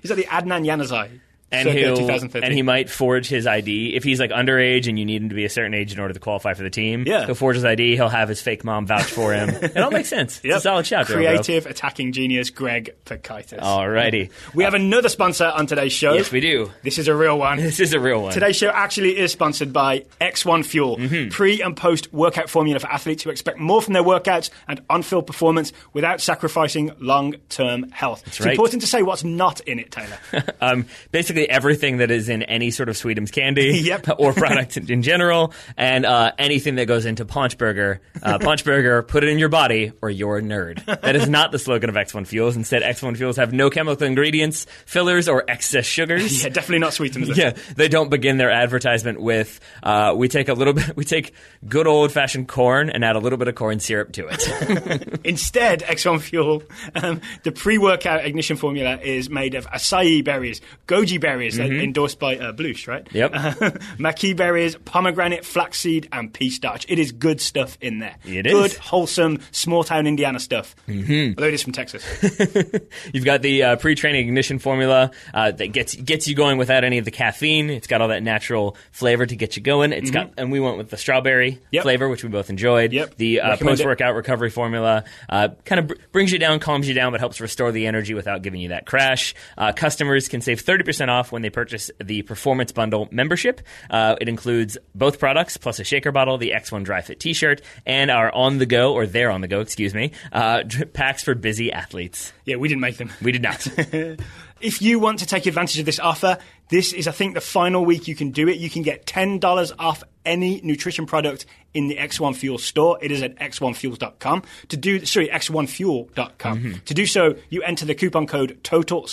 he's 0.03 0.11
like 0.11 0.17
the 0.19 0.27
Adnan 0.29 0.67
Januzaj. 0.67 1.21
And 1.53 1.69
he'll 1.69 1.97
2013. 1.97 2.45
and 2.45 2.53
he 2.55 2.63
might 2.63 2.89
forge 2.91 3.29
his 3.29 3.47
ID 3.47 3.95
if 3.95 4.05
he's 4.05 4.19
like 4.21 4.31
underage 4.31 4.89
and 4.89 4.99
you 4.99 5.05
need 5.05 5.23
him 5.23 5.29
to 5.29 5.35
be 5.35 5.45
a 5.45 5.51
certain 5.51 5.75
age 5.75 5.93
in 5.93 6.01
order 6.01 6.15
to 6.15 6.21
qualify 6.21 6.55
for 6.55 6.63
the 6.63 6.71
team. 6.71 7.05
Yeah. 7.07 7.27
he'll 7.27 7.35
forge 7.35 7.57
his 7.57 7.65
ID. 7.65 7.97
He'll 7.97 8.09
have 8.09 8.29
his 8.29 8.41
fake 8.41 8.65
mom 8.65 8.87
vouch 8.87 9.05
for 9.05 9.33
him. 9.33 9.49
it 9.63 9.77
all 9.77 9.91
makes 9.91 10.09
sense. 10.09 10.37
It's 10.39 10.45
Yep. 10.45 10.57
a 10.57 10.61
solid 10.61 10.87
shout. 10.87 11.07
Creative 11.07 11.67
attacking 11.67 12.13
genius 12.13 12.51
Greg 12.51 12.95
Pikitis. 13.05 13.59
Alrighty, 13.61 14.31
We 14.55 14.65
have 14.65 14.75
another 14.75 15.09
sponsor 15.09 15.47
on 15.47 15.67
today's 15.67 15.93
show. 15.93 16.15
yes, 16.15 16.31
we 16.33 16.41
do. 16.41 16.71
This 16.83 16.99
is 16.99 17.09
a 17.09 17.15
real 17.15 17.39
one. 17.39 17.59
This 17.59 17.81
is 17.81 17.93
a 17.93 18.01
real 18.01 18.23
one. 18.23 18.33
Today's 18.33 18.57
show 18.57 18.69
actually 18.71 19.19
is 19.19 19.33
sponsored 19.33 19.73
by 19.73 20.05
X1 20.21 20.65
Fuel, 20.67 20.97
Mm-hmm. 20.97 21.29
pre 21.31 21.63
and 21.63 21.77
post 21.77 22.13
workout 22.13 22.49
formula 22.51 22.79
for 22.81 22.89
athletes 22.91 23.23
who 23.23 23.31
expect 23.31 23.59
more 23.59 23.81
from 23.83 23.95
their 23.95 24.03
workouts 24.03 24.51
and 24.69 24.81
on 24.91 25.03
field 25.03 25.27
performance 25.27 25.73
without 25.93 26.21
sacrificing 26.21 26.91
long 26.99 27.35
term 27.49 27.91
health. 27.91 28.23
it's 28.27 28.41
right. 28.41 28.51
important 28.51 28.83
to 28.83 28.87
say 28.89 29.03
what's 29.03 29.25
not 29.25 29.61
in 29.61 29.79
it, 29.79 29.91
Taylor. 29.91 30.19
um, 30.61 30.87
basically 31.11 31.42
everything 31.51 31.99
that 31.99 32.11
is 32.11 32.29
in 32.29 32.43
any 32.43 32.71
sort 32.71 32.89
of 32.89 32.97
Sweetums 32.97 33.33
candy 33.33 33.79
Yep. 33.85 34.09
or 34.19 34.33
product 34.33 34.77
in 34.77 35.03
general, 35.03 35.53
and 35.77 36.05
uh, 36.07 36.33
anything 36.39 36.77
that 36.77 36.87
goes 36.87 37.05
into 37.07 37.25
Paunch 37.25 37.59
Burger. 37.59 38.01
Uh, 38.23 38.39
Paunch 38.41 38.65
Burger, 38.65 39.03
put 39.03 39.25
it 39.25 39.29
in 39.31 39.39
your 39.39 39.49
body 39.49 39.93
or 40.03 40.11
you're 40.11 40.39
a 40.39 40.43
nerd. 40.43 40.85
That 40.85 41.17
is 41.17 41.29
not 41.29 41.53
the 41.53 41.59
slogan 41.59 41.89
of 41.91 41.97
X1 41.97 42.27
Fuels. 42.27 42.57
Instead, 42.57 42.83
X1 42.83 43.17
Fuels 43.17 43.37
have 43.37 43.53
no 43.53 43.71
chemical 43.71 44.07
ingredients, 44.07 44.67
fillers, 44.87 45.29
or 45.29 45.45
excess 45.49 45.85
sugars. 45.87 46.43
yeah, 46.43 46.49
definitely 46.49 46.79
not 46.81 46.93
sweetened. 46.95 47.37
Yeah, 47.37 47.51
they 47.77 47.89
don't 47.89 48.11
begin 48.11 48.37
their 48.37 48.51
advertisement 48.51 49.21
with 49.21 49.61
uh, 49.83 50.15
"We 50.17 50.29
take 50.29 50.49
a 50.49 50.55
little 50.55 50.75
bit, 50.75 50.97
we 50.97 51.05
take 51.05 51.33
good 51.69 51.87
old 51.87 52.13
fashioned 52.13 52.49
corn 52.49 52.91
and 52.91 53.05
add 53.05 53.17
a 53.17 53.19
little 53.21 53.39
bit 53.39 53.49
of 53.49 53.55
corn 53.55 53.81
syrup 53.81 54.13
to 54.13 54.29
it." 54.31 55.21
Instead, 55.25 55.83
X1 55.83 56.21
Fuel, 56.23 56.63
um, 56.95 57.21
the 57.43 57.53
pre 57.53 57.79
workout 57.79 58.25
ignition 58.25 58.57
formula 58.57 58.99
is 58.99 59.31
made 59.31 59.55
of 59.55 59.67
acai 59.69 60.25
berries, 60.25 60.61
goji 60.87 61.21
berries, 61.21 61.32
uh, 61.41 61.63
endorsed 61.63 62.19
by 62.19 62.37
uh, 62.37 62.53
Bloosh, 62.53 62.87
right? 62.89 63.05
Mm-hmm. 63.05 63.17
Yep. 63.19 63.33
Uh, 63.63 63.71
maqui 63.99 64.35
berries, 64.37 64.77
pomegranate, 64.85 65.45
flaxseed, 65.45 66.09
and 66.13 66.33
pea 66.33 66.51
starch. 66.51 66.85
It 66.89 66.99
is 66.99 67.13
good 67.13 67.41
stuff 67.41 67.77
in 67.81 67.99
there. 67.99 68.17
It 68.25 68.45
good, 68.45 68.73
is. 68.73 68.77
wholesome, 68.79 69.41
small 69.51 69.85
town 69.85 70.07
Indiana 70.07 70.41
stuff. 70.41 70.75
Mm-hmm. 70.89 71.39
Although 71.39 71.49
it 71.49 71.55
is 71.55 71.63
from 71.63 71.73
Texas. 71.73 72.03
You've 73.13 73.25
got 73.25 73.43
the 73.43 73.63
uh, 73.63 73.77
pre-training 73.77 74.27
ignition 74.27 74.59
formula 74.59 75.11
uh, 75.35 75.53
that 75.53 75.69
gets 75.69 75.95
gets 75.95 76.27
you 76.29 76.35
going 76.35 76.59
without 76.59 76.85
any 76.85 76.99
of 76.99 77.05
the 77.05 77.11
caffeine. 77.11 77.71
It's 77.71 77.87
got 77.87 78.01
all 78.01 78.09
that 78.09 78.23
natural 78.23 78.77
flavor 78.91 79.27
to 79.27 79.37
get 79.37 79.57
you 79.57 79.63
going. 79.63 79.93
It's 79.93 80.11
got, 80.11 80.33
and 80.39 80.51
we 80.51 80.61
went 80.61 80.77
with 80.79 80.91
the 80.91 80.97
strawberry 80.97 81.53
Mm-hmm. 81.53 81.65
Yep. 81.71 81.83
flavor, 81.83 82.09
which 82.09 82.23
we 82.23 82.29
both 82.31 82.51
enjoyed. 82.51 82.93
Yep. 82.93 83.17
The 83.17 83.41
uh, 83.41 83.57
post-workout 83.57 84.15
recovery 84.15 84.51
formula 84.51 85.05
uh, 85.29 85.49
kind 85.65 85.79
of 85.81 85.87
br- 85.89 85.95
brings 86.13 86.33
you 86.33 86.39
down, 86.39 86.59
calms 86.61 86.87
you 86.89 86.95
down, 86.95 87.13
but 87.13 87.21
helps 87.21 87.41
restore 87.41 87.73
the 87.73 87.87
energy 87.87 88.15
without 88.15 88.43
giving 88.43 88.61
you 88.61 88.69
that 88.71 88.87
crash. 88.87 89.35
Uh, 89.57 89.73
customers 89.73 90.29
can 90.29 90.41
save 90.41 90.61
thirty 90.61 90.85
percent 90.85 91.11
off 91.23 91.31
when 91.31 91.43
they 91.43 91.51
purchase 91.51 91.89
the 92.03 92.23
Performance 92.23 92.73
Bundle 92.73 93.09
membership. 93.13 93.61
Uh, 93.89 94.17
it 94.21 94.29
includes 94.29 94.77
both 94.93 95.21
products 95.21 95.57
plus 95.57 95.79
a 95.79 95.85
shaker 95.85 96.11
bottle, 96.11 96.37
the 96.37 96.51
X1 96.51 96.83
Dry 96.83 97.01
Fit 97.01 97.21
T-shirt, 97.21 97.63
and 97.87 98.11
our 98.11 98.35
on-the-go 98.35 98.93
or 98.93 99.07
they're 99.07 99.31
on-the-go, 99.31 99.61
excuse 99.61 99.95
me, 99.95 100.11
uh, 100.33 100.65
packs 100.93 101.23
for 101.23 101.37
busy 101.37 101.71
athletes. 101.73 102.33
yeah, 102.45 102.57
we 102.57 102.67
didn't 102.67 102.81
make 102.81 102.97
them. 102.97 103.11
We 103.23 103.31
did 103.31 103.43
not. 103.43 103.67
If 104.63 104.81
you 104.81 105.01
want 105.01 105.19
to 105.19 105.27
take 105.27 105.47
advantage 105.47 105.81
of 105.81 105.87
this 105.87 105.99
offer, 105.99 106.39
this 106.69 106.93
is, 106.93 107.09
I 107.09 107.11
think, 107.11 107.35
the 107.35 107.41
final 107.41 107.85
week 107.85 108.07
you 108.07 108.15
can 108.15 108.31
do 108.31 108.49
it. 108.49 108.59
You 108.59 108.71
can 108.71 108.83
get 108.83 109.07
$10 109.07 109.73
off 109.77 110.05
any 110.25 110.61
nutrition 110.63 111.05
product 111.05 111.47
in 111.75 111.89
the 111.89 111.97
X1 111.97 112.37
Fuel 112.37 112.59
store. 112.59 112.97
It 113.03 113.11
is 113.11 113.23
at 113.23 113.37
x1fuels.com. 113.41 114.45
To 114.69 114.77
do, 114.77 115.05
sorry, 115.05 115.29
x1fuel.com. 115.29 116.81
To 116.85 116.95
do 116.95 117.07
so, 117.07 117.35
you 117.51 117.63
enter 117.63 117.85
the 117.85 117.97
coupon 117.97 118.29
code 118.29 118.61
Total 118.63 119.05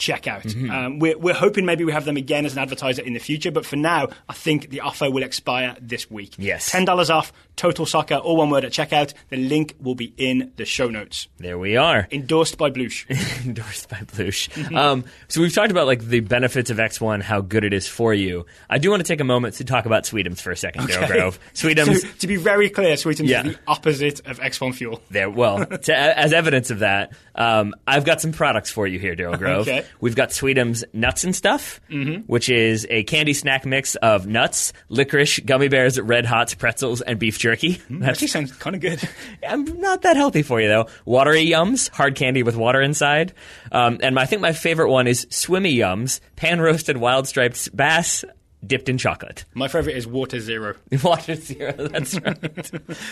Soccer 0.00 0.30
at 0.30 0.42
checkout. 0.44 0.70
Um, 0.70 0.98
we're, 0.98 1.18
we're 1.18 1.34
hoping 1.34 1.64
maybe 1.66 1.84
we 1.84 1.92
have 1.92 2.04
them 2.04 2.16
again 2.16 2.46
as 2.46 2.52
an 2.52 2.58
advertiser 2.60 3.02
in 3.02 3.12
the 3.14 3.18
future, 3.18 3.50
but 3.50 3.66
for 3.66 3.76
now, 3.76 4.08
I 4.28 4.32
think 4.32 4.70
the 4.70 4.80
offer 4.80 5.10
will 5.10 5.22
expire 5.22 5.76
this 5.80 6.10
week. 6.10 6.34
Yes. 6.38 6.70
$10 6.72 7.10
off 7.10 7.32
Total 7.56 7.84
Soccer, 7.86 8.14
all 8.16 8.36
one 8.36 8.50
word 8.50 8.64
at 8.64 8.72
checkout. 8.72 9.14
The 9.30 9.36
link 9.36 9.74
will 9.80 9.96
be 9.96 10.12
in 10.16 10.52
the 10.56 10.64
show 10.64 10.88
notes. 10.88 11.26
there 11.38 11.58
we 11.58 11.76
are. 11.76 12.06
Endorsed 12.12 12.56
by 12.58 12.70
Bloosh. 12.70 13.04
Endorsed 13.44 13.88
by 13.88 14.02
Bloosh. 14.14 14.48
Um, 14.78 15.04
so 15.28 15.40
we've 15.40 15.52
talked 15.54 15.70
about 15.72 15.86
like 15.86 16.02
the 16.04 16.20
benefits 16.20 16.70
of 16.70 16.76
X1, 16.76 17.22
how 17.22 17.40
good 17.40 17.64
it 17.64 17.72
is 17.72 17.88
for 17.88 18.12
you. 18.14 18.44
I 18.70 18.78
do 18.78 18.90
want 18.90 19.00
to 19.00 19.08
take 19.08 19.18
a 19.20 19.24
moment 19.24 19.54
to 19.56 19.64
talk 19.64 19.86
about 19.86 20.04
Sweetums 20.04 20.40
for 20.40 20.50
a 20.52 20.56
second, 20.56 20.88
Daryl 20.88 21.08
Grove. 21.08 21.40
Sweetums, 21.54 22.00
So, 22.02 22.08
to 22.20 22.26
be 22.26 22.36
very 22.36 22.68
clear, 22.70 22.94
Sweetums 22.94 23.28
Yeah. 23.28 23.46
is 23.46 23.54
the 23.54 23.60
opposite 23.66 24.20
of 24.26 24.38
X1 24.40 24.74
Fuel. 24.74 25.00
there. 25.10 25.28
Well, 25.30 25.64
to, 25.66 25.96
as 25.96 26.32
evidence 26.32 26.70
of 26.70 26.80
that, 26.80 27.12
um, 27.34 27.74
I've 27.86 28.04
got 28.04 28.20
some 28.20 28.32
products 28.32 28.70
for 28.70 28.86
you 28.86 28.98
here, 28.98 29.16
Daryl 29.16 29.38
Grove. 29.38 29.66
Okay. 29.66 29.84
We've 30.00 30.14
got 30.16 30.30
Sweetums 30.30 30.84
Nuts 30.92 31.24
and 31.24 31.34
Stuff, 31.34 31.80
which 32.26 32.48
is 32.48 32.86
a 32.90 33.02
candy 33.04 33.32
snack 33.34 33.66
mix 33.66 33.94
of 33.96 34.26
nuts, 34.26 34.72
licorice, 34.88 35.40
gummy 35.40 35.68
bears, 35.68 36.00
red 36.00 36.26
hots, 36.26 36.54
pretzels, 36.54 37.00
and 37.00 37.18
beef 37.18 37.38
jerky. 37.38 37.80
That's 37.90 38.10
Actually, 38.10 38.28
sounds 38.28 38.52
kind 38.52 38.76
of 38.76 38.82
good. 38.82 39.08
I'm 39.48 39.64
not 39.80 40.02
that 40.02 40.16
healthy 40.16 40.42
for 40.42 40.60
you 40.60 40.68
though. 40.68 40.86
Watery 41.04 41.46
yums, 41.46 41.90
hard 41.90 42.14
candy 42.14 42.42
with 42.42 42.56
water 42.56 42.80
inside, 42.80 43.32
um, 43.72 43.98
and 44.02 44.18
I 44.18 44.26
think 44.26 44.42
my 44.42 44.52
favorite 44.52 44.90
one 44.90 45.06
is 45.06 45.26
swimmy 45.30 45.74
yums, 45.74 46.20
pan 46.36 46.60
roasted 46.60 46.96
wild 46.96 47.26
striped 47.26 47.74
bass 47.76 48.24
dipped 48.66 48.88
in 48.88 48.98
chocolate. 48.98 49.44
My 49.54 49.68
favorite 49.68 49.96
is 49.96 50.06
Water 50.06 50.40
Zero. 50.40 50.74
Water 51.04 51.34
zero, 51.36 51.72
that's 51.72 52.14
right. 52.20 52.38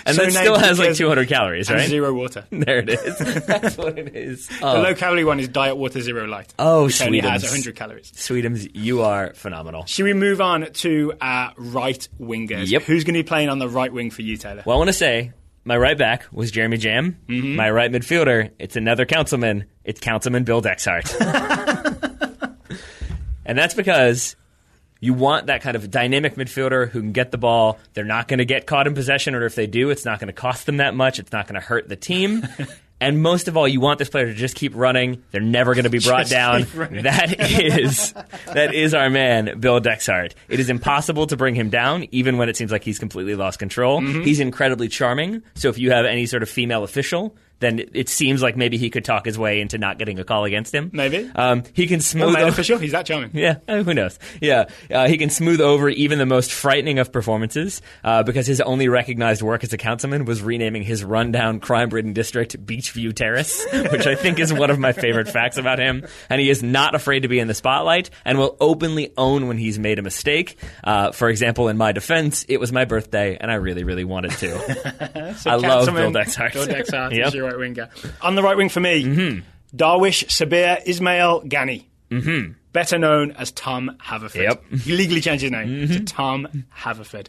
And 0.04 0.16
So 0.16 0.24
that 0.24 0.32
still 0.32 0.58
has 0.58 0.78
like 0.78 0.94
200 0.96 1.28
calories, 1.28 1.70
right? 1.70 1.88
Zero 1.88 2.12
Water. 2.12 2.44
There 2.50 2.78
it 2.78 2.88
is. 2.90 3.18
That's 3.46 3.76
what 3.76 3.98
it 3.98 4.16
is. 4.16 4.48
The 4.48 4.58
Oh, 4.62 4.80
low 4.82 4.94
calorie 4.94 5.24
one 5.24 5.38
is 5.40 5.48
Diet 5.48 5.76
Water 5.76 6.00
Zero 6.00 6.26
Light. 6.26 6.52
Oh, 6.58 6.84
which 6.86 7.00
only 7.00 7.20
has 7.20 7.42
100 7.44 7.76
calories. 7.76 8.10
Sweetums, 8.12 8.68
you 8.74 9.02
are 9.02 9.32
phenomenal. 9.34 9.84
Should 9.86 10.04
we 10.04 10.14
move 10.14 10.40
on 10.40 10.72
to 10.72 11.12
our 11.20 11.52
right 11.56 12.08
wingers? 12.20 12.70
Yep. 12.70 12.82
Who's 12.82 13.04
going 13.04 13.14
to 13.14 13.22
be 13.22 13.26
playing 13.28 13.48
on 13.48 13.58
the 13.58 13.68
right 13.68 13.92
wing 13.92 14.10
for 14.10 14.22
you, 14.22 14.36
Taylor? 14.36 14.62
Well, 14.66 14.76
I 14.76 14.78
want 14.78 14.88
to 14.88 14.92
say 14.94 15.32
my 15.64 15.76
right 15.76 15.96
back 15.96 16.26
was 16.32 16.50
Jeremy 16.50 16.76
Jamm. 16.76 17.16
Mm-hmm. 17.28 17.54
My 17.56 17.70
right 17.70 17.90
midfielder, 17.92 18.50
it's 18.58 18.76
another 18.76 19.04
councilman. 19.06 19.66
It's 19.84 20.00
Councilman 20.00 20.42
Bill 20.44 20.60
Dexhart. 20.60 21.14
and 23.44 23.56
that's 23.56 23.74
because 23.74 24.34
you 25.00 25.14
want 25.14 25.46
that 25.46 25.62
kind 25.62 25.76
of 25.76 25.90
dynamic 25.90 26.36
midfielder 26.36 26.88
who 26.88 27.00
can 27.00 27.12
get 27.12 27.30
the 27.30 27.38
ball. 27.38 27.78
They're 27.94 28.04
not 28.04 28.28
going 28.28 28.38
to 28.38 28.44
get 28.44 28.66
caught 28.66 28.86
in 28.86 28.94
possession, 28.94 29.34
or 29.34 29.44
if 29.44 29.54
they 29.54 29.66
do, 29.66 29.90
it's 29.90 30.04
not 30.04 30.20
going 30.20 30.28
to 30.28 30.32
cost 30.32 30.66
them 30.66 30.78
that 30.78 30.94
much. 30.94 31.18
It's 31.18 31.32
not 31.32 31.46
going 31.46 31.60
to 31.60 31.66
hurt 31.66 31.88
the 31.88 31.96
team. 31.96 32.46
And 32.98 33.22
most 33.22 33.46
of 33.46 33.56
all, 33.56 33.68
you 33.68 33.78
want 33.78 33.98
this 33.98 34.08
player 34.08 34.26
to 34.26 34.34
just 34.34 34.56
keep 34.56 34.74
running. 34.74 35.22
They're 35.30 35.40
never 35.40 35.74
going 35.74 35.84
to 35.84 35.90
be 35.90 35.98
brought 35.98 36.28
down. 36.28 36.66
That 36.76 37.50
is 37.50 38.12
that 38.46 38.74
is 38.74 38.94
our 38.94 39.10
man, 39.10 39.60
Bill 39.60 39.80
Dexhart. 39.80 40.34
It 40.48 40.60
is 40.60 40.70
impossible 40.70 41.26
to 41.26 41.36
bring 41.36 41.54
him 41.54 41.68
down, 41.68 42.06
even 42.10 42.38
when 42.38 42.48
it 42.48 42.56
seems 42.56 42.72
like 42.72 42.84
he's 42.84 42.98
completely 42.98 43.34
lost 43.34 43.58
control. 43.58 44.00
Mm-hmm. 44.00 44.22
He's 44.22 44.40
incredibly 44.40 44.88
charming. 44.88 45.42
So 45.54 45.68
if 45.68 45.78
you 45.78 45.90
have 45.90 46.06
any 46.06 46.26
sort 46.26 46.42
of 46.42 46.48
female 46.48 46.84
official, 46.84 47.36
then 47.60 47.80
it- 47.92 48.08
seems 48.08 48.42
like 48.42 48.56
maybe 48.56 48.76
he 48.78 48.88
could 48.90 49.04
talk 49.04 49.24
his 49.26 49.38
way 49.38 49.60
into 49.60 49.78
not 49.78 49.98
getting 49.98 50.18
a 50.18 50.24
call 50.24 50.44
against 50.44 50.74
him. 50.74 50.90
Maybe. 50.92 51.30
Um, 51.34 51.64
he 51.74 51.86
can 51.86 51.98
Or 51.98 52.02
smooth. 52.02 52.34
male 52.34 52.46
o- 52.46 52.48
official? 52.48 52.78
He's 52.78 52.92
that 52.92 53.04
charming. 53.06 53.30
yeah, 53.34 53.56
uh, 53.68 53.82
who 53.82 53.92
knows? 53.94 54.18
Yeah, 54.40 54.64
uh, 54.90 55.06
he 55.08 55.18
can 55.18 55.30
smooth 55.30 55.60
over 55.60 55.88
even 55.88 56.18
the 56.18 56.26
most 56.26 56.52
frightening 56.52 56.98
of 56.98 57.12
performances 57.12 57.82
uh, 58.04 58.22
because 58.22 58.46
his 58.46 58.60
only 58.60 58.88
recognized 58.88 59.42
work 59.42 59.64
as 59.64 59.72
a 59.72 59.76
councilman 59.78 60.24
was 60.24 60.40
renaming 60.42 60.82
his 60.82 61.02
rundown, 61.04 61.60
crime-ridden 61.60 62.12
district 62.12 62.64
Beachview 62.64 63.14
Terrace, 63.14 63.66
which 63.90 64.06
I 64.06 64.14
think 64.14 64.38
is 64.38 64.52
one 64.52 64.70
of 64.70 64.78
my 64.78 64.92
favorite 64.92 65.28
facts 65.28 65.56
about 65.58 65.78
him. 65.78 66.06
And 66.30 66.40
he 66.40 66.48
is 66.50 66.62
not 66.62 66.94
afraid 66.94 67.20
to 67.20 67.28
be 67.28 67.38
in 67.38 67.48
the 67.48 67.54
spotlight 67.54 68.10
and 68.24 68.38
will 68.38 68.56
openly 68.60 69.12
own 69.16 69.48
when 69.48 69.58
he's 69.58 69.78
made 69.78 69.98
a 69.98 70.02
mistake. 70.02 70.56
Uh, 70.84 71.12
for 71.12 71.28
example, 71.28 71.68
in 71.68 71.76
my 71.76 71.92
defense, 71.92 72.44
it 72.48 72.58
was 72.60 72.72
my 72.72 72.84
birthday 72.84 73.36
and 73.40 73.50
I 73.50 73.54
really, 73.54 73.84
really 73.84 74.04
wanted 74.04 74.30
to. 74.32 75.32
So 75.36 75.50
I 75.50 75.54
love 75.56 75.86
Bill 75.86 76.12
Dexhart. 76.12 76.52
Bill 76.52 76.66
Dexhart 76.66 77.12
Yep. 77.16 77.32
Right 77.46 77.58
winger. 77.58 77.88
On 78.22 78.34
the 78.34 78.42
right 78.42 78.56
wing 78.56 78.68
for 78.68 78.80
me, 78.80 79.42
Darwish 79.74 80.26
Sabir 80.26 80.82
Ismail 80.86 81.42
Ghani. 81.42 81.84
Mm-hmm. 82.10 82.52
Better 82.72 82.98
known 82.98 83.32
as 83.32 83.50
Tom 83.52 83.96
Haverford. 84.00 84.42
Yep. 84.42 84.64
He 84.82 84.92
legally 84.92 85.20
changed 85.20 85.42
his 85.42 85.50
name 85.50 85.88
to 85.88 86.00
Tom 86.04 86.64
Haverford. 86.70 87.28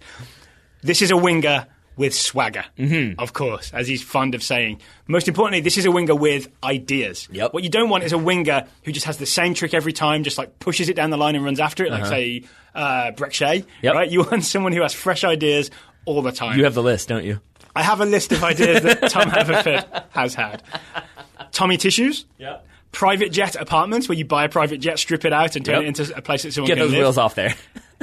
This 0.82 1.02
is 1.02 1.10
a 1.10 1.18
winger 1.18 1.68
with 1.96 2.14
swagger, 2.14 2.64
mm-hmm. 2.78 3.20
of 3.20 3.34
course, 3.34 3.72
as 3.74 3.88
he's 3.88 4.04
fond 4.04 4.36
of 4.36 4.44
saying. 4.44 4.80
Most 5.08 5.28
importantly, 5.28 5.62
this 5.62 5.78
is 5.78 5.86
a 5.86 5.92
winger 5.92 6.16
with 6.16 6.48
ideas. 6.64 7.28
Yep. 7.32 7.54
What 7.54 7.64
you 7.64 7.70
don't 7.70 7.90
want 7.90 8.04
is 8.04 8.14
a 8.14 8.18
winger 8.18 8.68
who 8.84 8.92
just 8.92 9.08
has 9.08 9.18
the 9.18 9.26
same 9.26 9.56
trick 9.56 9.74
every 9.74 9.94
time, 9.94 10.24
just 10.24 10.38
like 10.38 10.60
pushes 10.60 10.90
it 10.90 10.96
down 10.96 11.10
the 11.10 11.18
line 11.18 11.36
and 11.36 11.44
runs 11.44 11.60
after 11.60 11.84
it, 11.84 11.92
like, 11.92 12.06
say, 12.06 12.44
uh, 12.76 13.12
Brek 13.16 13.34
Shea. 13.34 13.66
Yep. 13.82 13.94
Right? 13.94 14.12
You 14.12 14.24
want 14.32 14.46
someone 14.46 14.74
who 14.74 14.84
has 14.84 14.94
fresh 14.94 15.24
ideas 15.24 15.72
all 16.06 16.22
the 16.22 16.32
time. 16.32 16.58
You 16.58 16.66
have 16.66 16.76
the 16.76 16.84
list, 16.84 17.10
don't 17.10 17.26
you? 17.26 17.42
I 17.78 17.84
have 17.84 18.02
a 18.02 18.06
list 18.06 18.32
of 18.32 18.44
ideas 18.44 18.84
that 18.84 19.10
Tom 19.10 19.30
Haverford 19.30 19.86
has 20.10 20.34
had. 20.36 20.64
Tommy 21.52 21.78
tissues. 21.78 22.26
Yeah. 22.38 22.60
Private 22.92 23.32
jet 23.32 23.56
apartments 23.56 24.10
where 24.10 24.18
you 24.18 24.26
buy 24.26 24.46
a 24.46 24.50
private 24.50 24.80
jet, 24.80 24.98
strip 24.98 25.26
it 25.26 25.34
out, 25.34 25.56
and 25.56 25.66
turn 25.66 25.76
Yep. 25.76 25.84
it 25.84 25.88
into 26.02 26.18
a 26.18 26.22
place 26.22 26.44
that 26.44 26.54
someone 26.54 26.68
can 26.70 26.78
Get 26.78 26.82
can 26.84 26.88
those 26.88 26.92
live. 26.94 27.00
wheels 27.02 27.18
off 27.18 27.36
there. 27.36 27.54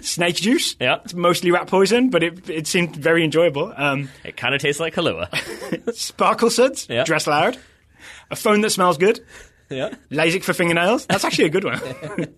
Snake 0.02 0.36
juice. 0.36 0.76
Yep. 0.80 1.02
It's 1.06 1.14
mostly 1.14 1.50
rat 1.50 1.66
poison, 1.66 2.10
but 2.10 2.22
it, 2.22 2.48
it 2.50 2.66
seemed 2.66 2.94
very 2.94 3.24
enjoyable. 3.24 3.72
Um, 3.76 4.08
It 4.24 4.36
kind 4.36 4.54
of 4.54 4.60
tastes 4.60 4.80
like 4.80 4.94
Kahlua. 4.94 5.28
sparkle 5.94 6.50
suds. 6.50 6.86
Yep. 6.88 7.06
Dress 7.06 7.26
loud. 7.26 7.56
A 8.30 8.36
phone 8.36 8.60
that 8.60 8.70
smells 8.70 8.98
good. 8.98 9.20
yeah. 9.70 9.94
LASIK 10.10 10.44
for 10.44 10.52
fingernails. 10.52 11.06
That's 11.06 11.24
actually 11.24 11.46
a 11.46 11.50
good 11.50 11.64
one. 11.64 11.80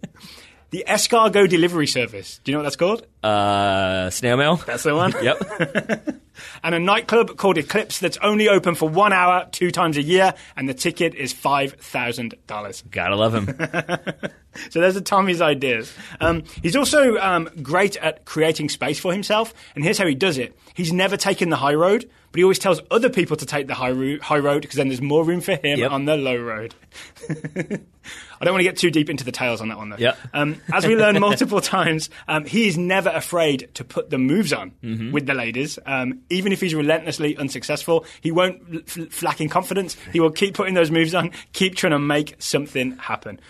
the 0.70 0.85
escargot 0.88 1.48
delivery 1.48 1.87
service. 1.87 2.40
Do 2.44 2.50
you 2.50 2.55
know 2.55 2.61
what 2.61 2.64
that's 2.64 2.76
called? 2.76 3.07
Uh, 3.22 4.11
snail 4.11 4.37
mail. 4.37 4.57
That's 4.57 4.83
the 4.83 4.94
one. 4.94 5.12
Yep. 5.22 6.20
and 6.62 6.74
a 6.74 6.79
nightclub 6.79 7.37
called 7.37 7.59
Eclipse 7.59 7.98
that's 7.98 8.18
only 8.18 8.48
open 8.48 8.74
for 8.74 8.88
one 8.88 9.12
hour, 9.12 9.48
two 9.50 9.70
times 9.70 9.96
a 9.96 10.02
year, 10.02 10.35
and 10.57 10.68
the 10.68 10.74
ticket 10.74 11.14
is 11.14 11.33
five 11.33 11.72
thousand 11.74 12.35
dollars. 12.46 12.83
Gotta 12.90 13.16
love 13.16 13.35
him. 13.35 13.59
So 14.70 14.81
those 14.81 14.96
are 14.96 15.02
Tommy's 15.02 15.42
ideas. 15.42 15.92
Um, 16.18 16.44
he's 16.62 16.76
also 16.76 17.18
um, 17.18 17.50
great 17.62 17.98
at 17.98 18.24
creating 18.24 18.70
space 18.70 18.98
for 18.98 19.12
himself, 19.12 19.52
and 19.74 19.85
here's 19.85 19.98
how 19.98 20.07
he 20.07 20.14
does 20.14 20.38
it: 20.38 20.57
he's 20.72 20.94
never 20.94 21.18
taken 21.18 21.50
the 21.50 21.57
high 21.57 21.74
road, 21.74 22.09
but 22.37 22.40
he 22.40 22.44
always 22.44 22.59
tells 22.59 22.83
other 22.90 23.09
people 23.09 23.35
to 23.38 23.46
take 23.46 23.66
the 23.66 23.72
high, 23.72 23.88
ro- 23.92 24.18
high 24.20 24.37
road 24.38 24.61
because 24.61 24.77
then 24.77 24.88
there's 24.88 25.01
more 25.01 25.25
room 25.25 25.40
for 25.40 25.53
him 25.55 25.79
Yep. 25.79 25.90
on 25.90 26.05
the 26.05 26.18
low 26.18 26.37
road. 26.37 26.75
I 27.31 28.44
don't 28.44 28.53
want 28.53 28.61
to 28.61 28.64
get 28.64 28.77
too 28.77 28.90
deep 28.90 29.09
into 29.09 29.25
the 29.25 29.33
tales 29.33 29.62
on 29.62 29.68
that 29.68 29.79
one, 29.79 29.88
though. 29.88 29.96
Yep. 29.96 30.18
Um, 30.35 30.61
as 30.72 30.87
we 30.87 30.94
learn 30.96 31.18
multiple 31.18 31.61
times, 31.62 32.11
um, 32.29 32.44
he 32.44 32.68
is 32.68 32.77
never 32.77 33.09
afraid 33.09 33.70
to 33.75 33.85
put 33.85 34.11
the 34.11 34.18
moves 34.18 34.53
on 34.53 34.72
Mm-hmm. 34.83 35.12
with 35.12 35.25
the 35.27 35.33
ladies. 35.35 35.79
Um, 35.87 36.20
even 36.29 36.53
if 36.53 36.61
he's 36.61 36.75
relentlessly 36.75 37.37
unsuccessful, 37.38 38.05
he 38.20 38.31
won't 38.31 38.85
f- 38.87 39.09
flack 39.11 39.40
in 39.40 39.49
confidence. 39.49 39.96
He 40.12 40.20
will 40.20 40.31
keep 40.31 40.55
putting 40.55 40.75
those 40.75 40.90
moves 40.90 41.14
on, 41.14 41.31
keep 41.55 41.75
trying 41.75 41.92
to 41.92 41.99
make 41.99 42.35
something 42.38 42.99
happen. 42.99 43.40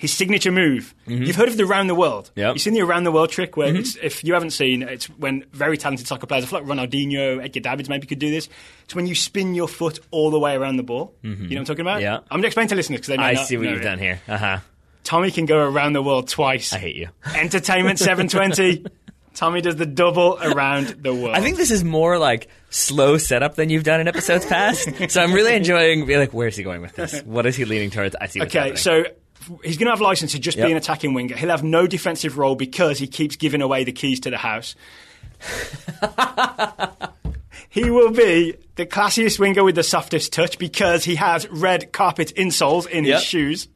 His 0.00 0.14
signature 0.14 0.50
move. 0.50 0.94
You've 1.06 1.36
heard 1.36 1.48
of 1.48 1.58
the 1.58 1.66
round 1.66 1.90
the 1.90 1.94
world. 1.94 2.30
Mm-hmm. 2.30 2.40
Yep. 2.40 2.46
Mm-hmm. 2.46 2.54
You've 2.54 2.62
seen 2.62 2.72
the 2.72 2.80
around 2.80 3.04
the 3.04 3.12
world 3.12 3.28
trick 3.28 3.54
where 3.58 3.76
it's, 3.76 3.96
if 3.96 4.24
you 4.24 4.32
haven't 4.32 4.52
seen, 4.52 4.82
it's 4.82 5.10
when 5.10 5.44
very 5.52 5.76
talented 5.76 6.06
soccer 6.06 6.26
players, 6.26 6.44
I 6.44 6.46
feel 6.46 6.60
like 6.60 6.68
Ronaldinho, 6.68 7.44
Edgar 7.44 7.60
Davids 7.60 7.90
maybe 7.90 8.06
could 8.06 8.18
do 8.18 8.30
this. 8.30 8.48
It's 8.84 8.94
when 8.94 9.06
you 9.06 9.14
spin 9.14 9.54
your 9.54 9.68
foot 9.68 9.98
all 10.10 10.30
the 10.30 10.38
way 10.40 10.54
around 10.54 10.78
the 10.78 10.82
ball. 10.82 11.12
You 11.22 11.28
know 11.36 11.44
what 11.48 11.56
I'm 11.58 11.64
talking 11.66 11.82
about? 11.82 11.96
Mm-hmm. 11.96 12.02
Yeah. 12.04 12.16
I'm 12.16 12.28
going 12.30 12.42
to 12.42 12.46
explain 12.48 12.68
to 12.68 12.76
listeners 12.76 13.00
because 13.00 13.08
they 13.08 13.18
may 13.18 13.24
I 13.24 13.32
not 13.34 13.46
see 13.46 13.58
what 13.58 13.68
you've 13.68 13.80
it. 13.82 13.84
done 13.84 13.98
here. 13.98 14.22
Uh 14.26 14.38
huh. 14.38 14.58
Tommy 15.04 15.30
can 15.30 15.44
go 15.44 15.58
around 15.58 15.92
the 15.92 16.02
world 16.02 16.28
twice. 16.28 16.72
I 16.72 16.78
hate 16.78 16.96
you. 16.96 17.08
Entertainment 17.36 17.98
720. 18.30 18.86
Tommy 19.34 19.60
does 19.60 19.76
the 19.76 19.86
double 19.86 20.38
around 20.42 20.86
the 21.02 21.14
world. 21.14 21.36
I 21.36 21.40
think 21.40 21.56
this 21.56 21.70
is 21.70 21.84
more 21.84 22.18
like 22.18 22.48
slow 22.70 23.16
setup 23.18 23.54
than 23.54 23.68
you've 23.70 23.84
done 23.84 24.00
in 24.00 24.08
episodes 24.08 24.44
past. 24.46 24.88
so 25.10 25.22
I'm 25.22 25.32
really 25.32 25.54
enjoying 25.54 26.06
being 26.06 26.18
like, 26.20 26.32
where's 26.32 26.56
he 26.56 26.62
going 26.62 26.80
with 26.80 26.94
this? 26.96 27.20
What 27.22 27.44
is 27.46 27.54
he 27.56 27.64
leaning 27.66 27.90
towards? 27.90 28.16
I 28.18 28.26
see 28.26 28.42
Okay, 28.42 28.76
so 28.76 29.04
he's 29.64 29.76
going 29.76 29.86
to 29.86 29.90
have 29.92 30.00
license 30.00 30.32
to 30.32 30.38
just 30.38 30.56
Yep. 30.58 30.66
be 30.66 30.70
an 30.72 30.76
attacking 30.76 31.14
winger. 31.14 31.36
He'll 31.36 31.50
have 31.50 31.64
no 31.64 31.86
defensive 31.86 32.36
role 32.38 32.54
because 32.54 32.98
he 32.98 33.06
keeps 33.06 33.36
giving 33.36 33.62
away 33.62 33.84
the 33.84 33.92
keys 33.92 34.20
to 34.20 34.30
the 34.30 34.36
house. 34.38 34.74
he 37.68 37.88
will 37.90 38.10
be 38.10 38.54
the 38.76 38.86
classiest 38.86 39.38
winger 39.38 39.64
with 39.64 39.74
the 39.74 39.82
softest 39.82 40.32
touch 40.32 40.58
because 40.58 41.04
he 41.04 41.14
has 41.16 41.48
red 41.48 41.92
carpet 41.92 42.32
insoles 42.36 42.86
in 42.88 43.04
Yep. 43.04 43.14
his 43.18 43.24
shoes. 43.24 43.68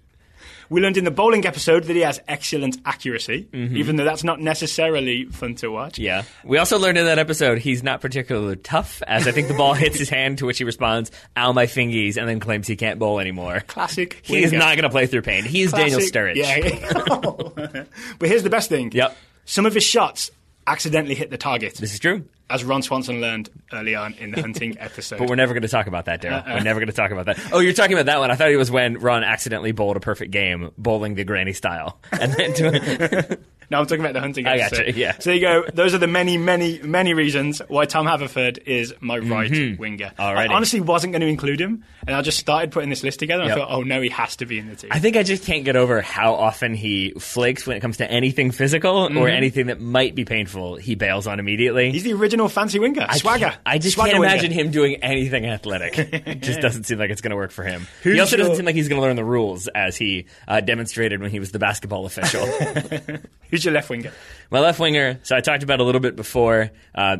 We 0.75 0.81
learned 0.81 0.97
in 0.97 1.05
the 1.05 1.13
bowling 1.13 1.47
episode 1.47 1.85
that 1.85 1.95
he 1.95 2.03
has 2.03 2.21
excellent 2.27 2.79
accuracy, 2.85 3.47
even 3.53 3.95
though 3.95 4.03
that's 4.03 4.25
not 4.25 4.41
necessarily 4.41 5.25
fun 5.27 5.55
to 5.57 5.69
watch. 5.69 5.93
Mm-hmm. 5.93 6.03
Yeah. 6.03 6.23
We 6.43 6.59
also 6.59 6.81
learned 6.81 6.99
in 6.99 7.05
that 7.05 7.21
episode 7.21 7.59
he's 7.59 7.85
not 7.85 8.01
particularly 8.01 8.57
tough, 8.57 9.01
as 9.07 9.29
I 9.29 9.31
think 9.31 9.47
the 9.47 9.55
ball 9.55 9.75
hits 9.75 10.01
his 10.01 10.09
hand, 10.09 10.39
to 10.39 10.47
which 10.47 10.59
he 10.59 10.65
responds, 10.65 11.13
ow, 11.37 11.53
my 11.53 11.67
fingies, 11.67 12.17
and 12.17 12.29
then 12.29 12.41
claims 12.41 12.67
he 12.67 12.75
can't 12.75 12.99
bowl 12.99 13.21
anymore. 13.21 13.61
Classic. 13.69 14.21
He 14.25 14.43
is 14.43 14.51
not 14.53 14.75
going 14.75 14.83
to 14.83 14.91
play 14.91 15.07
through 15.07 15.23
pain. 15.23 15.45
He 15.45 15.63
is 15.63 15.71
Daniel 15.71 16.01
Sturridge. 16.01 16.35
Yeah. 16.35 17.85
but 18.19 18.29
here's 18.29 18.43
the 18.43 18.51
best 18.51 18.69
thing. 18.69 18.91
Yep. 18.91 19.17
Some 19.45 19.67
of 19.67 19.75
his 19.75 19.85
shots 19.85 20.33
accidentally 20.66 21.14
hit 21.14 21.31
the 21.31 21.38
target, 21.38 21.74
This 21.77 21.92
is 21.92 21.98
true. 21.98 22.24
as 22.50 22.64
Ron 22.64 22.83
Swanson 22.83 23.20
learned 23.20 23.50
early 23.72 23.94
on 23.94 24.14
in 24.14 24.31
the 24.31 24.40
hunting 24.40 24.77
episode. 24.81 25.18
But 25.18 25.29
we're 25.29 25.37
never 25.37 25.53
going 25.55 25.62
to 25.62 25.68
talk 25.68 25.87
about 25.87 26.05
that, 26.07 26.22
Daryl. 26.22 26.46
Uh-uh. 26.46 26.55
We're 26.55 26.62
never 26.62 26.81
going 26.81 26.88
to 26.88 26.94
talk 26.94 27.11
about 27.11 27.27
that. 27.27 27.38
Oh, 27.53 27.59
you're 27.61 27.72
talking 27.72 27.94
about 27.94 28.07
that 28.07 28.18
one. 28.18 28.31
I 28.31 28.37
thought 28.37 28.50
it 28.50 28.57
was 28.57 28.70
when 28.70 28.98
Ron 28.98 29.24
accidentally 29.24 29.72
bowled 29.72 29.96
a 29.96 30.00
perfect 30.00 30.31
game, 30.31 30.70
bowling 30.79 31.14
the 31.14 31.24
granny 31.24 31.53
style. 31.53 31.98
And 32.12 32.33
then 32.33 32.55
to, 32.55 33.38
no, 33.70 33.79
I'm 33.81 33.87
talking 33.87 34.00
about 34.00 34.12
the 34.14 34.20
hunting 34.20 34.46
I 34.46 34.57
episode. 34.57 34.87
gotcha, 34.87 34.98
yeah. 34.98 35.12
So 35.18 35.31
there 35.31 35.35
you 35.35 35.40
go. 35.40 35.64
Those 35.72 35.94
are 35.94 35.98
the 35.98 36.07
many, 36.07 36.37
many, 36.38 36.81
many 36.83 37.14
reasons 37.14 37.61
why 37.68 37.85
Tom 37.87 38.07
Haverford 38.07 38.59
is 38.66 38.94
my 39.00 39.18
right 39.18 39.50
winger. 39.79 40.12
I 40.18 40.22
Mm-hmm. 40.22 40.22
Alrighty. 40.22 40.50
honestly 40.50 40.81
wasn't 40.81 41.12
going 41.12 41.20
to 41.22 41.27
include 41.29 41.61
him, 41.61 41.85
and 42.07 42.14
I 42.16 42.22
just 42.22 42.38
started 42.38 42.72
putting 42.72 42.90
this 42.90 43.03
list 43.03 43.18
together, 43.18 43.42
and 43.42 43.48
Yep. 43.50 43.59
I 43.59 43.61
thought, 43.61 43.70
oh 43.70 43.83
no, 43.83 44.00
he 44.00 44.09
has 44.11 44.37
to 44.37 44.46
be 44.46 44.59
in 44.59 44.68
the 44.68 44.77
team. 44.77 44.90
I 44.92 44.98
think 44.98 45.16
I 45.16 45.22
just 45.22 45.44
can't 45.44 45.64
get 45.64 45.77
over 45.77 46.00
how 46.00 46.35
often 46.35 46.74
he 46.74 47.12
flakes 47.18 47.66
when 47.66 47.77
it 47.77 47.81
comes 47.81 47.98
to 47.98 48.11
anything 48.11 48.50
physical 48.50 49.16
or 49.16 49.29
anything 49.29 49.66
that 49.66 49.81
might 49.81 50.14
be 50.14 50.24
painful. 50.24 50.77
He 50.77 50.94
bails 50.94 51.27
on 51.27 51.38
immediately. 51.40 51.85
Mm-hmm. 51.87 51.94
He's 51.94 52.05
the 52.05 52.12
original 52.14 52.48
fancy 52.48 52.79
winger. 52.79 53.07
I 53.09 53.18
Swagger. 53.18 53.55
I 53.64 53.79
just 53.79 53.94
Swagger 53.94 54.12
can't 54.12 54.20
winger. 54.20 54.33
imagine 54.35 54.50
him 54.53 54.70
doing 54.70 54.96
anything 55.03 55.46
athletic. 55.46 55.98
it 55.98 56.40
just 56.42 56.61
doesn't 56.61 56.85
seem 56.85 56.98
like 56.98 57.11
it's 57.11 57.20
going 57.20 57.31
to 57.31 57.37
work 57.37 57.50
for 57.50 57.62
him. 57.64 57.87
Who's 58.03 58.14
he 58.14 58.20
also 58.20 58.37
doesn't 58.37 58.57
seem 58.57 58.64
like 58.64 58.74
he's 58.74 58.88
going 58.88 59.00
to 59.00 59.07
learn 59.07 59.16
the 59.16 59.24
rules 59.24 59.68
as 59.68 59.96
he 59.96 60.27
uh, 60.48 60.61
demonstrated 60.61 61.20
when 61.20 61.31
he 61.31 61.38
was 61.40 61.53
the 61.53 61.59
basketball 61.59 62.07
official. 62.07 62.46
Who's 63.55 63.64
your 63.64 63.73
left 63.73 63.88
winger? 63.88 64.11
My 64.51 64.59
left 64.59 64.81
winger, 64.81 65.21
so 65.23 65.37
I 65.37 65.40
talked 65.40 65.62
about 65.62 65.79
a 65.79 65.85
little 65.85 66.01
bit 66.01 66.17
before. 66.17 66.73
Uh, 66.93 67.19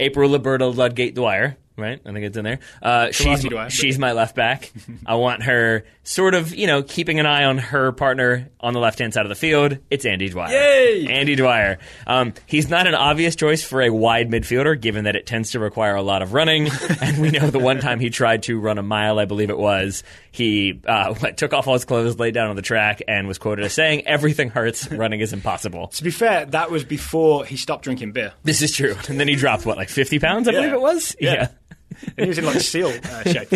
April 0.00 0.30
Liberta 0.30 0.66
Ludgate 0.66 1.14
Dwyer, 1.14 1.58
right? 1.76 2.00
I 2.04 2.12
think 2.12 2.24
it's 2.24 2.36
in 2.36 2.44
there. 2.44 2.58
Uh, 2.82 3.10
she's 3.12 3.44
but- 3.46 3.70
she's 3.72 3.98
my 3.98 4.12
left 4.12 4.34
back. 4.34 4.72
I 5.06 5.14
want 5.16 5.42
her 5.44 5.84
sort 6.04 6.34
of, 6.34 6.54
you 6.54 6.66
know, 6.66 6.82
keeping 6.82 7.18
an 7.20 7.26
eye 7.26 7.44
on 7.44 7.58
her 7.58 7.92
partner 7.92 8.48
on 8.60 8.72
the 8.72 8.80
left 8.80 8.98
hand 8.98 9.12
side 9.14 9.24
of 9.24 9.28
the 9.28 9.34
field. 9.34 9.78
It's 9.90 10.04
Andy 10.04 10.28
Dwyer. 10.28 10.52
Yay! 10.52 11.06
Andy 11.08 11.34
Dwyer. 11.36 11.78
Um, 12.06 12.32
he's 12.46 12.68
not 12.68 12.86
an 12.86 12.94
obvious 12.94 13.36
choice 13.36 13.62
for 13.62 13.82
a 13.82 13.90
wide 13.90 14.30
midfielder, 14.30 14.80
given 14.80 15.04
that 15.04 15.16
it 15.16 15.26
tends 15.26 15.50
to 15.52 15.60
require 15.60 15.94
a 15.96 16.02
lot 16.02 16.22
of 16.22 16.32
running. 16.32 16.68
and 17.00 17.18
we 17.20 17.30
know 17.30 17.50
the 17.50 17.58
one 17.58 17.80
time 17.80 18.00
he 18.00 18.10
tried 18.10 18.44
to 18.44 18.58
run 18.58 18.78
a 18.78 18.82
mile, 18.82 19.18
I 19.18 19.24
believe 19.24 19.50
it 19.50 19.58
was, 19.58 20.02
he 20.32 20.80
uh, 20.86 21.14
took 21.36 21.52
off 21.52 21.66
all 21.66 21.74
his 21.74 21.84
clothes, 21.84 22.18
laid 22.18 22.34
down 22.34 22.48
on 22.50 22.56
the 22.56 22.62
track, 22.62 23.02
and 23.08 23.26
was 23.28 23.38
quoted 23.38 23.64
as 23.64 23.72
saying, 23.72 24.06
"Everything 24.06 24.50
hurts. 24.50 24.90
Running 24.90 25.20
is 25.20 25.32
impossible." 25.32 25.88
To 25.88 26.04
be 26.04 26.10
fair, 26.10 26.46
that 26.46 26.70
was 26.70 26.84
before 26.84 27.44
he 27.44 27.56
stopped 27.56 27.84
drinking 27.84 28.12
beer. 28.12 28.32
This 28.44 28.62
is 28.62 28.72
true. 28.72 28.94
And 29.08 29.18
then 29.18 29.28
he 29.28 29.34
dropped 29.34 29.66
what, 29.66 29.76
like 29.76 29.88
fifty 29.88 30.18
pounds? 30.18 30.46
I 30.48 30.52
Yeah. 30.52 30.58
believe 30.60 30.72
it 30.74 30.80
was. 30.80 31.16
Yeah. 31.20 31.48
And 32.16 32.24
he 32.24 32.28
was 32.28 32.38
in 32.38 32.44
like 32.44 32.60
seal 32.60 32.88
uh, 33.04 33.22
shape. 33.32 33.48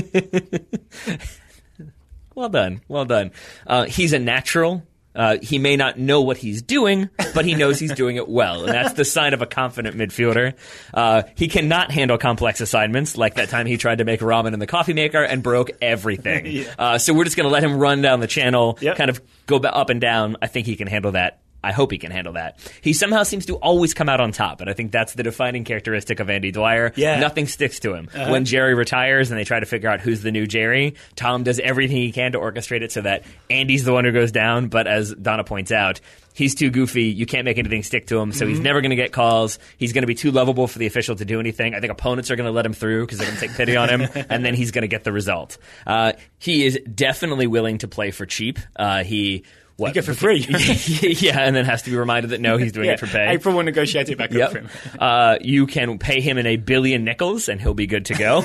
Well 2.35 2.48
done. 2.48 2.81
Well 2.88 3.05
done. 3.05 3.33
Uh, 3.66 3.85
he's 3.85 4.12
a 4.12 4.18
natural. 4.18 4.83
Uh, 5.12 5.38
he 5.42 5.59
may 5.59 5.76
not 5.76 5.98
know 5.98 6.20
what 6.22 6.37
he's 6.37 6.62
doing, 6.62 7.11
but 7.35 7.44
he 7.44 7.57
knows 7.57 7.81
he's 7.81 7.92
doing 7.94 8.14
it 8.14 8.29
well, 8.29 8.62
and 8.64 8.72
that's 8.72 8.94
the 8.94 9.05
sign 9.05 9.35
of 9.35 9.42
a 9.42 9.46
confident 9.46 9.96
midfielder. 9.96 10.55
Uh, 10.94 11.24
he 11.37 11.48
cannot 11.48 11.90
handle 11.90 12.16
complex 12.16 12.61
assignments, 12.61 13.16
like 13.16 13.35
that 13.35 13.48
time 13.48 13.66
he 13.66 13.76
tried 13.76 13.98
to 13.98 14.05
make 14.05 14.20
ramen 14.20 14.53
in 14.53 14.61
the 14.61 14.68
coffee 14.68 14.92
maker 14.92 15.20
and 15.20 15.42
broke 15.42 15.70
everything. 15.83 16.46
Yeah. 16.50 16.72
uh, 16.79 16.98
so 16.98 17.12
we're 17.12 17.24
just 17.24 17.37
going 17.37 17.48
to 17.48 17.53
let 17.53 17.64
him 17.64 17.76
run 17.76 18.03
down 18.03 18.20
the 18.20 18.29
channel, 18.29 18.79
Yep. 18.81 18.96
kind 18.96 19.11
of 19.11 19.20
go 19.46 19.57
up 19.57 19.90
and 19.90 20.00
down. 20.00 20.37
I 20.40 20.46
think 20.46 20.66
he 20.66 20.76
can 20.76 20.87
handle 20.87 21.12
that. 21.12 21.39
I 21.62 21.73
hope 21.73 21.92
he 21.92 21.99
can 21.99 22.11
handle 22.11 22.33
that. 22.35 22.59
He 22.81 22.92
somehow 22.92 23.23
seems 23.23 23.46
to 23.46 23.57
always 23.57 23.92
come 23.94 24.09
out 24.09 24.20
on 24.20 24.33
top, 24.33 24.61
and 24.61 24.70
I 24.70 24.73
think 24.73 24.92
that's 24.92 25.14
the 25.14 25.23
defining 25.23 25.64
characteristic 25.64 26.20
of 26.20 26.31
Andy 26.31 26.51
Dwyer. 26.53 26.92
Yeah. 26.96 27.12
Uh-huh. 27.12 27.20
Nothing 27.20 27.46
sticks 27.46 27.81
to 27.81 27.94
him. 27.94 28.09
When 28.14 28.44
Jerry 28.44 28.75
retires 28.75 29.31
and 29.31 29.38
they 29.38 29.44
try 29.44 29.61
to 29.61 29.66
figure 29.66 29.88
out 29.88 30.01
who's 30.01 30.23
the 30.23 30.33
new 30.33 30.46
Jerry, 30.46 30.94
Tom 31.16 31.42
does 31.42 31.59
everything 31.61 31.99
he 31.99 32.12
can 32.12 32.33
to 32.33 32.38
orchestrate 32.38 32.83
it 32.83 32.92
so 32.92 33.03
that 33.03 33.25
Andy's 33.51 33.85
the 33.85 33.92
one 33.92 34.05
who 34.05 34.12
goes 34.12 34.33
down. 34.33 34.68
But 34.68 34.87
as 34.87 35.14
Donna 35.14 35.44
points 35.44 35.70
out, 35.73 36.01
he's 36.35 36.55
too 36.55 36.70
goofy. 36.70 37.05
You 37.05 37.27
can't 37.27 37.44
make 37.44 37.59
anything 37.59 37.83
stick 37.83 38.07
to 38.07 38.18
him, 38.18 38.33
so 38.33 38.44
Mm-hmm. 38.44 38.55
he's 38.55 38.61
never 38.61 38.81
going 38.81 38.90
to 38.90 38.96
get 38.96 39.12
calls. 39.12 39.59
He's 39.77 39.92
going 39.92 40.03
to 40.03 40.07
be 40.07 40.14
too 40.14 40.31
lovable 40.31 40.66
for 40.66 40.79
the 40.79 40.87
official 40.87 41.14
to 41.16 41.25
do 41.25 41.40
anything. 41.40 41.75
I 41.75 41.81
think 41.81 41.92
opponents 41.92 42.31
are 42.31 42.37
going 42.37 42.46
to 42.46 42.53
let 42.53 42.64
him 42.64 42.73
through 42.73 43.05
because 43.05 43.18
they're 43.18 43.27
going 43.29 43.38
to 43.38 43.46
take 43.49 43.57
pity 43.57 43.77
on 43.77 43.88
him, 43.90 44.09
and 44.31 44.44
then 44.44 44.55
he's 44.55 44.70
going 44.70 44.83
to 44.83 44.88
get 44.88 45.05
the 45.05 45.12
result. 45.12 45.59
Uh, 45.87 46.12
he 46.38 46.64
is 46.64 46.79
definitely 46.94 47.46
willing 47.46 47.79
to 47.79 47.88
play 47.88 48.11
for 48.12 48.25
cheap. 48.27 48.59
Uh, 48.77 49.05
he. 49.05 49.44
What? 49.81 49.95
Get 49.95 50.05
for 50.05 50.12
free. 50.12 50.40
yeah, 50.47 51.40
and 51.40 51.57
then 51.57 51.64
has 51.64 51.81
to 51.83 51.90
be 51.90 51.97
reminded 51.97 52.33
that 52.33 52.40
no, 52.43 52.59
he's 52.59 52.73
doing 52.73 52.88
yeah. 52.88 52.93
it 52.93 53.01
for 53.01 53.07
pay. 53.07 53.31
April 53.31 53.57
will 53.57 53.62
negotiate 53.62 54.11
it 54.11 54.19
back 54.19 54.35
up 54.35 54.53
for 54.53 54.59
him. 54.59 54.69
Uh, 55.01 55.38
you 55.40 55.66
can 55.66 55.99
pay 55.99 56.21
him 56.21 56.37
in 56.37 56.47
a 56.47 56.57
billion 56.57 57.05
nickels, 57.05 57.49
and 57.49 57.61
he'll 57.61 57.73
be 57.73 57.87
good 57.87 58.05
to 58.05 58.14
go. 58.14 58.43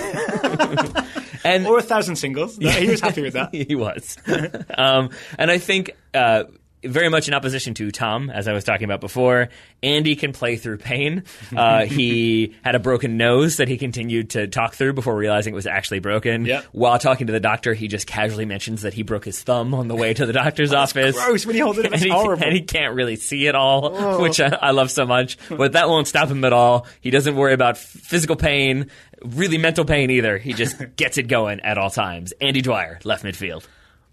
and 1.43 1.67
Or 1.67 1.79
a 1.79 1.81
thousand 1.81 2.15
singles. 2.15 2.55
He 2.55 2.87
was 2.87 3.01
happy 3.01 3.21
with 3.21 3.33
that. 3.33 3.53
he 3.53 3.75
was. 3.75 4.17
um, 4.77 5.09
and 5.37 5.51
I 5.51 5.57
think 5.57 5.91
uh, 6.13 6.45
very 6.85 7.09
much 7.09 7.27
in 7.27 7.33
opposition 7.33 7.73
to 7.75 7.91
Tom, 7.91 8.29
as 8.29 8.47
I 8.47 8.53
was 8.53 8.63
talking 8.63 8.85
about 8.85 9.01
before. 9.01 9.49
Andy 9.83 10.15
can 10.15 10.31
play 10.31 10.55
through 10.55 10.77
pain. 10.77 11.23
Uh, 11.55 11.85
he 11.85 12.55
had 12.63 12.75
a 12.75 12.79
broken 12.79 13.17
nose 13.17 13.57
that 13.57 13.67
he 13.67 13.77
continued 13.77 14.31
to 14.31 14.47
talk 14.47 14.75
through 14.75 14.93
before 14.93 15.15
realizing 15.15 15.53
it 15.53 15.55
was 15.55 15.67
actually 15.67 15.99
broken. 15.99 16.45
Yep. 16.45 16.65
While 16.71 16.99
talking 16.99 17.27
to 17.27 17.33
the 17.33 17.39
doctor, 17.39 17.73
he 17.73 17.87
just 17.87 18.07
casually 18.07 18.45
mentions 18.45 18.83
that 18.83 18.93
he 18.93 19.03
broke 19.03 19.25
his 19.25 19.41
thumb 19.41 19.73
on 19.73 19.87
the 19.87 19.95
way 19.95 20.13
to 20.13 20.25
the 20.25 20.33
doctor's 20.33 20.73
office. 20.73 21.15
gross. 21.15 21.45
When 21.45 21.55
he 21.55 21.61
holds 21.61 21.79
it 21.79 21.85
it's 21.85 21.93
and, 21.95 22.03
he, 22.03 22.09
horrible. 22.09 22.43
and 22.43 22.53
he 22.53 22.61
can't 22.61 22.95
really 22.95 23.15
see 23.15 23.47
it 23.47 23.55
all, 23.55 24.19
which 24.21 24.39
I, 24.39 24.57
I 24.61 24.71
love 24.71 24.91
so 24.91 25.05
much. 25.05 25.37
But 25.49 25.73
that 25.73 25.89
won't 25.89 26.07
stop 26.07 26.29
him 26.29 26.43
at 26.45 26.53
all. 26.53 26.87
He 27.01 27.11
doesn't 27.11 27.35
worry 27.35 27.53
about 27.53 27.77
physical 27.77 28.35
pain, 28.35 28.89
really 29.23 29.57
mental 29.57 29.85
pain 29.85 30.09
either. 30.11 30.37
He 30.37 30.53
just 30.53 30.77
gets 30.95 31.17
it 31.17 31.23
going 31.23 31.59
at 31.61 31.77
all 31.77 31.89
times. 31.89 32.33
Andy 32.41 32.61
Dwyer, 32.61 32.99
left 33.03 33.23
midfield. 33.23 33.65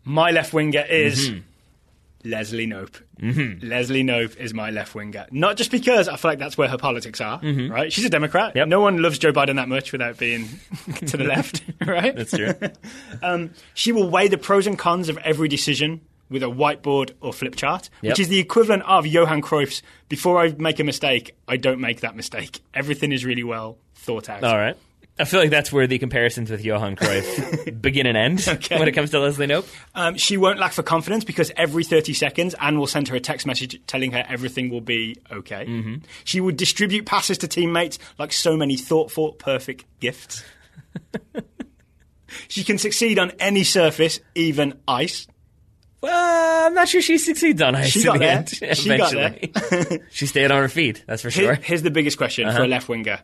My 0.04 0.30
left 0.32 0.52
winger 0.52 0.84
is 0.84 1.30
Leslie 2.24 2.66
Knope. 2.66 3.00
Mm-hmm. 3.20 3.66
Leslie 3.68 4.02
Knope 4.04 4.36
is 4.36 4.52
my 4.54 4.70
left 4.70 4.94
winger. 4.94 5.26
Not 5.30 5.56
just 5.56 5.70
because 5.70 6.08
I 6.08 6.16
feel 6.16 6.30
like 6.30 6.38
that's 6.38 6.56
where 6.58 6.68
her 6.68 6.78
politics 6.78 7.20
are, 7.20 7.40
right? 7.42 7.92
She's 7.92 8.04
a 8.04 8.10
Democrat. 8.10 8.54
Yep. 8.56 8.68
No 8.68 8.80
one 8.80 9.02
loves 9.02 9.18
Joe 9.18 9.32
Biden 9.32 9.56
that 9.56 9.68
much 9.68 9.92
without 9.92 10.18
being 10.18 10.48
to 11.06 11.16
the 11.16 11.24
left, 11.24 11.62
right? 11.86 12.14
That's 12.14 12.30
true. 12.30 12.52
She 13.74 13.92
will 13.92 14.08
weigh 14.08 14.28
the 14.28 14.38
pros 14.38 14.66
and 14.66 14.78
cons 14.78 15.08
of 15.08 15.18
every 15.18 15.48
decision 15.48 16.00
with 16.30 16.42
a 16.42 16.46
whiteboard 16.46 17.12
or 17.20 17.32
flip 17.32 17.56
chart, 17.56 17.90
Yep. 18.02 18.12
which 18.12 18.20
is 18.20 18.28
the 18.28 18.38
equivalent 18.38 18.82
of 18.84 19.06
Johan 19.06 19.42
Cruyff's 19.42 19.82
before 20.08 20.40
I 20.40 20.54
make 20.58 20.80
a 20.80 20.84
mistake, 20.84 21.34
I 21.46 21.56
don't 21.56 21.80
make 21.80 22.00
that 22.00 22.16
mistake. 22.16 22.60
Everything 22.72 23.12
is 23.12 23.24
really 23.24 23.44
well 23.44 23.76
thought 23.94 24.28
out. 24.30 24.42
All 24.42 24.56
right. 24.56 24.76
I 25.18 25.24
feel 25.24 25.40
like 25.40 25.50
that's 25.50 25.70
where 25.70 25.86
the 25.86 25.98
comparisons 25.98 26.50
with 26.50 26.64
Johan 26.64 26.96
Cruyff 26.96 27.80
begin 27.82 28.06
and 28.06 28.16
end 28.16 28.44
Okay. 28.48 28.78
when 28.78 28.88
it 28.88 28.92
comes 28.92 29.10
to 29.10 29.20
Leslie 29.20 29.46
Knope. 29.46 29.66
Um, 29.94 30.16
she 30.16 30.36
won't 30.38 30.58
lack 30.58 30.72
for 30.72 30.82
confidence 30.82 31.22
because 31.22 31.52
every 31.56 31.84
30 31.84 32.14
seconds, 32.14 32.54
Ann 32.60 32.78
will 32.78 32.86
send 32.86 33.08
her 33.08 33.16
a 33.16 33.20
text 33.20 33.46
message 33.46 33.78
telling 33.86 34.12
her 34.12 34.24
everything 34.26 34.70
will 34.70 34.80
be 34.80 35.16
okay. 35.30 35.66
Mm-hmm. 35.66 35.94
She 36.24 36.40
would 36.40 36.56
distribute 36.56 37.04
passes 37.04 37.38
to 37.38 37.46
teammates 37.48 37.98
like 38.18 38.32
so 38.32 38.56
many 38.56 38.76
thoughtful, 38.76 39.32
perfect 39.32 39.84
gifts. 40.00 40.42
she 42.48 42.64
can 42.64 42.78
succeed 42.78 43.18
on 43.18 43.32
any 43.38 43.64
surface, 43.64 44.20
even 44.34 44.80
ice. 44.88 45.26
Well, 46.00 46.66
I'm 46.66 46.74
not 46.74 46.88
sure 46.88 47.00
she 47.02 47.18
succeeds 47.18 47.62
on 47.62 47.76
ice 47.76 47.90
She 47.90 48.02
got 48.02 48.14
the 48.14 48.18
there. 48.20 48.36
end. 48.38 48.48
She 48.76 48.96
got 48.96 49.12
Eventually, 49.12 50.00
she 50.10 50.26
stayed 50.26 50.50
on 50.50 50.60
her 50.62 50.68
feet. 50.68 51.04
That's 51.06 51.22
for 51.22 51.30
sure. 51.30 51.54
Here's 51.54 51.82
the 51.82 51.90
biggest 51.92 52.16
question 52.18 52.48
Uh-huh. 52.48 52.58
for 52.58 52.64
a 52.64 52.68
left 52.68 52.88
winger 52.88 53.20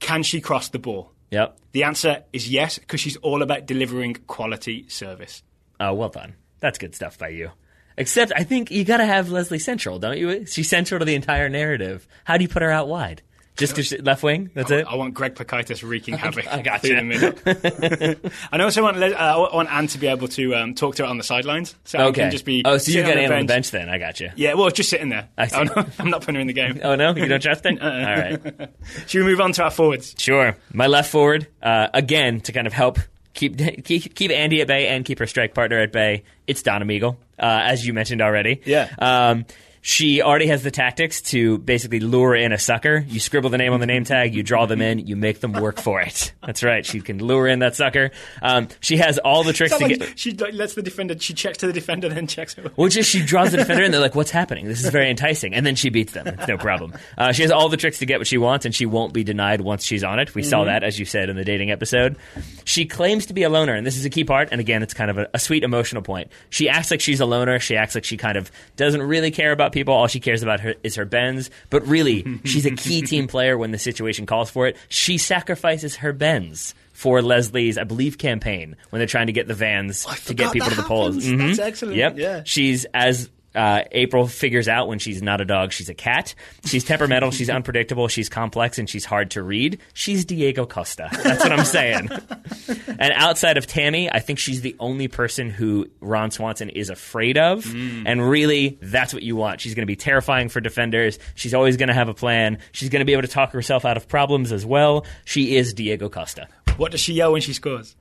Can 0.00 0.22
she 0.22 0.40
cross 0.40 0.68
the 0.68 0.78
ball? 0.78 1.12
Yep. 1.30 1.58
The 1.72 1.84
answer 1.84 2.24
is 2.32 2.48
yes, 2.48 2.78
because 2.78 3.00
she's 3.00 3.16
all 3.18 3.42
about 3.42 3.66
delivering 3.66 4.14
quality 4.26 4.88
service. 4.88 5.42
Oh, 5.78 5.94
well 5.94 6.08
done. 6.08 6.34
That's 6.60 6.78
good 6.78 6.94
stuff 6.94 7.18
by 7.18 7.28
you. 7.28 7.50
Except, 7.96 8.32
I 8.34 8.44
think 8.44 8.70
you 8.70 8.84
got 8.84 8.98
to 8.98 9.06
have 9.06 9.30
Leslie 9.30 9.58
central, 9.58 9.98
don't 9.98 10.18
you? 10.18 10.46
She's 10.46 10.68
central 10.68 10.98
to 10.98 11.04
the 11.04 11.14
entire 11.14 11.48
narrative. 11.48 12.06
How 12.24 12.36
do 12.36 12.42
you 12.42 12.48
put 12.48 12.62
her 12.62 12.70
out 12.70 12.88
wide? 12.88 13.22
Just 13.56 13.74
because 13.74 13.92
left 14.00 14.22
wing? 14.22 14.50
That's 14.54 14.70
it. 14.70 14.86
I 14.88 14.94
want 14.94 15.12
Greg 15.12 15.34
Pikitis 15.34 15.86
wreaking 15.86 16.16
havoc 16.16 16.46
I 16.46 16.78
through 16.78 16.96
the 16.96 17.02
middle. 17.02 18.20
and 18.52 18.62
I 18.62 18.64
also 18.64 18.82
want 18.82 19.02
uh, 19.02 19.06
I 19.16 19.54
want 19.54 19.70
Ann 19.70 19.86
to 19.88 19.98
be 19.98 20.06
able 20.06 20.28
to 20.28 20.54
um, 20.54 20.74
talk 20.74 20.94
to 20.94 21.02
her 21.02 21.08
on 21.08 21.18
the 21.18 21.24
sidelines. 21.24 21.74
So 21.84 21.98
Okay. 21.98 22.22
can 22.22 22.30
just 22.30 22.44
be 22.46 22.62
oh, 22.64 22.78
so 22.78 22.90
you 22.90 22.98
sitting 23.00 23.06
got 23.06 23.18
on 23.18 23.28
the 23.28 23.34
on 23.34 23.40
the 23.42 23.46
bench 23.52 23.70
then? 23.70 23.88
I 23.90 23.98
got 23.98 24.18
you. 24.20 24.30
Yeah, 24.36 24.54
well, 24.54 24.70
just 24.70 24.88
sitting 24.88 25.10
there. 25.10 25.28
I. 25.36 25.50
I'm 25.52 25.66
not, 25.66 25.88
I'm 25.98 26.10
not 26.10 26.20
putting 26.20 26.36
her 26.36 26.40
in 26.40 26.46
the 26.46 26.52
game. 26.54 26.80
Oh 26.90 26.94
no, 26.94 27.14
you 27.14 27.26
don't 27.26 27.42
trust 27.42 27.66
it? 27.66 27.78
Uh-uh. 27.82 27.88
All 27.90 28.56
right. 28.56 28.70
Should 29.06 29.24
we 29.24 29.30
move 29.30 29.40
on 29.40 29.52
to 29.52 29.64
our 29.64 29.70
forwards? 29.70 30.14
Sure. 30.16 30.56
My 30.72 30.86
left 30.86 31.10
forward, 31.10 31.46
uh, 31.62 31.88
again, 31.92 32.40
to 32.42 32.52
kind 32.52 32.66
of 32.66 32.72
help 32.72 32.98
keep, 33.34 33.58
keep 33.84 34.14
keep 34.14 34.30
Andy 34.30 34.60
at 34.62 34.68
bay 34.68 34.88
and 34.88 35.04
keep 35.04 35.18
her 35.18 35.26
strike 35.26 35.52
partner 35.54 35.78
at 35.80 35.92
bay, 35.92 36.24
it's 36.46 36.62
Donna 36.62 36.84
Meagle, 36.86 37.16
uh, 37.38 37.60
as 37.64 37.86
you 37.86 37.92
mentioned 37.92 38.22
already. 38.22 38.62
Yeah. 38.64 38.88
Um, 38.98 39.44
she 39.82 40.20
already 40.20 40.46
has 40.48 40.62
the 40.62 40.70
tactics 40.70 41.22
to 41.22 41.58
basically 41.58 42.00
lure 42.00 42.34
in 42.34 42.52
a 42.52 42.58
sucker. 42.58 43.04
You 43.08 43.20
scribble 43.20 43.50
the 43.50 43.58
name 43.58 43.72
on 43.72 43.80
the 43.80 43.86
name 43.86 44.04
tag, 44.04 44.34
you 44.34 44.42
draw 44.42 44.66
them 44.66 44.82
in, 44.82 45.06
you 45.06 45.16
make 45.16 45.40
them 45.40 45.52
work 45.52 45.80
for 45.80 46.00
it. 46.00 46.32
That's 46.44 46.62
right. 46.62 46.84
She 46.84 47.00
can 47.00 47.18
lure 47.18 47.46
in 47.46 47.60
that 47.60 47.76
sucker. 47.76 48.10
Um, 48.42 48.68
she 48.80 48.98
has 48.98 49.18
all 49.18 49.42
the 49.42 49.52
tricks 49.52 49.72
to 49.74 49.80
not 49.80 49.88
get. 49.88 50.00
like 50.00 50.12
she 50.18 50.32
lets 50.32 50.74
the 50.74 50.82
defender. 50.82 51.18
She 51.18 51.34
checks 51.34 51.58
to 51.58 51.66
the 51.66 51.72
defender, 51.72 52.08
then 52.08 52.26
checks 52.26 52.54
her. 52.54 52.70
Well, 52.76 52.88
just 52.88 53.10
she 53.10 53.24
draws 53.24 53.52
the 53.52 53.56
defender 53.58 53.82
in. 53.82 53.90
They're 53.90 54.00
like, 54.00 54.14
"What's 54.14 54.30
happening? 54.30 54.66
This 54.66 54.84
is 54.84 54.90
very 54.90 55.08
enticing," 55.10 55.54
and 55.54 55.64
then 55.64 55.74
she 55.76 55.90
beats 55.90 56.12
them. 56.12 56.26
It's 56.26 56.48
no 56.48 56.58
problem. 56.58 56.94
Uh, 57.16 57.32
she 57.32 57.42
has 57.42 57.50
all 57.50 57.68
the 57.68 57.76
tricks 57.76 57.98
to 58.00 58.06
get 58.06 58.18
what 58.18 58.26
she 58.26 58.38
wants, 58.38 58.64
and 58.66 58.74
she 58.74 58.86
won't 58.86 59.12
be 59.12 59.24
denied 59.24 59.60
once 59.60 59.84
she's 59.84 60.04
on 60.04 60.18
it. 60.18 60.34
We 60.34 60.42
saw 60.42 60.64
that, 60.64 60.82
as 60.84 60.98
you 60.98 61.04
said 61.04 61.28
in 61.28 61.36
the 61.36 61.44
dating 61.44 61.70
episode. 61.70 62.16
She 62.64 62.84
claims 62.86 63.26
to 63.26 63.34
be 63.34 63.42
a 63.42 63.48
loner, 63.48 63.74
and 63.74 63.86
this 63.86 63.96
is 63.96 64.04
a 64.04 64.10
key 64.10 64.24
part. 64.24 64.48
And 64.52 64.60
again, 64.60 64.82
it's 64.82 64.94
kind 64.94 65.10
of 65.10 65.18
a, 65.18 65.28
a 65.34 65.38
sweet 65.38 65.64
emotional 65.64 66.02
point. 66.02 66.30
She 66.50 66.68
acts 66.68 66.90
like 66.90 67.00
she's 67.00 67.20
a 67.20 67.26
loner. 67.26 67.58
She 67.58 67.76
acts 67.76 67.94
like 67.94 68.04
she 68.04 68.16
kind 68.16 68.36
of 68.36 68.50
doesn't 68.76 69.02
really 69.02 69.30
care 69.30 69.52
about 69.52 69.69
people. 69.72 69.94
All 69.94 70.06
she 70.06 70.20
cares 70.20 70.42
about 70.42 70.60
her, 70.60 70.74
is 70.82 70.96
her 70.96 71.04
bends. 71.04 71.50
But 71.70 71.86
really, 71.86 72.24
she's 72.44 72.66
a 72.66 72.70
key 72.72 73.02
team 73.02 73.26
player 73.26 73.56
when 73.58 73.70
the 73.70 73.78
situation 73.78 74.26
calls 74.26 74.50
for 74.50 74.66
it. 74.66 74.76
She 74.88 75.18
sacrifices 75.18 75.96
her 75.96 76.12
bends. 76.12 76.74
For 76.92 77.22
Leslie's, 77.22 77.78
I 77.78 77.84
believe, 77.84 78.18
campaign 78.18 78.76
when 78.90 79.00
they're 79.00 79.06
trying 79.06 79.28
to 79.28 79.32
get 79.32 79.48
the 79.48 79.54
vans 79.54 80.04
to 80.26 80.34
get 80.34 80.52
people 80.52 80.68
to 80.68 80.74
the 80.74 80.82
polls. 80.82 81.14
happens. 81.24 81.32
Mhm. 81.32 81.46
That's 81.48 81.58
excellent. 81.58 81.96
Yep. 81.96 82.18
Yeah. 82.18 82.42
She's 82.44 82.84
as 82.92 83.30
uh, 83.54 83.82
April 83.92 84.26
figures 84.26 84.68
out 84.68 84.88
when 84.88 84.98
she's 84.98 85.22
not 85.22 85.40
a 85.40 85.44
dog, 85.44 85.72
she's 85.72 85.88
a 85.88 85.94
cat. 85.94 86.34
She's 86.64 86.84
temperamental, 86.84 87.30
she's 87.30 87.50
unpredictable, 87.50 88.08
she's 88.08 88.28
complex, 88.28 88.78
and 88.78 88.88
she's 88.88 89.04
hard 89.04 89.32
to 89.32 89.42
read. 89.42 89.80
She's 89.92 90.24
Diego 90.24 90.66
Costa. 90.66 91.08
That's 91.12 91.42
what 91.42 91.52
I'm 91.52 91.64
saying. 91.64 92.08
and 92.98 93.12
outside 93.14 93.56
of 93.56 93.66
Tammy, 93.66 94.10
I 94.10 94.20
think 94.20 94.38
she's 94.38 94.60
the 94.60 94.76
only 94.78 95.08
person 95.08 95.50
who 95.50 95.88
Ron 96.00 96.30
Swanson 96.30 96.70
is 96.70 96.90
afraid 96.90 97.38
of. 97.38 97.64
And 98.06 98.28
really, 98.28 98.78
that's 98.80 99.12
what 99.12 99.22
you 99.22 99.36
want. 99.36 99.60
She's 99.60 99.74
going 99.74 99.82
to 99.82 99.86
be 99.86 99.96
terrifying 99.96 100.48
for 100.48 100.60
defenders. 100.60 101.18
She's 101.34 101.54
always 101.54 101.76
going 101.76 101.88
to 101.88 101.94
have 101.94 102.08
a 102.08 102.14
plan. 102.14 102.58
She's 102.72 102.88
going 102.88 103.00
to 103.00 103.04
be 103.04 103.12
able 103.12 103.22
to 103.22 103.28
talk 103.28 103.52
herself 103.52 103.84
out 103.84 103.96
of 103.96 104.08
problems 104.08 104.52
as 104.52 104.64
well. 104.64 105.06
She 105.24 105.56
is 105.56 105.74
Diego 105.74 106.08
Costa. 106.08 106.48
What 106.76 106.92
does 106.92 107.00
she 107.00 107.14
yell 107.14 107.32
when 107.32 107.42
she 107.42 107.52
scores? 107.52 107.96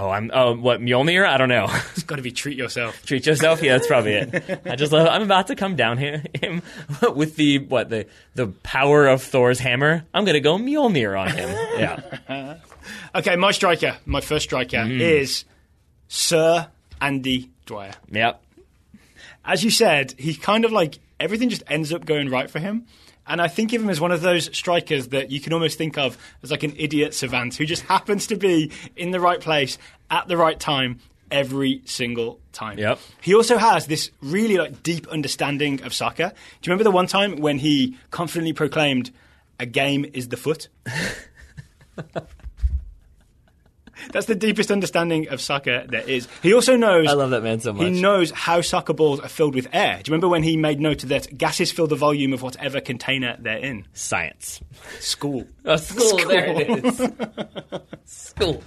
Oh, 0.00 0.10
I'm. 0.10 0.30
Oh, 0.32 0.54
what 0.54 0.80
Mjolnir? 0.80 1.26
I 1.26 1.36
don't 1.38 1.48
know. 1.48 1.66
It's 1.92 2.04
got 2.04 2.16
to 2.16 2.22
be 2.22 2.30
treat 2.30 2.56
yourself. 2.56 3.04
Treat 3.04 3.26
yourself. 3.26 3.60
Yeah, 3.62 3.72
that's 3.76 3.88
probably 3.88 4.12
it. 4.14 4.60
I 4.64 4.76
just 4.76 4.92
love. 4.92 5.08
I'm 5.08 5.22
about 5.22 5.48
to 5.48 5.56
come 5.56 5.74
down 5.74 5.98
here 5.98 6.22
him 6.40 6.62
with 7.16 7.34
the 7.36 7.58
what 7.58 7.88
the 7.90 8.06
the 8.36 8.46
power 8.46 9.08
of 9.08 9.22
Thor's 9.22 9.58
hammer. 9.58 10.04
I'm 10.14 10.24
gonna 10.24 10.40
go 10.40 10.56
Mjolnir 10.56 11.18
on 11.18 11.28
him. 11.30 11.48
Yeah. 11.78 12.58
Okay, 13.14 13.36
my 13.36 13.50
striker, 13.50 13.96
my 14.06 14.20
first 14.20 14.44
striker 14.44 14.76
Mm. 14.78 15.00
is 15.00 15.44
Sir 16.08 16.68
Andy 17.00 17.50
Dwyer. 17.66 17.92
Yep. 18.10 18.40
As 19.44 19.64
you 19.64 19.70
said, 19.70 20.14
he 20.18 20.34
kind 20.34 20.64
of 20.64 20.72
like 20.72 20.98
everything 21.18 21.48
just 21.48 21.62
ends 21.66 21.92
up 21.92 22.04
going 22.06 22.30
right 22.30 22.48
for 22.50 22.60
him. 22.60 22.86
And 23.28 23.40
I 23.42 23.48
think 23.48 23.72
of 23.74 23.82
him 23.82 23.90
as 23.90 24.00
one 24.00 24.10
of 24.10 24.22
those 24.22 24.56
strikers 24.56 25.08
that 25.08 25.30
you 25.30 25.40
can 25.40 25.52
almost 25.52 25.76
think 25.76 25.98
of 25.98 26.16
as 26.42 26.50
like 26.50 26.62
an 26.62 26.74
idiot 26.76 27.14
savant 27.14 27.56
who 27.56 27.66
just 27.66 27.82
happens 27.94 28.26
to 28.28 28.36
be 28.36 28.72
in 28.96 29.10
the 29.10 29.20
right 29.20 29.40
place 29.40 29.78
at 30.10 30.26
the 30.28 30.36
right 30.36 30.58
time 30.58 31.00
every 31.30 31.82
single 31.84 32.40
time. 32.52 32.78
Yep. 32.78 32.98
He 33.20 33.34
also 33.34 33.58
has 33.58 33.86
this 33.86 34.10
really 34.22 34.56
like 34.56 34.82
deep 34.82 35.06
understanding 35.08 35.82
of 35.82 35.92
soccer. 35.92 36.28
Do 36.28 36.68
you 36.68 36.72
remember 36.72 36.84
the 36.84 36.90
one 36.90 37.06
time 37.06 37.36
when 37.36 37.58
he 37.58 37.98
confidently 38.10 38.54
proclaimed, 38.54 39.10
"A 39.60 39.66
game 39.66 40.06
is 40.12 40.28
the 40.28 40.36
foot"? 40.36 40.68
That's 44.12 44.26
the 44.26 44.34
deepest 44.34 44.70
understanding 44.70 45.28
of 45.28 45.40
soccer 45.40 45.84
there 45.88 46.08
is. 46.08 46.28
He 46.42 46.54
also 46.54 46.76
knows. 46.76 47.08
I 47.08 47.12
love 47.12 47.30
that 47.30 47.42
man 47.42 47.60
so 47.60 47.72
much. 47.72 47.86
He 47.86 48.00
knows 48.00 48.30
how 48.30 48.60
soccer 48.60 48.92
balls 48.94 49.20
are 49.20 49.28
filled 49.28 49.54
with 49.54 49.68
air. 49.72 50.00
Do 50.02 50.10
you 50.10 50.12
remember 50.12 50.28
when 50.28 50.42
he 50.42 50.56
made 50.56 50.80
note 50.80 51.00
that 51.02 51.36
gases 51.36 51.70
fill 51.72 51.86
the 51.86 51.96
volume 51.96 52.32
of 52.32 52.42
whatever 52.42 52.80
container 52.80 53.36
they're 53.38 53.58
in? 53.58 53.86
Science. 53.92 54.60
School. 55.00 55.46
Oh, 55.64 55.76
school. 55.76 56.16
There 56.26 56.46
it 56.62 56.84
is. 56.84 57.10
school. 58.06 58.62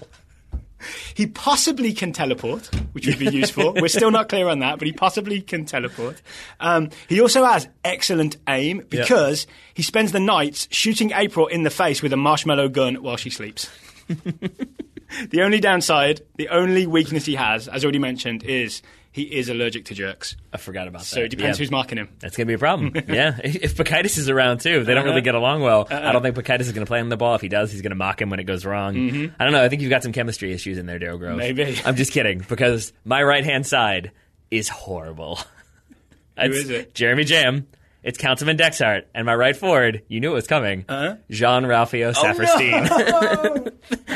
He 1.15 1.27
possibly 1.27 1.93
can 1.93 2.11
teleport, 2.11 2.67
which 2.93 3.07
would 3.07 3.17
be 3.19 3.29
useful. 3.29 3.73
We're 3.73 3.87
still 3.87 4.11
not 4.11 4.29
clear 4.29 4.47
on 4.47 4.59
that, 4.59 4.77
but 4.79 4.85
he 4.85 4.91
possibly 4.91 5.41
can 5.41 5.65
teleport. 5.65 6.21
Um, 6.59 6.89
he 7.07 7.21
also 7.21 7.43
has 7.45 7.67
excellent 7.83 8.37
aim 8.47 8.85
because 8.89 9.47
he 9.73 9.83
spends 9.83 10.11
the 10.11 10.19
nights 10.19 10.67
shooting 10.71 11.11
April 11.13 11.47
in 11.47 11.63
the 11.63 11.69
face 11.69 12.01
with 12.01 12.13
a 12.13 12.17
marshmallow 12.17 12.69
gun 12.69 12.95
while 12.95 13.17
she 13.17 13.29
sleeps. 13.29 13.69
the 15.30 15.41
only 15.41 15.59
downside, 15.59 16.22
the 16.38 16.49
only 16.49 16.88
weakness 16.88 17.26
he 17.26 17.36
has, 17.36 17.68
as 17.68 17.84
already 17.84 17.99
mentioned, 17.99 18.43
is 18.43 18.82
he 19.14 19.24
is 19.24 19.49
allergic 19.49 19.86
to 19.86 19.93
jerks. 19.93 20.38
I 20.53 20.57
forgot 20.57 20.88
about 20.88 20.99
that. 21.01 21.05
So 21.07 21.20
it 21.22 21.30
depends 21.30 21.57
Yeah. 21.59 21.64
who's 21.64 21.72
marking 21.72 21.97
him. 21.97 22.09
That's 22.20 22.38
gonna 22.38 22.45
be 22.47 22.53
a 22.53 22.57
problem. 22.57 22.93
yeah, 23.09 23.38
if 23.43 23.76
Pikitis 23.76 24.18
is 24.18 24.30
around 24.30 24.59
too, 24.62 24.84
they 24.86 24.93
don't 24.93 24.99
Uh-huh. 25.03 25.09
really 25.09 25.22
get 25.22 25.36
along 25.36 25.62
well. 25.62 25.86
I 25.91 26.12
don't 26.14 26.22
think 26.22 26.36
Pikitis 26.36 26.62
is 26.62 26.72
gonna 26.72 26.86
play 26.86 26.99
him 26.99 27.09
the 27.09 27.18
ball. 27.18 27.36
If 27.36 27.41
he 27.41 27.49
does, 27.49 27.72
he's 27.72 27.82
gonna 27.82 27.95
mock 27.95 28.22
him 28.22 28.30
when 28.30 28.39
it 28.39 28.45
goes 28.45 28.66
wrong. 28.66 28.95
I 29.38 29.43
don't 29.43 29.51
know. 29.53 29.64
I 29.64 29.68
think 29.70 29.82
you've 29.82 29.89
got 29.91 30.03
some 30.03 30.14
chemistry 30.14 30.53
issues 30.53 30.78
in 30.78 30.86
there, 30.86 30.99
Daryl 30.99 31.20
Grove. 31.20 31.38
Mm-hmm. 31.39 31.57
Maybe. 31.57 31.80
I'm 31.86 31.95
just 31.97 32.14
kidding 32.14 32.45
because 32.47 32.93
my 33.03 33.22
right 33.22 33.43
hand 33.43 33.68
side 33.68 34.12
is 34.49 34.70
horrible. 34.70 35.39
Who 36.39 36.51
is 36.51 36.70
it? 36.70 36.95
Jeremy 36.95 37.26
Jamm. 37.26 37.68
It's 38.04 38.18
Councilman 38.18 38.58
Dexhart, 38.58 39.04
and 39.14 39.28
my 39.28 39.36
right 39.36 39.56
forward. 39.56 40.02
You 40.08 40.20
knew 40.20 40.32
it 40.32 40.36
was 40.36 40.47
coming. 40.47 40.86
Uh-huh. 40.89 41.18
Jean-Ralphio 41.30 42.14
Saperstein. 42.16 43.72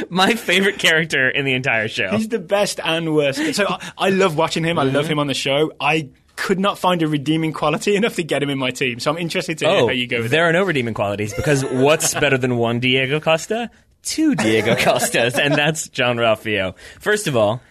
my 0.10 0.34
favorite 0.34 0.80
character 0.80 1.30
in 1.30 1.46
the 1.46 1.54
entire 1.54 1.88
show. 1.88 2.10
He's 2.10 2.30
the 2.30 2.40
best 2.40 2.80
and 2.84 3.14
worst. 3.14 3.54
So 3.56 3.66
I, 3.68 3.92
I 3.98 4.10
love 4.10 4.38
watching 4.38 4.64
him. 4.64 4.80
I 4.80 4.84
love 4.84 5.08
him 5.08 5.20
on 5.20 5.28
the 5.28 5.34
show. 5.36 5.72
I 5.80 6.10
could 6.36 6.60
not 6.60 6.80
find 6.80 7.02
a 7.04 7.08
redeeming 7.08 7.54
quality 7.54 7.96
enough 7.96 8.16
to 8.16 8.24
get 8.24 8.42
him 8.42 8.50
in 8.50 8.58
my 8.58 8.72
team. 8.72 9.00
So 9.00 9.12
I'm 9.12 9.18
interested 9.18 9.60
to 9.60 9.66
hear 9.68 9.76
Oh, 9.78 9.88
how 9.88 9.94
you 9.94 10.08
go 10.08 10.24
with 10.24 10.32
there 10.32 10.50
are 10.50 10.54
no 10.54 10.64
redeeming 10.64 10.96
qualities 10.96 11.34
because 11.34 11.64
what's 11.64 12.14
better 12.16 12.38
than 12.38 12.58
one 12.58 12.80
Diego 12.80 13.20
Costa? 13.20 13.70
Two 14.02 14.36
Diego 14.36 14.76
Costas, 14.78 15.38
and 15.40 15.54
that's 15.56 15.90
Jean-Ralphio. 15.90 16.76
First 17.00 17.26
of 17.28 17.36
all, 17.38 17.62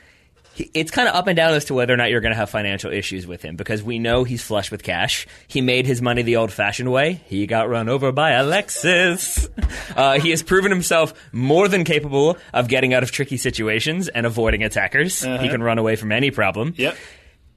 he- 0.54 0.70
it's 0.74 0.90
kind 0.90 1.08
of 1.08 1.14
up 1.14 1.26
and 1.26 1.36
down 1.36 1.52
as 1.54 1.66
to 1.66 1.74
whether 1.74 1.92
or 1.92 1.96
not 1.96 2.10
you're 2.10 2.20
going 2.20 2.32
to 2.32 2.36
have 2.36 2.50
financial 2.50 2.92
issues 2.92 3.26
with 3.26 3.42
him 3.42 3.56
because 3.56 3.82
we 3.82 3.98
know 3.98 4.24
he's 4.24 4.42
flush 4.42 4.70
with 4.70 4.82
cash. 4.82 5.26
He 5.48 5.60
made 5.60 5.86
his 5.86 6.00
money 6.00 6.22
the 6.22 6.36
old-fashioned 6.36 6.90
way. 6.90 7.20
He 7.26 7.46
got 7.46 7.68
run 7.68 7.88
over 7.88 8.12
by 8.12 8.30
Alexis. 8.32 9.48
Uh, 9.96 10.18
he 10.18 10.30
has 10.30 10.42
proven 10.42 10.72
himself 10.72 11.14
more 11.30 11.68
than 11.68 11.84
capable 11.84 12.36
of 12.52 12.66
getting 12.68 12.94
out 12.94 13.02
of 13.04 13.12
tricky 13.12 13.36
situations 13.36 14.08
and 14.08 14.26
avoiding 14.26 14.64
attackers. 14.64 15.20
He 15.22 15.48
can 15.48 15.62
run 15.62 15.78
away 15.78 15.94
from 15.94 16.10
any 16.10 16.30
problem. 16.32 16.74
Yep. 16.76 16.96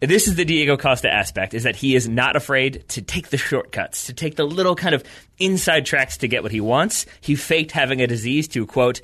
This 0.01 0.27
is 0.27 0.35
the 0.35 0.45
Diego 0.45 0.77
Costa 0.77 1.09
aspect 1.11 1.55
is 1.55 1.63
that 1.63 1.75
he 1.75 1.95
is 1.95 2.07
not 2.07 2.35
afraid 2.35 2.83
to 2.89 3.01
take 3.01 3.29
the 3.29 3.37
shortcuts, 3.37 4.05
to 4.07 4.13
take 4.13 4.35
the 4.35 4.43
little 4.45 4.75
kind 4.75 4.93
of 4.93 5.03
inside 5.39 5.87
tracks 5.87 6.17
to 6.17 6.27
get 6.27 6.43
what 6.43 6.51
he 6.51 6.61
wants. 6.61 7.07
He 7.21 7.33
faked 7.35 7.71
having 7.71 8.01
a 8.01 8.07
disease 8.07 8.47
to 8.49 8.67
quote 8.67 9.01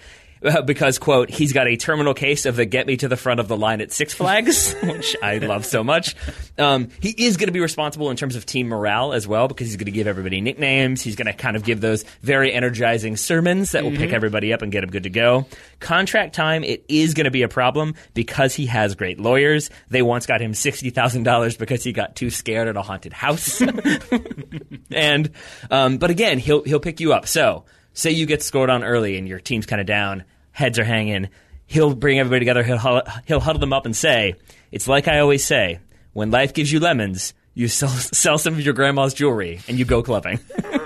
because 0.65 0.99
quote 0.99 1.29
he's 1.29 1.53
got 1.53 1.67
a 1.67 1.77
terminal 1.77 2.13
case 2.13 2.45
of 2.45 2.55
the 2.55 2.65
get 2.65 2.87
me 2.87 2.97
to 2.97 3.07
the 3.07 3.17
front 3.17 3.39
of 3.39 3.47
the 3.47 3.57
line 3.57 3.81
at 3.81 3.91
Six 3.91 4.13
Flags, 4.13 4.73
which 4.83 5.15
I 5.21 5.37
love 5.37 5.65
so 5.65 5.83
much. 5.83 6.15
Um, 6.57 6.89
he 6.99 7.09
is 7.09 7.37
going 7.37 7.47
to 7.47 7.53
be 7.53 7.59
responsible 7.59 8.09
in 8.09 8.17
terms 8.17 8.35
of 8.35 8.45
team 8.45 8.67
morale 8.67 9.13
as 9.13 9.27
well 9.27 9.47
because 9.47 9.67
he's 9.67 9.77
going 9.77 9.85
to 9.85 9.91
give 9.91 10.07
everybody 10.07 10.41
nicknames. 10.41 11.01
He's 11.01 11.15
going 11.15 11.27
to 11.27 11.33
kind 11.33 11.55
of 11.55 11.63
give 11.63 11.81
those 11.81 12.03
very 12.21 12.53
energizing 12.53 13.17
sermons 13.17 13.71
that 13.71 13.83
will 13.83 13.91
pick 13.91 14.11
everybody 14.11 14.53
up 14.53 14.61
and 14.61 14.71
get 14.71 14.81
them 14.81 14.89
good 14.89 15.03
to 15.03 15.09
go. 15.09 15.45
Contract 15.79 16.35
time, 16.35 16.63
it 16.63 16.85
is 16.89 17.13
going 17.13 17.25
to 17.25 17.31
be 17.31 17.43
a 17.43 17.49
problem 17.49 17.95
because 18.13 18.53
he 18.53 18.65
has 18.65 18.95
great 18.95 19.19
lawyers. 19.19 19.69
They 19.89 20.01
once 20.01 20.25
got 20.25 20.41
him 20.41 20.53
sixty 20.53 20.89
thousand 20.89 21.23
dollars 21.23 21.57
because 21.57 21.83
he 21.83 21.93
got 21.93 22.15
too 22.15 22.29
scared 22.29 22.67
at 22.67 22.75
a 22.75 22.81
haunted 22.81 23.13
house. 23.13 23.61
and 24.91 25.31
um, 25.71 25.97
but 25.97 26.09
again, 26.09 26.39
he'll 26.39 26.63
he'll 26.63 26.79
pick 26.79 26.99
you 26.99 27.13
up. 27.13 27.27
So 27.27 27.65
say 27.93 28.11
you 28.11 28.25
get 28.25 28.43
scored 28.43 28.69
on 28.69 28.83
early 28.83 29.17
and 29.17 29.27
your 29.27 29.39
team's 29.39 29.65
kind 29.65 29.79
of 29.79 29.87
down, 29.87 30.23
heads 30.51 30.79
are 30.79 30.83
hanging. 30.83 31.29
He'll 31.65 31.95
bring 31.95 32.19
everybody 32.19 32.39
together. 32.39 32.63
He'll 32.63 33.01
he'll 33.25 33.39
huddle 33.39 33.59
them 33.59 33.73
up 33.73 33.85
and 33.85 33.95
say, 33.95 34.35
"It's 34.71 34.87
like 34.87 35.07
I 35.07 35.19
always 35.19 35.43
say: 35.45 35.79
when 36.13 36.31
life 36.31 36.53
gives 36.53 36.71
you 36.71 36.79
lemons, 36.79 37.33
you 37.53 37.67
sell 37.67 37.89
sell 37.89 38.37
some 38.37 38.53
of 38.53 38.61
your 38.61 38.73
grandma's 38.73 39.13
jewelry 39.13 39.61
and 39.67 39.79
you 39.79 39.85
go 39.85 40.03
clubbing." 40.03 40.39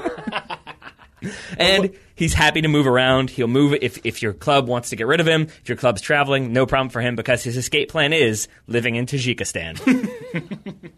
and 1.58 1.92
he's 2.16 2.34
happy 2.34 2.62
to 2.62 2.68
move 2.68 2.88
around. 2.88 3.30
He'll 3.30 3.48
move 3.48 3.74
if 3.82 4.00
if 4.06 4.22
your 4.22 4.34
club 4.34 4.68
wants 4.68 4.90
to 4.92 4.96
get 4.96 5.08
rid 5.08 5.20
of 5.20 5.28
him. 5.28 5.44
If 5.44 5.70
your 5.70 5.78
club's 5.78 6.02
traveling, 6.02 6.54
no 6.54 6.66
problem 6.66 6.90
for 6.90 7.02
him 7.02 7.16
because 7.16 7.44
his 7.44 7.58
escape 7.58 7.90
plan 7.90 8.14
is 8.14 8.48
living 8.68 8.96
in 8.96 9.06
Tajikistan. 9.06 9.80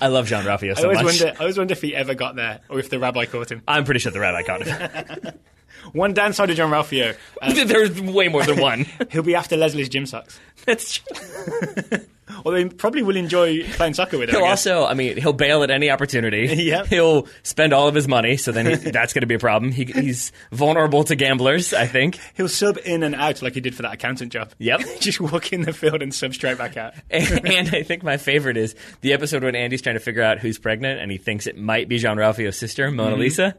I 0.00 0.08
love 0.08 0.26
Jean-Ralphio 0.26 0.72
I 0.72 0.74
so 0.74 0.84
always 0.84 0.96
much. 1.02 1.04
wonder. 1.20 1.36
I 1.36 1.40
always 1.40 1.58
wonder 1.58 1.72
if 1.72 1.82
he 1.82 1.94
ever 1.94 2.14
got 2.14 2.34
there, 2.34 2.60
or 2.68 2.78
if 2.80 2.90
the 2.90 2.98
rabbi 2.98 3.26
caught 3.26 3.50
him. 3.52 3.62
I'm 3.68 3.84
pretty 3.84 4.00
sure 4.00 4.10
the 4.10 4.20
rabbi 4.20 4.42
caught 4.42 4.66
him. 4.66 5.38
One 5.92 6.12
downside 6.14 6.48
of 6.50 6.56
Jean-Ralphio, 6.56 7.16
uh, 7.42 7.64
There's 7.64 8.00
way 8.00 8.28
more 8.28 8.44
than 8.44 8.60
one. 8.60 8.86
he'll 9.10 9.22
be 9.24 9.34
after 9.34 9.56
Leslie's 9.56 9.88
gym 9.88 10.06
socks. 10.06 10.38
That's 10.64 10.94
true. 11.00 11.98
Although 12.44 12.58
he 12.58 12.64
probably 12.66 13.02
will 13.02 13.16
enjoy 13.16 13.62
playing 13.72 13.94
soccer 13.94 14.18
with 14.18 14.28
him. 14.28 14.36
He'll 14.36 14.44
I 14.44 14.50
also, 14.50 14.84
I 14.84 14.94
mean, 14.94 15.16
he'll 15.16 15.32
bail 15.32 15.62
at 15.62 15.70
any 15.70 15.90
opportunity. 15.90 16.62
Yep. 16.72 16.86
He'll 16.86 17.26
spend 17.42 17.72
all 17.72 17.88
of 17.88 17.94
his 17.94 18.06
money, 18.06 18.36
so 18.36 18.52
then 18.52 18.66
he, 18.66 18.74
that's 18.90 19.12
going 19.12 19.22
to 19.22 19.26
be 19.26 19.34
a 19.34 19.38
problem. 19.38 19.72
He, 19.72 19.84
he's 19.84 20.32
vulnerable 20.52 21.02
to 21.04 21.16
gamblers, 21.16 21.74
I 21.74 21.86
think. 21.86 22.18
He'll 22.34 22.48
sub 22.48 22.78
in 22.84 23.02
and 23.02 23.14
out 23.14 23.42
like 23.42 23.54
he 23.54 23.60
did 23.60 23.74
for 23.74 23.82
that 23.82 23.94
accountant 23.94 24.32
job. 24.32 24.52
Yep. 24.58 24.80
Just 25.00 25.20
walk 25.20 25.52
in 25.52 25.62
the 25.62 25.72
field 25.72 26.00
and 26.00 26.14
sub 26.14 26.34
straight 26.34 26.56
back 26.58 26.76
out. 26.76 26.94
And, 27.10 27.46
and 27.46 27.74
I 27.74 27.82
think 27.82 28.04
my 28.04 28.16
favorite 28.16 28.56
is 28.56 28.74
the 29.00 29.12
episode 29.12 29.42
when 29.42 29.56
Andy's 29.56 29.82
trying 29.82 29.96
to 29.96 30.00
figure 30.00 30.22
out 30.22 30.38
who's 30.38 30.58
pregnant 30.58 31.00
and 31.00 31.10
he 31.10 31.18
thinks 31.18 31.46
it 31.46 31.58
might 31.58 31.88
be 31.88 31.98
Jean-Ralphio's 31.98 32.56
sister, 32.56 32.90
Mona 32.90 33.16
Lisa. 33.16 33.56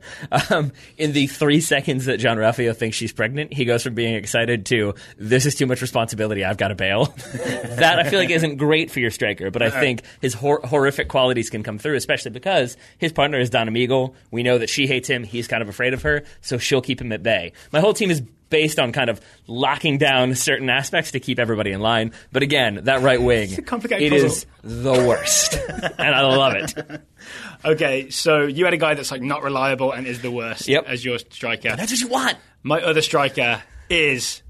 Um, 0.49 0.71
in 0.97 1.11
the 1.11 1.27
three 1.27 1.61
seconds 1.61 2.05
that 2.05 2.17
Jean-Ralphio 2.17 2.75
thinks 2.75 2.95
she's 2.95 3.11
pregnant, 3.11 3.53
he 3.53 3.65
goes 3.65 3.83
from 3.83 3.95
being 3.95 4.15
excited 4.15 4.65
to, 4.67 4.95
this 5.17 5.45
is 5.45 5.55
too 5.55 5.65
much 5.65 5.81
responsibility, 5.81 6.43
I've 6.45 6.57
got 6.57 6.69
to 6.69 6.75
bail. 6.75 7.05
that 7.33 7.99
I 7.99 8.09
feel 8.09 8.19
like 8.19 8.29
isn't 8.29 8.57
great 8.63 8.89
for 8.91 8.99
your 8.99 9.11
striker, 9.11 9.51
but 9.51 9.61
I 9.61 9.67
uh-huh. 9.67 9.79
think 9.79 10.01
his 10.21 10.33
hor- 10.33 10.61
horrific 10.63 11.09
qualities 11.09 11.49
can 11.49 11.63
come 11.63 11.77
through, 11.77 11.95
especially 11.95 12.31
because 12.31 12.77
his 12.97 13.11
partner 13.11 13.39
is 13.39 13.49
Donna 13.49 13.71
Meagle. 13.71 14.13
We 14.31 14.43
know 14.43 14.57
that 14.57 14.69
she 14.69 14.87
hates 14.87 15.09
him, 15.09 15.23
he's 15.23 15.47
kind 15.47 15.61
of 15.61 15.67
afraid 15.69 15.93
of 15.93 16.01
her, 16.03 16.23
so 16.41 16.57
she'll 16.57 16.81
keep 16.81 17.01
him 17.01 17.11
at 17.11 17.21
bay. 17.23 17.51
My 17.71 17.79
whole 17.81 17.93
team 17.93 18.09
is 18.09 18.21
based 18.49 18.79
on 18.79 18.91
kind 18.91 19.09
of 19.09 19.19
locking 19.47 19.97
down 19.97 20.35
certain 20.35 20.69
aspects 20.69 21.11
to 21.11 21.19
keep 21.19 21.39
everybody 21.39 21.71
in 21.71 21.81
line. 21.81 22.11
But 22.31 22.43
again, 22.43 22.81
that 22.83 23.01
right 23.01 23.21
wing, 23.29 23.63
complicated 23.63 24.13
it 24.13 24.21
puzzle. 24.21 24.27
is 24.27 24.45
the 24.61 24.93
worst, 25.07 25.55
and 25.97 26.15
I 26.15 26.21
love 26.21 26.53
it. 26.55 27.01
Okay, 27.65 28.09
so 28.11 28.43
you 28.43 28.65
had 28.65 28.73
a 28.73 28.77
guy 28.77 28.93
that's 28.93 29.11
like 29.11 29.21
not 29.21 29.43
reliable 29.43 29.91
and 29.91 30.05
is 30.07 30.21
the 30.21 30.31
worst 30.31 30.67
Yep. 30.67 30.85
as 30.87 31.03
your 31.03 31.17
striker. 31.17 31.75
That's 31.75 31.91
what 31.91 31.99
you 31.99 32.07
want. 32.07 32.37
My 32.61 32.81
other 32.81 33.01
striker 33.01 33.63
is 33.89 34.41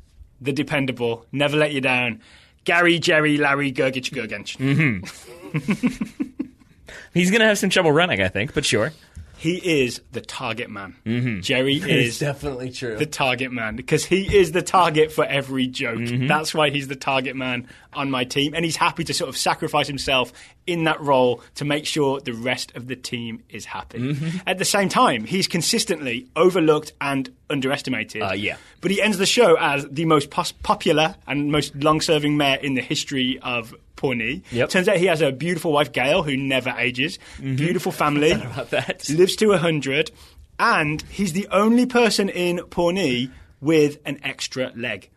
the 0.41 0.51
dependable, 0.51 1.25
never 1.31 1.55
let 1.55 1.71
you 1.71 1.79
down, 1.81 2.21
Gary 2.63 2.99
Jerry 2.99 3.37
Larry 3.37 3.71
Gergich 3.71 4.11
Gergench. 4.11 4.57
Mm-hmm. 4.57 6.43
He's 7.13 7.29
going 7.29 7.41
to 7.41 7.47
have 7.47 7.57
some 7.57 7.69
trouble 7.69 7.91
running, 7.91 8.21
I 8.21 8.27
think, 8.27 8.53
but 8.53 8.65
sure. 8.65 8.91
He 9.37 9.81
is 9.81 9.99
the 10.13 10.21
target 10.21 10.69
man. 10.69 10.95
Mm-hmm. 11.05 11.41
Jerry 11.41 11.75
is 11.75 12.17
definitely 12.19 12.71
true. 12.71 12.95
the 12.97 13.05
target 13.05 13.51
man 13.51 13.75
because 13.75 14.05
he 14.05 14.37
is 14.37 14.53
the 14.53 14.61
target 14.61 15.11
for 15.11 15.25
every 15.25 15.67
joke. 15.67 15.97
Mm-hmm. 15.99 16.27
That's 16.27 16.53
why 16.53 16.69
he's 16.69 16.87
the 16.87 16.95
target 16.95 17.35
man 17.35 17.67
on 17.91 18.09
my 18.09 18.23
team, 18.23 18.53
and 18.53 18.63
he's 18.63 18.77
happy 18.77 19.03
to 19.03 19.13
sort 19.13 19.27
of 19.27 19.35
sacrifice 19.35 19.87
himself 19.87 20.31
in 20.65 20.85
that 20.85 20.99
role 21.01 21.41
to 21.55 21.65
make 21.65 21.85
sure 21.85 22.19
the 22.19 22.33
rest 22.33 22.75
of 22.75 22.87
the 22.87 22.95
team 22.95 23.43
is 23.49 23.65
happy. 23.65 23.99
Mm-hmm. 23.99 24.37
At 24.47 24.57
the 24.57 24.65
same 24.65 24.89
time, 24.89 25.25
he's 25.25 25.47
consistently 25.47 26.27
overlooked 26.35 26.93
and 27.01 27.29
underestimated. 27.49 28.21
Uh, 28.21 28.31
yeah. 28.33 28.57
But 28.81 28.91
he 28.91 29.01
ends 29.01 29.17
the 29.17 29.25
show 29.25 29.57
as 29.59 29.85
the 29.89 30.05
most 30.05 30.29
pos- 30.29 30.51
popular 30.51 31.15
and 31.27 31.51
most 31.51 31.75
long-serving 31.75 32.37
mayor 32.37 32.57
in 32.61 32.75
the 32.75 32.81
history 32.81 33.39
of 33.41 33.75
Pawnee. 33.95 34.43
Yep. 34.51 34.69
Turns 34.69 34.87
out 34.87 34.97
he 34.97 35.05
has 35.05 35.21
a 35.21 35.31
beautiful 35.31 35.71
wife, 35.71 35.91
Gail, 35.91 36.23
who 36.23 36.35
never 36.37 36.73
ages. 36.77 37.19
Beautiful 37.39 37.91
family. 38.03 38.31
about 38.31 38.69
that. 38.71 39.07
Lives 39.09 39.35
to 39.37 39.47
100. 39.47 40.11
And 40.59 41.01
he's 41.09 41.33
the 41.33 41.47
only 41.51 41.85
person 41.85 42.29
in 42.29 42.59
Pawnee 42.69 43.29
with 43.61 43.97
an 44.05 44.19
extra 44.23 44.71
leg. 44.75 45.09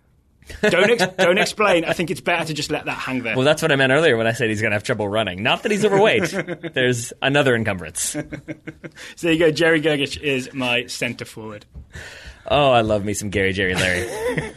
Don't, 0.62 0.90
ex- 0.90 1.06
don't 1.16 1.38
explain. 1.38 1.84
I 1.84 1.92
think 1.92 2.10
it's 2.10 2.20
better 2.20 2.44
to 2.44 2.54
just 2.54 2.70
let 2.70 2.84
that 2.84 2.98
hang 2.98 3.22
there. 3.22 3.34
Well, 3.36 3.44
that's 3.44 3.62
what 3.62 3.72
I 3.72 3.76
meant 3.76 3.92
earlier 3.92 4.16
when 4.16 4.26
I 4.26 4.32
said 4.32 4.48
he's 4.48 4.60
going 4.60 4.70
to 4.70 4.76
have 4.76 4.82
trouble 4.84 5.08
running. 5.08 5.42
Not 5.42 5.62
that 5.62 5.72
he's 5.72 5.84
overweight. 5.84 6.34
There's 6.74 7.12
another 7.20 7.54
encumbrance. 7.54 8.00
so 8.02 8.22
there 9.20 9.32
you 9.32 9.38
go. 9.38 9.50
Jerry 9.50 9.80
Gergich 9.80 10.20
is 10.20 10.52
my 10.52 10.86
centre 10.86 11.24
forward. 11.24 11.66
Oh, 12.48 12.70
I 12.70 12.82
love 12.82 13.04
me 13.04 13.12
some 13.14 13.30
Gary 13.30 13.52
Jerry 13.52 13.74
Larry. 13.74 14.54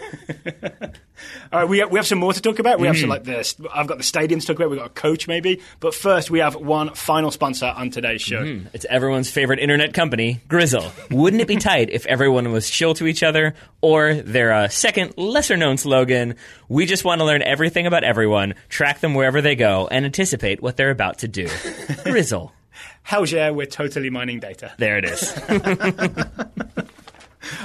All 1.51 1.59
right, 1.59 1.67
we 1.69 1.79
have, 1.79 1.91
we 1.91 1.97
have 1.97 2.07
some 2.07 2.19
more 2.19 2.33
to 2.33 2.41
talk 2.41 2.59
about. 2.59 2.79
We 2.79 2.87
have 2.87 2.97
some 2.97 3.09
like 3.09 3.23
this. 3.23 3.55
I've 3.73 3.87
got 3.87 3.97
the 3.97 4.03
stadium 4.03 4.39
to 4.39 4.45
talk 4.47 4.55
about. 4.57 4.69
We've 4.69 4.79
got 4.79 4.87
a 4.87 4.93
coach 4.93 5.27
maybe. 5.27 5.61
But 5.79 5.93
first, 5.95 6.29
we 6.29 6.39
have 6.39 6.55
one 6.55 6.93
final 6.93 7.31
sponsor 7.31 7.65
on 7.65 7.89
today's 7.89 8.21
show. 8.21 8.41
Mm-hmm. 8.43 8.67
It's 8.73 8.85
everyone's 8.89 9.29
favorite 9.29 9.59
internet 9.59 9.93
company, 9.93 10.41
Gryzzl. 10.47 10.91
Wouldn't 11.09 11.41
it 11.41 11.47
be 11.47 11.57
tight 11.57 11.89
if 11.89 12.05
everyone 12.05 12.51
was 12.51 12.69
chill 12.69 12.93
to 12.95 13.07
each 13.07 13.23
other? 13.23 13.55
Or 13.81 14.13
their 14.13 14.51
uh, 14.53 14.67
second, 14.67 15.13
lesser 15.17 15.57
known 15.57 15.77
slogan, 15.77 16.35
we 16.67 16.85
just 16.85 17.03
want 17.05 17.19
to 17.19 17.25
learn 17.25 17.41
everything 17.41 17.87
about 17.87 18.03
everyone, 18.03 18.55
track 18.67 18.99
them 18.99 19.13
wherever 19.13 19.41
they 19.41 19.55
go, 19.55 19.87
and 19.89 20.05
anticipate 20.05 20.61
what 20.61 20.77
they're 20.77 20.91
about 20.91 21.19
to 21.19 21.27
do. 21.27 21.45
Gryzzl. 21.47 22.51
Hell's 23.03 23.31
yeah, 23.31 23.49
we're 23.49 23.65
totally 23.65 24.09
mining 24.09 24.39
data. 24.39 24.73
There 24.77 24.97
it 24.97 25.05
is. 25.05 25.33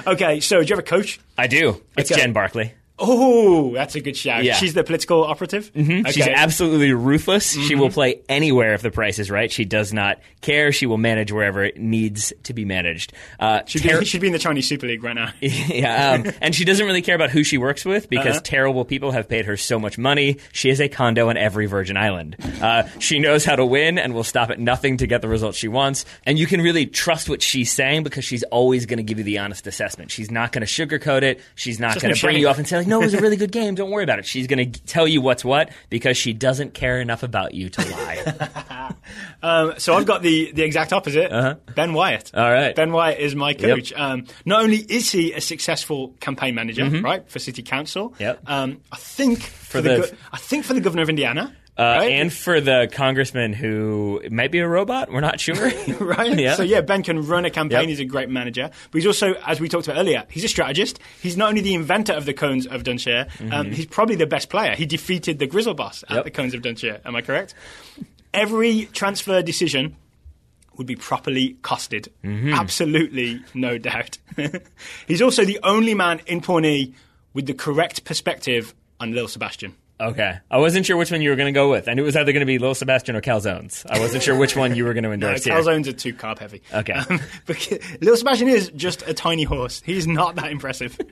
Okay, 0.07 0.41
so 0.41 0.61
do 0.61 0.67
you 0.67 0.77
have 0.77 0.79
a 0.85 0.87
coach? 0.87 1.21
I 1.37 1.47
do. 1.47 1.83
It's 1.97 2.11
Okay. 2.11 2.21
Jen 2.21 2.33
Barkley. 2.33 2.73
Oh, 2.99 3.73
that's 3.75 3.97
a 3.97 4.01
good 4.01 4.17
shout. 4.17 4.45
Yeah. 4.45 4.55
She's 4.55 4.73
the 4.75 4.85
political 4.85 5.25
operative. 5.25 5.73
Mm-hmm. 5.73 6.07
She's 6.11 6.29
absolutely 6.29 6.93
ruthless. 6.93 7.51
She 7.53 7.75
will 7.75 7.91
play 7.91 8.21
anywhere 8.29 8.75
if 8.75 8.83
the 8.83 8.93
price 8.93 9.19
is 9.19 9.33
right. 9.33 9.51
She 9.51 9.65
does 9.65 9.93
not 9.93 10.21
care. 10.43 10.71
She 10.71 10.87
will 10.87 10.97
manage 10.97 11.33
wherever 11.33 11.65
it 11.65 11.77
needs 11.77 12.33
to 12.45 12.55
be 12.55 12.65
managed. 12.65 13.13
Uh, 13.41 13.63
She'd, 13.67 13.83
ter- 13.83 13.99
be, 13.99 14.05
she'd 14.05 14.21
be 14.21 14.29
in 14.29 14.33
the 14.33 14.39
Chinese 14.39 14.69
Super 14.69 14.87
League 14.87 15.03
right 15.03 15.15
now. 15.17 15.31
yeah, 15.41 16.13
um, 16.13 16.33
and 16.41 16.55
she 16.55 16.65
doesn't 16.65 16.87
really 16.87 17.03
care 17.03 17.17
about 17.17 17.31
who 17.31 17.43
she 17.43 17.59
works 17.59 17.85
with 17.85 18.09
because 18.09 18.37
Uh-huh. 18.37 18.41
terrible 18.45 18.85
people 18.85 19.11
have 19.11 19.29
paid 19.29 19.47
her 19.47 19.57
so 19.57 19.81
much 19.81 19.99
money. 19.99 20.39
She 20.53 20.69
has 20.69 20.81
a 20.81 20.89
condo 20.89 21.29
on 21.31 21.37
every 21.37 21.67
Virgin 21.67 21.97
Island. 21.97 22.37
Uh, 22.63 22.85
she 23.01 23.19
knows 23.19 23.45
how 23.45 23.57
to 23.57 23.67
win 23.67 23.99
and 23.99 24.15
will 24.15 24.23
stop 24.25 24.51
at 24.51 24.61
nothing 24.61 24.99
to 24.99 25.09
get 25.09 25.21
the 25.21 25.29
results 25.29 25.59
she 25.59 25.67
wants. 25.69 26.05
And 26.27 26.39
you 26.39 26.47
can 26.47 26.61
really 26.61 26.87
trust 26.87 27.29
what 27.29 27.43
she's 27.43 27.73
saying 27.73 28.05
because 28.05 28.25
she's 28.25 28.45
always 28.45 28.87
going 28.87 28.99
to 28.99 29.03
give 29.03 29.19
you 29.19 29.25
the 29.25 29.39
honest 29.39 29.67
assessment. 29.67 30.13
She's 30.13 30.31
not 30.31 30.53
going 30.53 30.65
to 30.65 30.67
sugarcoat 30.67 31.23
it. 31.23 31.41
She's 31.57 31.81
not 31.81 32.01
going 32.01 32.15
to 32.15 32.21
bring 32.21 32.39
you 32.39 32.49
off 32.49 32.59
and 32.59 32.69
say 32.69 32.84
like, 32.85 32.89
"No, 32.89 33.01
it 33.01 33.05
was 33.05 33.15
a 33.15 33.21
really 33.21 33.37
good 33.37 33.53
game. 33.61 33.75
Don't 33.75 33.91
worry 33.91 34.05
about 34.05 34.19
it." 34.19 34.27
She's 34.27 34.47
going 34.47 34.71
to 34.73 34.83
tell 34.85 35.07
you 35.09 35.21
what's 35.21 35.45
what 35.45 35.71
because 35.91 36.17
she 36.17 36.33
doesn't 36.33 36.75
care 36.75 37.01
enough 37.01 37.23
about 37.23 37.55
you 37.55 37.69
to 37.71 37.91
lie. 37.91 38.91
Um, 39.43 39.75
so 39.77 39.93
I've 39.95 40.07
got 40.07 40.23
the, 40.23 40.53
the 40.53 40.63
exact 40.63 40.93
opposite. 40.95 41.31
Ben 41.75 41.93
Wyatt. 41.93 42.31
Uh-huh. 42.33 42.45
All 42.47 42.51
right. 42.51 42.75
Ben 42.75 42.91
Wyatt 42.93 43.19
is 43.21 43.35
my 43.35 43.53
coach. 43.53 43.93
Um, 43.93 44.25
not 44.47 44.63
only 44.63 44.79
is 44.79 45.11
he 45.13 45.35
a 45.35 45.41
successful 45.43 46.15
campaign 46.21 46.55
manager, 46.55 46.89
right, 46.89 47.29
for 47.29 47.39
city 47.39 47.63
council. 47.63 48.11
Mm-hmm. 48.11 48.23
Yep. 48.23 48.41
Um, 48.47 48.81
I 48.91 48.97
think 48.97 49.41
for, 49.43 49.79
For 49.79 49.81
the, 49.83 49.89
the- 49.91 50.01
go- 50.09 50.17
I 50.33 50.39
think 50.39 50.65
for 50.65 50.73
the 50.73 50.81
governor 50.81 51.03
of 51.03 51.11
Indiana. 51.11 51.55
Uh, 51.77 51.83
right? 51.83 52.13
And 52.13 52.33
for 52.33 52.61
the 52.61 52.89
congressman 52.93 53.53
who 53.53 54.23
might 54.31 54.53
be 54.53 54.61
a 54.61 54.69
robot, 54.69 55.11
we're 55.11 55.21
not 55.21 55.41
sure. 55.41 55.57
right? 56.01 56.39
Yeah. 56.39 56.55
So 56.55 56.63
yeah, 56.63 56.83
Ben 56.83 57.03
can 57.03 57.27
run 57.27 57.45
a 57.45 57.51
campaign. 57.51 57.81
Yep. 57.81 57.89
He's 57.89 57.99
a 58.01 58.05
great 58.05 58.29
manager, 58.31 58.71
but 58.93 58.97
he's 58.99 59.07
also, 59.07 59.33
as 59.45 59.59
we 59.61 59.69
talked 59.69 59.89
about 59.89 59.99
earlier, 59.99 60.25
he's 60.31 60.45
a 60.45 60.49
strategist. 60.49 61.01
He's 61.21 61.37
not 61.37 61.49
only 61.49 61.63
the 61.63 61.75
inventor 61.75 62.13
of 62.13 62.27
the 62.27 62.33
cones 62.35 62.67
of 62.69 62.85
Dunshire, 62.85 63.29
um, 63.53 63.73
he's 63.73 63.87
probably 63.87 64.15
the 64.15 64.27
best 64.27 64.51
player. 64.51 64.77
He 64.77 64.87
defeated 64.87 65.41
the 65.41 65.49
Gryzzl 65.49 65.75
boss 65.75 66.03
at 66.05 66.09
Mm-hmm. 66.11 66.15
Yep. 66.17 66.25
the 66.25 66.31
cones 66.31 66.55
of 66.55 66.63
Dunshire. 66.63 67.01
Am 67.05 67.17
I 67.17 67.23
correct? 67.23 67.55
Every 68.33 68.87
transfer 68.93 69.43
decision 69.43 69.97
would 70.77 70.87
be 70.87 70.97
properly 70.97 71.57
costed. 71.63 72.09
Mm-hmm. 72.25 72.53
Absolutely, 72.53 73.43
no 73.55 73.79
doubt. 73.79 74.19
he's 75.09 75.23
also 75.23 75.45
the 75.45 75.59
only 75.63 75.95
man 75.95 76.21
in 76.27 76.41
Pawnee 76.41 76.95
with 77.33 77.47
the 77.47 77.55
correct 77.55 78.05
perspective 78.05 78.75
on 79.01 79.13
Lil 79.13 79.27
Sebastian. 79.29 79.75
Okay. 80.01 80.39
I 80.51 80.59
wasn't 80.59 80.87
sure 80.87 80.97
which 80.97 81.11
one 81.11 81.23
you 81.23 81.31
were 81.31 81.37
going 81.37 81.53
to 81.53 81.59
go 81.59 81.71
with. 81.71 81.89
and 81.89 81.99
it 81.99 82.03
was 82.03 82.17
either 82.17 82.33
going 82.33 82.41
to 82.41 82.47
be 82.47 82.59
Little 82.59 82.75
Sebastian 82.75 83.17
or 83.17 83.21
Calzones. 83.21 83.85
I 83.89 84.01
wasn't 84.01 84.23
sure 84.23 84.37
which 84.37 84.57
one 84.57 84.75
you 84.75 84.85
were 84.85 84.95
going 84.95 85.05
to 85.05 85.13
endorse. 85.13 85.47
No, 85.47 85.53
endorse 85.55 85.67
here. 85.67 85.75
calzones 85.75 85.87
are 85.89 85.93
too 85.93 86.15
carb 86.15 86.39
heavy. 86.39 86.63
Okay. 86.73 86.93
Um, 86.93 87.21
Lil 88.01 88.17
Sebastian 88.17 88.49
is 88.49 88.71
just 88.71 89.07
a 89.07 89.15
tiny 89.15 89.45
horse. 89.45 89.83
He's 89.85 90.07
not 90.07 90.37
that 90.37 90.51
impressive. 90.53 90.99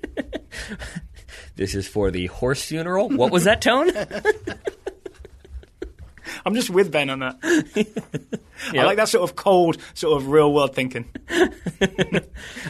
This 1.56 1.74
is 1.74 1.86
for 1.86 2.10
the 2.10 2.26
horse 2.26 2.62
funeral. 2.64 3.08
What 3.10 3.30
was 3.30 3.44
that 3.44 3.60
tone? 3.62 3.90
I'm 6.46 6.54
just 6.54 6.70
with 6.70 6.90
Ben 6.90 7.10
on 7.10 7.18
that. 7.20 7.38
I 8.68 8.84
like 8.84 8.96
that 8.96 9.08
sort 9.08 9.28
of 9.28 9.36
cold, 9.36 9.78
sort 9.94 10.20
of 10.20 10.28
real 10.28 10.52
world 10.52 10.74
thinking. 10.74 11.08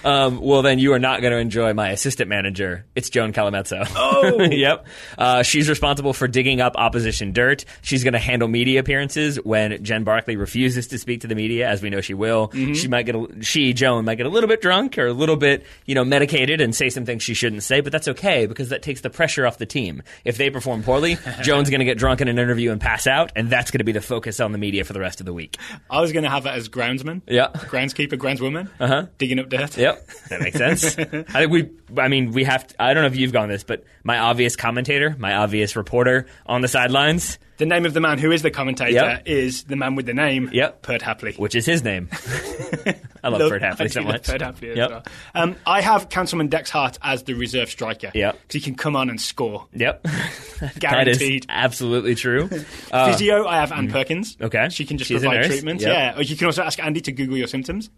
Um, 0.05 0.41
well, 0.41 0.63
then 0.63 0.79
you 0.79 0.93
are 0.95 0.99
not 0.99 1.21
going 1.21 1.33
to 1.33 1.39
enjoy 1.39 1.75
my 1.75 1.91
assistant 1.91 2.29
manager. 2.29 2.87
It's 2.95 3.11
Joan 3.11 3.33
Calamezzo. 3.33 3.87
Oh! 3.95 4.43
yep. 4.51 4.87
Uh, 5.17 5.43
she's 5.43 5.69
responsible 5.69 6.13
for 6.13 6.27
digging 6.27 6.61
up 6.61 6.75
opposition 6.77 7.33
dirt. 7.33 7.65
She's 7.83 8.03
going 8.03 8.15
to 8.15 8.19
handle 8.19 8.49
media 8.49 8.81
appearances 8.81 9.37
when 9.37 9.83
Jen 9.85 10.05
Barkley 10.05 10.37
refuses 10.37 10.89
to 10.89 10.99
speak 10.99 11.21
to 11.23 11.27
the 11.27 11.35
media, 11.35 11.69
as 11.69 11.83
we 11.83 11.91
know 11.91 12.01
she 12.01 12.15
will. 12.15 12.49
Mm-hmm. 12.49 12.75
She 12.75 12.89
might 12.89 13.05
get 13.05 13.15
a, 13.15 13.43
she 13.43 13.73
Joan 13.73 14.05
might 14.05 14.17
get 14.17 14.27
a 14.27 14.31
little 14.31 14.49
bit 14.49 14.61
drunk 14.61 14.99
or 14.99 15.07
a 15.07 15.13
little 15.13 15.37
bit 15.37 15.65
you 15.87 15.95
know 15.95 16.05
medicated 16.05 16.61
and 16.61 16.75
say 16.75 16.91
some 16.91 17.05
things 17.05 17.23
she 17.23 17.35
shouldn't 17.35 17.63
say, 17.63 17.81
but 17.81 17.93
that's 17.93 18.09
okay 18.09 18.47
because 18.47 18.71
that 18.71 18.83
takes 18.83 19.03
the 19.03 19.11
pressure 19.11 19.47
off 19.47 19.59
the 19.59 19.67
team. 19.67 20.03
If 20.25 20.37
they 20.37 20.51
perform 20.51 20.83
poorly, 20.83 21.19
Joan's 21.43 21.71
going 21.71 21.81
to 21.81 21.85
get 21.85 21.99
drunk 21.99 22.21
in 22.21 22.29
an 22.29 22.39
interview 22.39 22.73
and 22.73 22.81
pass 22.81 23.07
out, 23.07 23.33
and 23.37 23.51
that's 23.51 23.71
going 23.71 23.79
to 23.79 23.85
be 23.85 23.93
the 23.93 24.01
focus 24.01 24.41
on 24.41 24.53
the 24.53 24.59
media 24.59 24.85
for 24.85 24.93
the 24.93 25.01
rest 25.01 25.21
of 25.21 25.27
the 25.27 25.33
week. 25.33 25.59
I 25.91 26.01
was 26.01 26.13
going 26.13 26.25
to 26.25 26.31
have 26.31 26.47
it 26.47 26.51
as 26.51 26.69
groundsman. 26.69 27.23
Yeah. 27.27 27.49
Groundskeeper, 27.53 28.15
groundswoman. 28.15 28.69
Uh-huh. 28.81 29.07
Digging 29.19 29.39
up 29.39 29.49
dirt. 29.49 29.77
Yep, 29.77 30.09
that 30.31 30.41
makes 30.41 30.57
sense. 30.57 30.99
I 30.99 31.03
think 31.23 31.51
we. 31.53 31.71
I 31.99 32.09
mean, 32.09 32.33
we 32.33 32.45
have. 32.45 32.67
To, 32.67 32.83
I 32.83 32.95
don't 32.95 33.03
know 33.03 33.09
if 33.09 33.17
you've 33.17 33.33
gone 33.33 33.49
this, 33.49 33.65
but 33.65 33.85
my 34.03 34.19
obvious 34.19 34.57
commentator, 34.57 35.15
my 35.19 35.35
obvious 35.35 35.77
reporter 35.77 36.27
on 36.47 36.63
the 36.63 36.69
sidelines, 36.69 37.39
The 37.63 37.67
name 37.67 37.87
of 37.87 37.95
the 37.95 38.01
man 38.01 38.19
who 38.19 38.33
is 38.33 38.43
the 38.43 38.51
commentator 38.51 38.91
Yep. 38.91 39.23
is 39.25 39.63
the 39.63 39.77
man 39.77 39.95
with 39.95 40.05
the 40.07 40.15
name, 40.15 40.51
Yep. 40.53 40.83
Perd 40.83 41.01
Hapley. 41.01 41.39
which 41.39 41.55
is 41.55 41.65
his 41.65 41.85
name. 41.85 42.09
I 43.23 43.29
love 43.29 43.49
Fred 43.49 43.63
Hapley 43.63 43.89
so 43.89 44.03
much. 44.03 44.27
Ferd 44.27 44.41
Hapley 44.41 44.71
as 44.71 44.77
Yep. 44.79 44.91
well. 44.91 45.03
Um, 45.37 45.55
I 45.65 45.81
have 45.81 46.09
Councilman 46.09 46.49
Dexhart 46.49 46.99
as 47.03 47.23
the 47.23 47.35
reserve 47.35 47.71
striker. 47.71 48.11
Yep. 48.15 48.33
Because 48.43 48.53
he 48.55 48.61
can 48.61 48.75
come 48.75 48.97
on 48.97 49.09
and 49.11 49.21
score. 49.21 49.69
Yep, 49.77 50.03
that 50.59 50.73
is 50.73 50.79
Guaranteed. 50.81 51.47
absolutely 51.49 52.17
true. 52.17 52.51
Uh, 52.91 53.07
Physio, 53.13 53.47
I 53.47 53.59
have 53.59 53.71
Ann 53.71 53.89
Perkins. 53.93 54.37
Okay. 54.41 54.69
She 54.71 54.85
can 54.85 54.99
just 54.99 55.07
She's 55.07 55.21
provide 55.21 55.45
treatment. 55.45 55.83
Yep. 55.83 55.89
Yeah. 55.89 56.19
Or 56.19 56.23
you 56.23 56.35
can 56.37 56.47
also 56.47 56.65
ask 56.65 56.83
Andy 56.83 57.01
to 57.03 57.13
Google 57.13 57.37
your 57.37 57.47
symptoms. 57.47 57.91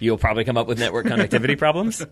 you'll 0.00 0.18
probably 0.18 0.44
come 0.44 0.58
up 0.58 0.66
with 0.66 0.78
network 0.78 1.06
connectivity 1.06 1.56
problems. 1.56 2.04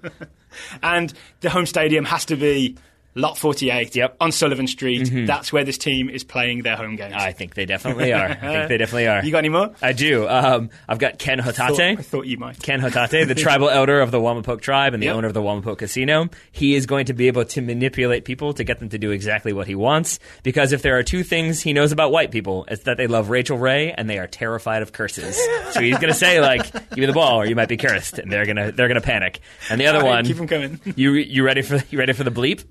And 0.83 1.13
the 1.41 1.51
home 1.51 1.67
stadium 1.67 2.07
has 2.07 2.25
to 2.27 2.37
be 2.37 2.77
Lot 3.17 3.39
48 3.39 3.97
Yep. 3.97 4.13
Mm-hmm. 4.13 4.23
on 4.23 4.31
Sullivan 4.31 4.67
Street. 4.67 5.11
That's 5.27 5.53
where 5.53 5.65
this 5.65 5.79
team 5.79 6.09
is 6.11 6.23
playing 6.23 6.63
their 6.63 6.77
home 6.77 6.97
games. 6.97 7.15
I 7.17 7.33
think 7.33 7.55
they 7.55 7.65
definitely 7.67 8.13
are. 8.13 8.29
I 8.29 8.35
think 8.35 8.69
they 8.69 8.77
definitely 8.77 9.09
are. 9.09 9.23
you 9.25 9.33
got 9.33 9.39
any 9.39 9.49
more? 9.49 9.73
I 9.83 9.93
do. 9.93 10.29
Um, 10.29 10.71
I've 10.89 10.99
got 10.99 11.19
Ken 11.19 11.41
Thought- 11.43 11.55
Hotate. 11.55 11.99
I 11.99 12.03
thought 12.03 12.27
you 12.27 12.37
might. 12.39 12.63
Ken 12.63 12.81
Hotate, 12.81 13.27
the 13.27 13.35
tribal 13.35 13.71
elder 13.71 14.01
of 14.01 14.11
the 14.11 14.19
Wamapoke 14.21 14.61
tribe 14.61 14.93
and 14.95 15.03
the 15.03 15.07
Yep. 15.07 15.17
owner 15.17 15.27
of 15.29 15.35
the 15.35 15.41
Wamapoke 15.43 15.79
Casino. 15.79 16.29
He 16.53 16.75
is 16.75 16.85
going 16.87 17.07
to 17.07 17.15
be 17.15 17.27
able 17.29 17.45
to 17.47 17.61
manipulate 17.63 18.25
people 18.27 18.53
to 18.55 18.65
get 18.65 18.79
them 18.81 18.91
to 18.91 18.99
do 18.99 19.11
exactly 19.13 19.53
what 19.53 19.67
he 19.67 19.75
wants. 19.75 20.19
Because 20.43 20.73
if 20.73 20.83
there 20.83 20.99
are 20.99 21.03
two 21.03 21.23
things 21.25 21.63
he 21.63 21.73
knows 21.73 21.93
about 21.93 22.13
white 22.13 22.31
people, 22.31 22.67
it's 22.69 22.83
that 22.83 22.97
they 22.99 23.07
love 23.07 23.31
Rachael 23.31 23.57
Ray 23.59 23.93
and 23.93 24.11
they 24.11 24.19
are 24.19 24.27
terrified 24.27 24.83
of 24.83 24.93
curses. 24.93 25.37
so 25.71 25.81
he's 25.81 25.97
going 25.99 26.13
to 26.13 26.15
say 26.15 26.41
like, 26.41 26.71
"Give 26.91 26.99
me 26.99 27.07
the 27.07 27.13
ball, 27.15 27.41
or 27.41 27.47
you 27.47 27.57
might 27.57 27.69
be 27.69 27.77
cursed," 27.79 28.19
and 28.19 28.31
they're 28.31 28.45
gonna 28.47 28.73
they're 28.73 28.89
gonna 28.89 29.01
panic. 29.01 29.41
And 29.71 29.81
the 29.81 29.87
other 29.87 30.01
right, 30.01 30.09
one, 30.09 30.25
keep 30.27 30.39
'em 30.39 30.47
coming. 30.47 30.81
you 30.97 31.13
you 31.15 31.43
ready 31.45 31.63
for 31.63 31.83
you 31.91 31.99
ready 31.99 32.13
for 32.13 32.25
the 32.25 32.31
bleep? 32.31 32.65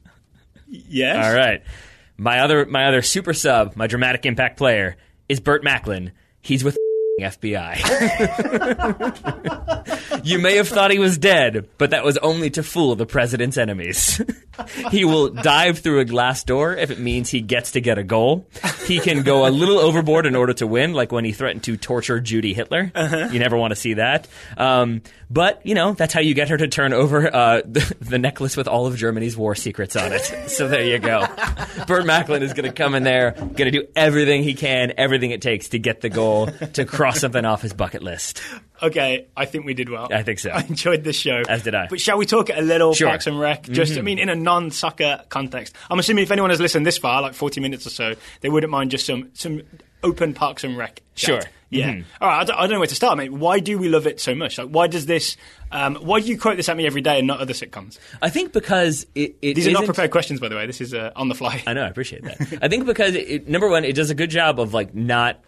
Yes. 0.67 1.25
All 1.25 1.33
right. 1.33 1.63
My 2.17 2.39
other 2.39 2.65
my 2.65 2.85
other 2.85 3.01
super 3.01 3.33
sub, 3.33 3.75
my 3.75 3.87
dramatic 3.87 4.25
impact 4.25 4.57
player 4.57 4.97
is 5.27 5.39
Burt 5.39 5.63
Macklin. 5.63 6.11
He's 6.41 6.63
with 6.63 6.77
FBI. 7.19 7.77
you 10.25 10.39
may 10.39 10.57
have 10.57 10.67
thought 10.67 10.91
he 10.91 10.99
was 10.99 11.17
dead, 11.17 11.69
but 11.77 11.91
that 11.91 12.03
was 12.03 12.17
only 12.17 12.49
to 12.51 12.61
fool 12.63 12.95
the 12.95 13.05
president's 13.05 13.57
enemies. 13.57 14.21
he 14.91 15.05
will 15.05 15.29
dive 15.29 15.79
through 15.79 15.99
a 15.99 16.05
glass 16.05 16.43
door 16.43 16.75
if 16.75 16.91
it 16.91 16.99
means 16.99 17.29
he 17.29 17.39
gets 17.41 17.71
to 17.71 17.81
get 17.81 17.97
a 17.97 18.03
goal. 18.03 18.47
He 18.85 18.99
can 18.99 19.23
go 19.23 19.47
a 19.47 19.49
little 19.49 19.77
overboard 19.77 20.25
in 20.25 20.35
order 20.35 20.53
to 20.53 20.67
win, 20.67 20.93
like 20.93 21.11
when 21.11 21.23
he 21.25 21.31
threatened 21.31 21.63
to 21.63 21.77
torture 21.77 22.19
Judy 22.19 22.53
Hitler. 22.53 22.91
You 23.31 23.39
never 23.39 23.57
want 23.57 23.71
to 23.71 23.75
see 23.75 23.93
that. 23.95 24.27
Um, 24.57 25.01
but, 25.29 25.65
you 25.65 25.73
know, 25.73 25.93
that's 25.93 26.13
how 26.13 26.19
you 26.19 26.33
get 26.33 26.49
her 26.49 26.57
to 26.57 26.67
turn 26.67 26.93
over 26.93 27.33
uh, 27.33 27.61
the, 27.65 27.95
the 28.01 28.19
necklace 28.19 28.57
with 28.57 28.67
all 28.67 28.85
of 28.87 28.97
Germany's 28.97 29.37
war 29.37 29.55
secrets 29.55 29.95
on 29.95 30.11
it. 30.11 30.49
So 30.49 30.67
there 30.67 30.83
you 30.83 30.99
go. 30.99 31.25
Burt 31.87 32.05
Macklin 32.05 32.43
is 32.43 32.53
going 32.53 32.69
to 32.69 32.75
come 32.75 32.93
in 32.95 33.03
there, 33.03 33.31
going 33.31 33.55
to 33.55 33.71
do 33.71 33.87
everything 33.95 34.43
he 34.43 34.53
can, 34.53 34.93
everything 34.97 35.31
it 35.31 35.41
takes 35.41 35.69
to 35.69 35.79
get 35.79 36.01
the 36.01 36.09
goal, 36.09 36.47
to 36.47 36.85
cross 37.11 37.21
something 37.21 37.45
off 37.45 37.61
his 37.61 37.73
bucket 37.73 38.03
list. 38.03 38.41
Okay, 38.81 39.27
I 39.37 39.45
think 39.45 39.65
we 39.65 39.73
did 39.73 39.89
well. 39.89 40.07
I 40.11 40.23
think 40.23 40.39
so. 40.39 40.49
I 40.53 40.61
enjoyed 40.61 41.03
this 41.03 41.15
show. 41.15 41.41
As 41.47 41.63
did 41.63 41.73
I. 41.75 41.87
But 41.87 42.01
shall 42.01 42.17
we 42.17 42.25
talk 42.25 42.49
a 42.49 42.61
little 42.61 42.93
Sure. 42.93 43.07
Mm-hmm. 43.07 43.11
Parks 43.13 43.27
and 43.27 43.39
Rec? 43.39 43.63
Just, 43.63 43.97
I 43.97 44.01
mean, 44.01 44.19
in 44.19 44.29
a 44.29 44.35
non-soccer 44.35 45.23
context. 45.29 45.75
I'm 45.89 45.99
assuming 45.99 46.23
if 46.23 46.31
anyone 46.31 46.49
has 46.49 46.59
listened 46.59 46.85
this 46.85 46.97
far, 46.97 47.21
like 47.21 47.33
40 47.33 47.61
minutes 47.61 47.87
or 47.87 47.89
so, 47.91 48.15
they 48.41 48.49
wouldn't 48.49 48.71
mind 48.71 48.91
just 48.91 49.05
some 49.05 49.29
some 49.33 49.61
open 50.03 50.33
Parks 50.33 50.63
and 50.63 50.77
Rec. 50.77 51.01
chat. 51.15 51.43
Sure. 51.43 51.51
Yeah. 51.71 51.91
Mhm. 51.93 52.03
All 52.21 52.27
right. 52.27 52.41
I 52.41 52.43
don't, 52.43 52.55
I 52.57 52.61
don't 52.61 52.71
know 52.73 52.79
where 52.79 52.87
to 52.87 52.95
start, 52.95 53.17
mate. 53.17 53.33
Why 53.33 53.59
do 53.59 53.77
we 53.79 53.89
love 53.89 54.05
it 54.05 54.19
so 54.21 54.35
much? 54.35 54.57
Like, 54.59 54.67
why 54.67 54.85
does 54.87 55.07
this? 55.07 55.35
Um, 55.71 55.95
why 55.95 56.19
do 56.21 56.27
you 56.27 56.37
quote 56.37 56.57
this 56.57 56.69
at 56.69 56.77
me 56.77 56.85
every 56.85 57.01
day 57.01 57.17
and 57.17 57.27
not 57.27 57.39
other 57.39 57.53
sitcoms? 57.53 57.97
I 58.21 58.29
think 58.29 58.53
because 58.53 59.07
it, 59.15 59.35
it 59.41 59.55
These 59.55 59.67
are 59.67 59.71
not 59.71 59.85
prepared 59.85 60.11
questions, 60.11 60.39
by 60.39 60.47
the 60.47 60.55
way. 60.55 60.67
This 60.67 60.79
is 60.79 60.93
uh, 60.93 61.11
on 61.15 61.27
the 61.27 61.35
fly. 61.35 61.63
I 61.65 61.73
know, 61.73 61.83
I 61.83 61.87
appreciate 61.87 62.23
that. 62.23 62.59
I 62.61 62.67
think 62.67 62.85
because 62.85 63.15
it- 63.15 63.47
number 63.47 63.67
one, 63.67 63.83
it 63.83 63.95
does 63.95 64.09
a 64.11 64.15
good 64.15 64.29
job 64.29 64.59
of 64.59 64.73
like 64.73 64.93
not 64.93 65.39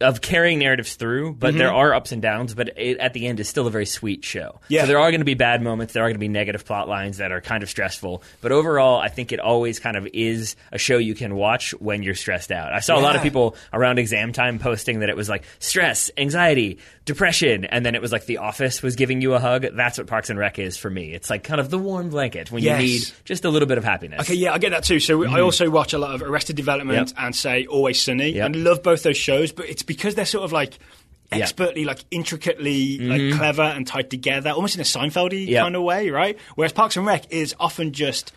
of 0.00 0.20
carrying 0.20 0.58
narratives 0.58 0.94
through, 0.96 1.34
but 1.34 1.54
there 1.54 1.72
are 1.72 1.94
ups 1.94 2.12
and 2.12 2.20
downs. 2.20 2.54
But 2.54 2.76
it, 2.78 2.98
at 2.98 3.12
the 3.12 3.26
end, 3.26 3.40
is 3.40 3.48
still 3.48 3.66
a 3.66 3.70
very 3.70 3.86
sweet 3.86 4.24
show. 4.24 4.60
Yeah. 4.68 4.82
So 4.82 4.86
there 4.88 4.98
are 4.98 5.10
going 5.10 5.20
to 5.20 5.24
be 5.24 5.34
bad 5.34 5.62
moments. 5.62 5.92
There 5.94 6.02
are 6.02 6.06
going 6.08 6.16
to 6.16 6.18
be 6.20 6.28
negative 6.28 6.64
plot 6.64 6.88
lines 6.88 7.18
that 7.18 7.32
are 7.32 7.40
kind 7.40 7.62
of 7.62 7.70
stressful. 7.70 8.22
But 8.40 8.52
overall, 8.52 9.00
I 9.00 9.08
think 9.08 9.32
it 9.32 9.40
always 9.40 9.78
kind 9.78 9.96
of 9.96 10.06
is 10.12 10.56
a 10.72 10.78
show 10.78 10.98
you 10.98 11.14
can 11.14 11.34
watch 11.36 11.72
when 11.80 12.02
you're 12.02 12.14
stressed 12.14 12.50
out. 12.52 12.72
I 12.72 12.80
saw 12.80 12.98
a 12.98 13.00
lot 13.00 13.16
of 13.16 13.22
people 13.22 13.56
around 13.72 13.98
exam 13.98 14.32
time 14.32 14.58
posting 14.58 15.00
that 15.00 15.08
it 15.08 15.16
was 15.16 15.28
like 15.28 15.44
stress, 15.58 16.10
anxiety, 16.16 16.78
depression, 17.04 17.64
and 17.64 17.84
then 17.86 17.94
it 17.94 18.02
was 18.02 18.12
like 18.12 18.26
The 18.26 18.38
Office 18.38 18.82
was 18.82 18.96
giving 18.96 19.20
you 19.20 19.34
a 19.34 19.38
hug. 19.40 19.66
That's 19.74 19.98
what 19.98 20.06
Parks 20.06 20.30
and 20.30 20.38
Rec 20.38 20.58
is 20.58 20.76
for 20.76 20.90
me. 20.90 21.12
It's 21.12 21.30
like 21.30 21.44
kind 21.44 21.60
of 21.60 21.70
the 21.70 21.78
warm 21.78 22.10
blanket 22.10 22.50
when 22.50 22.62
Yes. 22.62 22.80
you 22.82 22.86
need 22.86 23.02
just 23.24 23.44
a 23.44 23.50
little 23.50 23.68
bit 23.68 23.78
of 23.78 23.84
happiness. 23.84 24.20
Okay, 24.22 24.34
yeah, 24.34 24.52
I 24.52 24.58
get 24.58 24.70
that 24.70 24.84
too. 24.84 24.98
So 25.00 25.24
I 25.26 25.40
also 25.40 25.68
watch 25.70 25.92
a 25.92 25.98
lot 25.98 26.14
of 26.14 26.22
Arrested 26.22 26.56
Development 26.56 26.84
Mm-hmm. 26.98 27.16
Yep. 27.18 27.24
and 27.26 27.36
say 27.36 27.66
Always 27.66 28.00
Sunny, 28.00 28.30
Yep. 28.30 28.46
and 28.46 28.64
love 28.64 28.82
both 28.82 29.02
those 29.02 29.16
shows. 29.16 29.52
But 29.52 29.68
it's 29.68 29.82
because 29.96 30.14
they're 30.14 30.24
sort 30.26 30.44
of 30.44 30.52
like 30.52 30.78
Yeah. 31.32 31.38
expertly, 31.38 31.84
like 31.84 32.04
intricately, 32.10 32.98
like 32.98 33.20
mm-hmm. 33.20 33.38
clever 33.38 33.62
and 33.62 33.86
tied 33.86 34.10
together, 34.10 34.50
almost 34.50 34.74
in 34.74 34.80
a 34.80 34.84
Seinfeldy 34.84 35.54
kind 35.56 35.76
of 35.76 35.82
way, 35.82 36.10
right? 36.10 36.38
Whereas 36.54 36.72
Parks 36.72 36.96
and 36.96 37.06
Rec 37.06 37.30
is 37.32 37.54
often 37.58 37.92
just. 37.92 38.32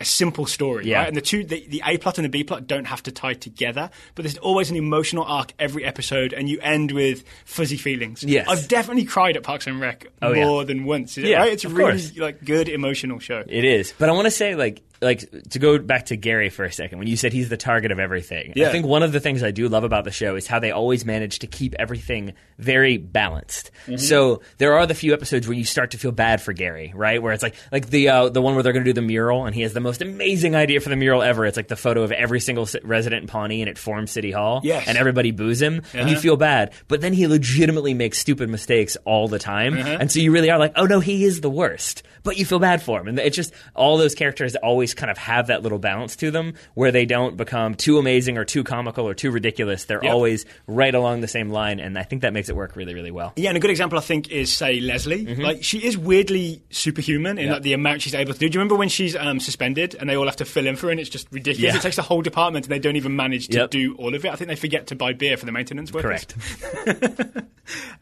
A 0.00 0.04
simple 0.04 0.46
story, 0.46 0.86
Yeah. 0.86 0.98
right? 0.98 1.06
And 1.06 1.16
the 1.16 1.20
two, 1.20 1.44
the, 1.44 1.64
the 1.68 1.80
A 1.86 1.96
plot 1.96 2.18
and 2.18 2.24
the 2.24 2.28
B 2.28 2.42
plot 2.42 2.66
don't 2.66 2.86
have 2.86 3.04
to 3.04 3.12
tie 3.12 3.34
together, 3.34 3.88
but 4.16 4.24
there's 4.24 4.36
always 4.38 4.68
an 4.68 4.74
emotional 4.76 5.22
arc 5.22 5.52
every 5.60 5.84
episode, 5.84 6.32
and 6.32 6.48
you 6.48 6.58
end 6.60 6.90
with 6.90 7.22
fuzzy 7.44 7.76
feelings. 7.76 8.24
Yes. 8.24 8.48
I've 8.48 8.66
definitely 8.66 9.04
cried 9.04 9.36
at 9.36 9.44
Parks 9.44 9.68
and 9.68 9.80
Rec 9.80 10.08
Oh, 10.20 10.32
yeah. 10.32 10.44
more 10.44 10.64
than 10.64 10.86
once. 10.86 11.18
Is 11.18 11.24
it 11.24 11.30
Yeah, 11.30 11.40
right? 11.42 11.52
It's 11.52 11.64
a 11.64 11.68
really 11.68 11.92
course. 12.00 12.16
like 12.16 12.44
good 12.44 12.68
emotional 12.68 13.20
show. 13.20 13.44
It 13.46 13.64
is, 13.64 13.94
but 13.96 14.08
I 14.08 14.12
want 14.12 14.24
to 14.24 14.32
say 14.32 14.56
like 14.56 14.82
like 15.02 15.24
to 15.50 15.58
go 15.58 15.78
back 15.78 16.06
to 16.06 16.16
Gary 16.16 16.48
for 16.48 16.64
a 16.64 16.72
second 16.72 16.98
when 16.98 17.08
you 17.08 17.16
said 17.16 17.32
he's 17.32 17.48
the 17.48 17.56
target 17.56 17.90
of 17.90 17.98
everything. 17.98 18.52
Yeah. 18.56 18.68
I 18.68 18.72
think 18.72 18.86
one 18.86 19.02
of 19.02 19.12
the 19.12 19.20
things 19.20 19.42
I 19.42 19.50
do 19.50 19.68
love 19.68 19.84
about 19.84 20.04
the 20.04 20.10
show 20.10 20.36
is 20.36 20.46
how 20.46 20.58
they 20.60 20.70
always 20.70 21.04
manage 21.04 21.40
to 21.40 21.46
keep 21.46 21.74
everything 21.78 22.32
very 22.58 22.96
balanced. 22.96 23.70
Mm-hmm. 23.86 23.96
So 23.96 24.42
there 24.58 24.74
are 24.74 24.86
the 24.86 24.94
few 24.94 25.12
episodes 25.12 25.46
where 25.48 25.56
you 25.56 25.64
start 25.64 25.90
to 25.90 25.98
feel 25.98 26.12
bad 26.12 26.40
for 26.40 26.52
Gary, 26.52 26.92
right? 26.94 27.20
Where 27.22 27.32
it's 27.32 27.42
like 27.42 27.56
like 27.72 27.88
the 27.88 28.08
uh, 28.08 28.28
the 28.28 28.40
one 28.40 28.54
where 28.54 28.62
they're 28.62 28.72
going 28.72 28.84
to 28.84 28.88
do 28.88 28.94
the 29.00 29.06
mural 29.06 29.44
and 29.46 29.54
he 29.54 29.62
has 29.62 29.72
the 29.72 29.80
most 29.80 30.00
amazing 30.02 30.54
idea 30.54 30.80
for 30.80 30.88
the 30.88 30.96
mural 30.96 31.22
ever. 31.22 31.44
It's 31.46 31.56
like 31.56 31.68
the 31.68 31.76
photo 31.76 32.02
of 32.02 32.12
every 32.12 32.40
single 32.40 32.68
resident 32.84 33.22
in 33.22 33.28
Pawnee 33.28 33.60
and 33.62 33.68
it 33.68 33.78
forms 33.78 34.10
City 34.12 34.30
Hall. 34.30 34.60
Yes. 34.62 34.86
and 34.86 34.96
everybody 34.96 35.30
boos 35.32 35.60
him 35.60 35.82
and 35.94 36.08
you 36.08 36.14
Uh-huh. 36.14 36.20
feel 36.22 36.36
bad. 36.36 36.72
But 36.88 37.00
then 37.00 37.12
he 37.12 37.26
legitimately 37.26 37.94
makes 37.94 38.18
stupid 38.18 38.48
mistakes 38.48 38.96
all 39.04 39.26
the 39.28 39.38
time, 39.38 39.74
Uh-huh. 39.78 39.96
and 40.00 40.10
so 40.12 40.20
you 40.20 40.30
really 40.32 40.50
are 40.50 40.58
like, 40.58 40.72
oh 40.76 40.86
no, 40.86 41.00
he 41.00 41.24
is 41.24 41.40
the 41.40 41.50
worst. 41.50 42.02
But 42.22 42.36
you 42.36 42.44
feel 42.44 42.60
bad 42.60 42.80
for 42.82 43.00
him, 43.00 43.08
and 43.08 43.18
it's 43.18 43.34
just 43.34 43.52
all 43.74 43.96
those 43.98 44.14
characters 44.14 44.54
always 44.56 44.91
always 44.92 45.00
kind 45.00 45.10
of 45.10 45.18
have 45.18 45.46
that 45.48 45.62
little 45.62 45.78
balance 45.78 46.16
to 46.16 46.30
them 46.30 46.54
where 46.74 46.92
they 46.92 47.06
don't 47.06 47.36
become 47.36 47.74
too 47.74 47.98
amazing 47.98 48.36
or 48.38 48.44
too 48.44 48.62
comical 48.64 49.08
or 49.08 49.14
too 49.14 49.30
ridiculous. 49.30 49.84
They're 49.86 50.02
Yep. 50.02 50.12
always 50.12 50.44
right 50.66 50.94
along 50.94 51.20
the 51.20 51.28
same 51.28 51.50
line, 51.50 51.80
and 51.80 51.98
I 51.98 52.02
think 52.02 52.22
that 52.22 52.32
makes 52.32 52.48
it 52.48 52.56
work 52.56 52.76
really, 52.76 52.94
really 52.94 53.10
well. 53.10 53.32
Yeah, 53.36 53.48
and 53.50 53.56
a 53.56 53.60
good 53.60 53.70
example 53.70 53.98
I 53.98 54.02
think 54.02 54.30
is 54.30 54.52
say 54.52 54.80
Leslie. 54.80 55.36
Like 55.36 55.62
she 55.64 55.78
is 55.78 55.96
weirdly 55.96 56.62
superhuman 56.70 57.38
in 57.38 57.42
Mm-hmm. 57.46 57.52
Like 57.54 57.62
the 57.62 57.72
amount 57.74 58.00
she's 58.02 58.14
able 58.14 58.32
to 58.32 58.38
do. 58.38 58.48
Do 58.48 58.54
you 58.56 58.60
remember 58.60 58.76
when 58.76 58.88
she's 58.88 59.14
um, 59.16 59.38
suspended 59.40 59.94
and 59.98 60.08
they 60.08 60.16
all 60.16 60.24
have 60.26 60.36
to 60.36 60.44
fill 60.44 60.66
in 60.66 60.76
for 60.76 60.86
her 60.86 60.90
and 60.92 61.00
it's 61.00 61.10
just 61.10 61.26
ridiculous? 61.30 61.74
Yeah. 61.74 61.78
It 61.78 61.82
takes 61.82 61.96
the 61.96 62.02
whole 62.02 62.22
department 62.22 62.64
and 62.66 62.72
they 62.72 62.78
don't 62.78 62.96
even 62.96 63.14
manage 63.16 63.48
to 63.48 63.58
Yep. 63.58 63.70
do 63.70 63.94
all 63.96 64.14
of 64.14 64.24
it. 64.24 64.30
I 64.32 64.36
think 64.36 64.48
they 64.48 64.56
forget 64.56 64.86
to 64.88 64.96
buy 64.96 65.12
beer 65.12 65.36
for 65.36 65.44
the 65.46 65.52
maintenance 65.52 65.92
workers. 65.92 66.24
Correct. 66.24 67.36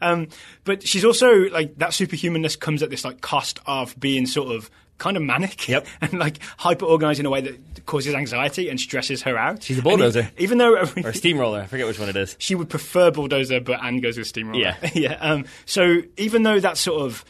Um, 0.01 0.27
but 0.63 0.85
she's 0.85 1.05
also 1.05 1.31
like 1.49 1.77
that 1.77 1.91
superhumanness 1.91 2.59
comes 2.59 2.81
at 2.81 2.89
this 2.89 3.05
like 3.05 3.21
cost 3.21 3.59
of 3.67 3.97
being 3.99 4.25
sort 4.25 4.53
of 4.53 4.71
kind 5.01 5.17
of 5.17 5.23
manic 5.23 5.67
Yep. 5.67 5.85
and 6.01 6.13
like 6.13 6.37
hyper 6.57 6.85
organized 6.85 7.19
in 7.19 7.25
a 7.25 7.29
way 7.29 7.41
that 7.41 7.85
causes 7.85 8.13
anxiety 8.13 8.69
and 8.69 8.79
stresses 8.79 9.23
her 9.23 9.37
out. 9.37 9.63
She's 9.63 9.79
a 9.79 9.81
bulldozer. 9.81 10.29
even 10.37 10.57
though 10.59 10.77
Or 11.03 11.11
steamroller, 11.13 11.59
I 11.61 11.65
forget 11.65 11.87
which 11.87 11.99
one 11.99 12.07
it 12.09 12.15
is. 12.15 12.35
she 12.39 12.55
would 12.55 12.69
prefer 12.69 13.11
bulldozer, 13.11 13.59
but 13.59 13.83
Ann 13.83 13.99
goes 13.99 14.17
with 14.17 14.27
steamroller. 14.27 14.59
Yeah. 14.61 14.77
yeah. 14.93 15.13
Um, 15.19 15.45
so 15.65 16.01
even 16.17 16.43
though 16.43 16.59
that 16.59 16.77
sort 16.77 17.01
of 17.01 17.25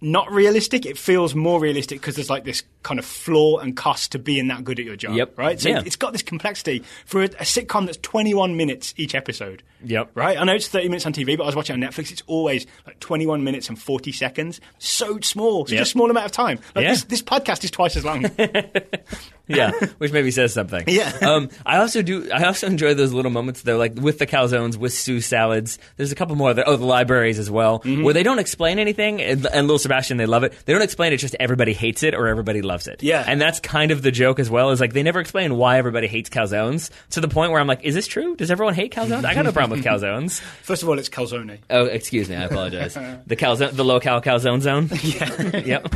not 0.00 0.30
realistic, 0.32 0.86
it 0.86 0.96
feels 0.96 1.34
more 1.34 1.60
realistic 1.60 2.00
because 2.00 2.14
there's 2.16 2.30
like 2.30 2.44
this 2.44 2.62
kind 2.82 2.98
of 2.98 3.04
flaw 3.04 3.58
and 3.58 3.76
cost 3.76 4.12
to 4.12 4.18
being 4.18 4.48
that 4.48 4.64
good 4.64 4.78
at 4.80 4.86
your 4.86 4.96
job. 4.96 5.14
Yep. 5.14 5.36
Right. 5.38 5.60
So 5.60 5.68
Yeah. 5.68 5.82
it's 5.84 5.96
got 5.96 6.12
this 6.12 6.22
complexity 6.22 6.82
for 7.04 7.20
a, 7.22 7.26
a 7.26 7.44
sitcom 7.44 7.84
that's 7.84 7.98
21 7.98 8.56
minutes 8.56 8.94
each 8.96 9.14
episode. 9.14 9.62
Yep. 9.84 10.12
Right. 10.14 10.38
I 10.38 10.44
know 10.44 10.54
it's 10.54 10.68
30 10.68 10.88
minutes 10.88 11.04
on 11.06 11.12
TV, 11.12 11.36
but 11.36 11.42
I 11.44 11.46
was 11.46 11.56
watching 11.56 11.74
on 11.82 11.86
Netflix. 11.88 12.10
It's 12.12 12.22
always 12.26 12.66
like 12.86 12.98
21 13.00 13.44
minutes 13.44 13.68
and 13.68 13.78
40 13.78 14.12
seconds. 14.12 14.60
So 14.78 15.20
small. 15.20 15.66
Such 15.66 15.74
Yep. 15.74 15.82
a 15.82 15.86
small 15.86 16.10
amount 16.10 16.26
of 16.26 16.32
time. 16.32 16.58
Like 16.74 16.84
Yeah. 16.84 16.90
this, 16.92 17.04
this 17.04 17.22
podcast 17.22 17.62
is 17.64 17.70
twice 17.70 17.96
as 17.96 18.04
long. 18.04 18.24
yeah, 19.50 19.72
which 19.98 20.12
maybe 20.12 20.30
says 20.30 20.52
something. 20.54 20.84
Yeah. 20.86 21.12
Um, 21.22 21.48
I 21.66 21.78
also 21.78 22.02
do. 22.02 22.30
I 22.30 22.44
also 22.44 22.66
enjoy 22.66 22.94
those 22.94 23.12
little 23.12 23.30
moments 23.30 23.62
though, 23.62 23.76
like 23.76 23.94
with 23.96 24.18
the 24.18 24.26
calzones, 24.26 24.76
with 24.76 24.92
Sue 24.92 25.20
salads. 25.20 25.78
There's 25.96 26.12
a 26.12 26.14
couple 26.14 26.36
more. 26.36 26.54
Oh, 26.66 26.76
the 26.76 26.84
libraries 26.86 27.38
as 27.38 27.50
well, 27.50 27.80
Mm-hmm. 27.80 28.02
where 28.02 28.14
they 28.14 28.22
don't 28.22 28.38
explain 28.38 28.78
anything, 28.78 29.20
and, 29.20 29.46
and 29.46 29.66
Little 29.66 29.78
Sebastian, 29.78 30.16
they 30.16 30.26
love 30.26 30.44
it. 30.44 30.54
They 30.64 30.72
don't 30.72 30.82
explain 30.82 31.12
it; 31.12 31.16
just 31.18 31.34
everybody 31.40 31.72
hates 31.72 32.02
it 32.02 32.14
or 32.14 32.28
everybody 32.28 32.62
loves 32.62 32.86
it. 32.86 33.02
Yeah. 33.02 33.24
and 33.26 33.40
that's 33.40 33.60
kind 33.60 33.90
of 33.90 34.02
the 34.02 34.10
joke 34.10 34.38
as 34.38 34.48
well. 34.50 34.70
Is 34.70 34.80
like 34.80 34.92
they 34.92 35.02
never 35.02 35.20
explain 35.20 35.56
why 35.56 35.78
everybody 35.78 36.06
hates 36.06 36.30
calzones 36.30 36.90
to 37.10 37.20
the 37.20 37.28
point 37.28 37.50
where 37.52 37.60
I'm 37.60 37.66
like, 37.66 37.82
is 37.84 37.94
this 37.94 38.06
true? 38.06 38.36
Does 38.36 38.50
everyone 38.50 38.74
hate 38.74 38.92
calzones? 38.92 39.24
I 39.24 39.34
got 39.34 39.44
no 39.44 39.52
problem 39.52 39.78
with 39.78 39.86
calzones. 39.86 40.40
First 40.62 40.82
of 40.82 40.88
all, 40.88 40.98
it's 40.98 41.08
calzone. 41.08 41.58
Oh, 41.70 41.86
excuse 41.86 42.28
me, 42.28 42.36
I 42.36 42.44
apologize. 42.44 42.94
the 43.26 43.36
calzone, 43.36 43.72
the 43.72 43.84
local 43.84 44.20
calzone 44.20 44.60
zone. 44.60 44.88
Yeah. 45.02 45.56
yep. 45.56 45.94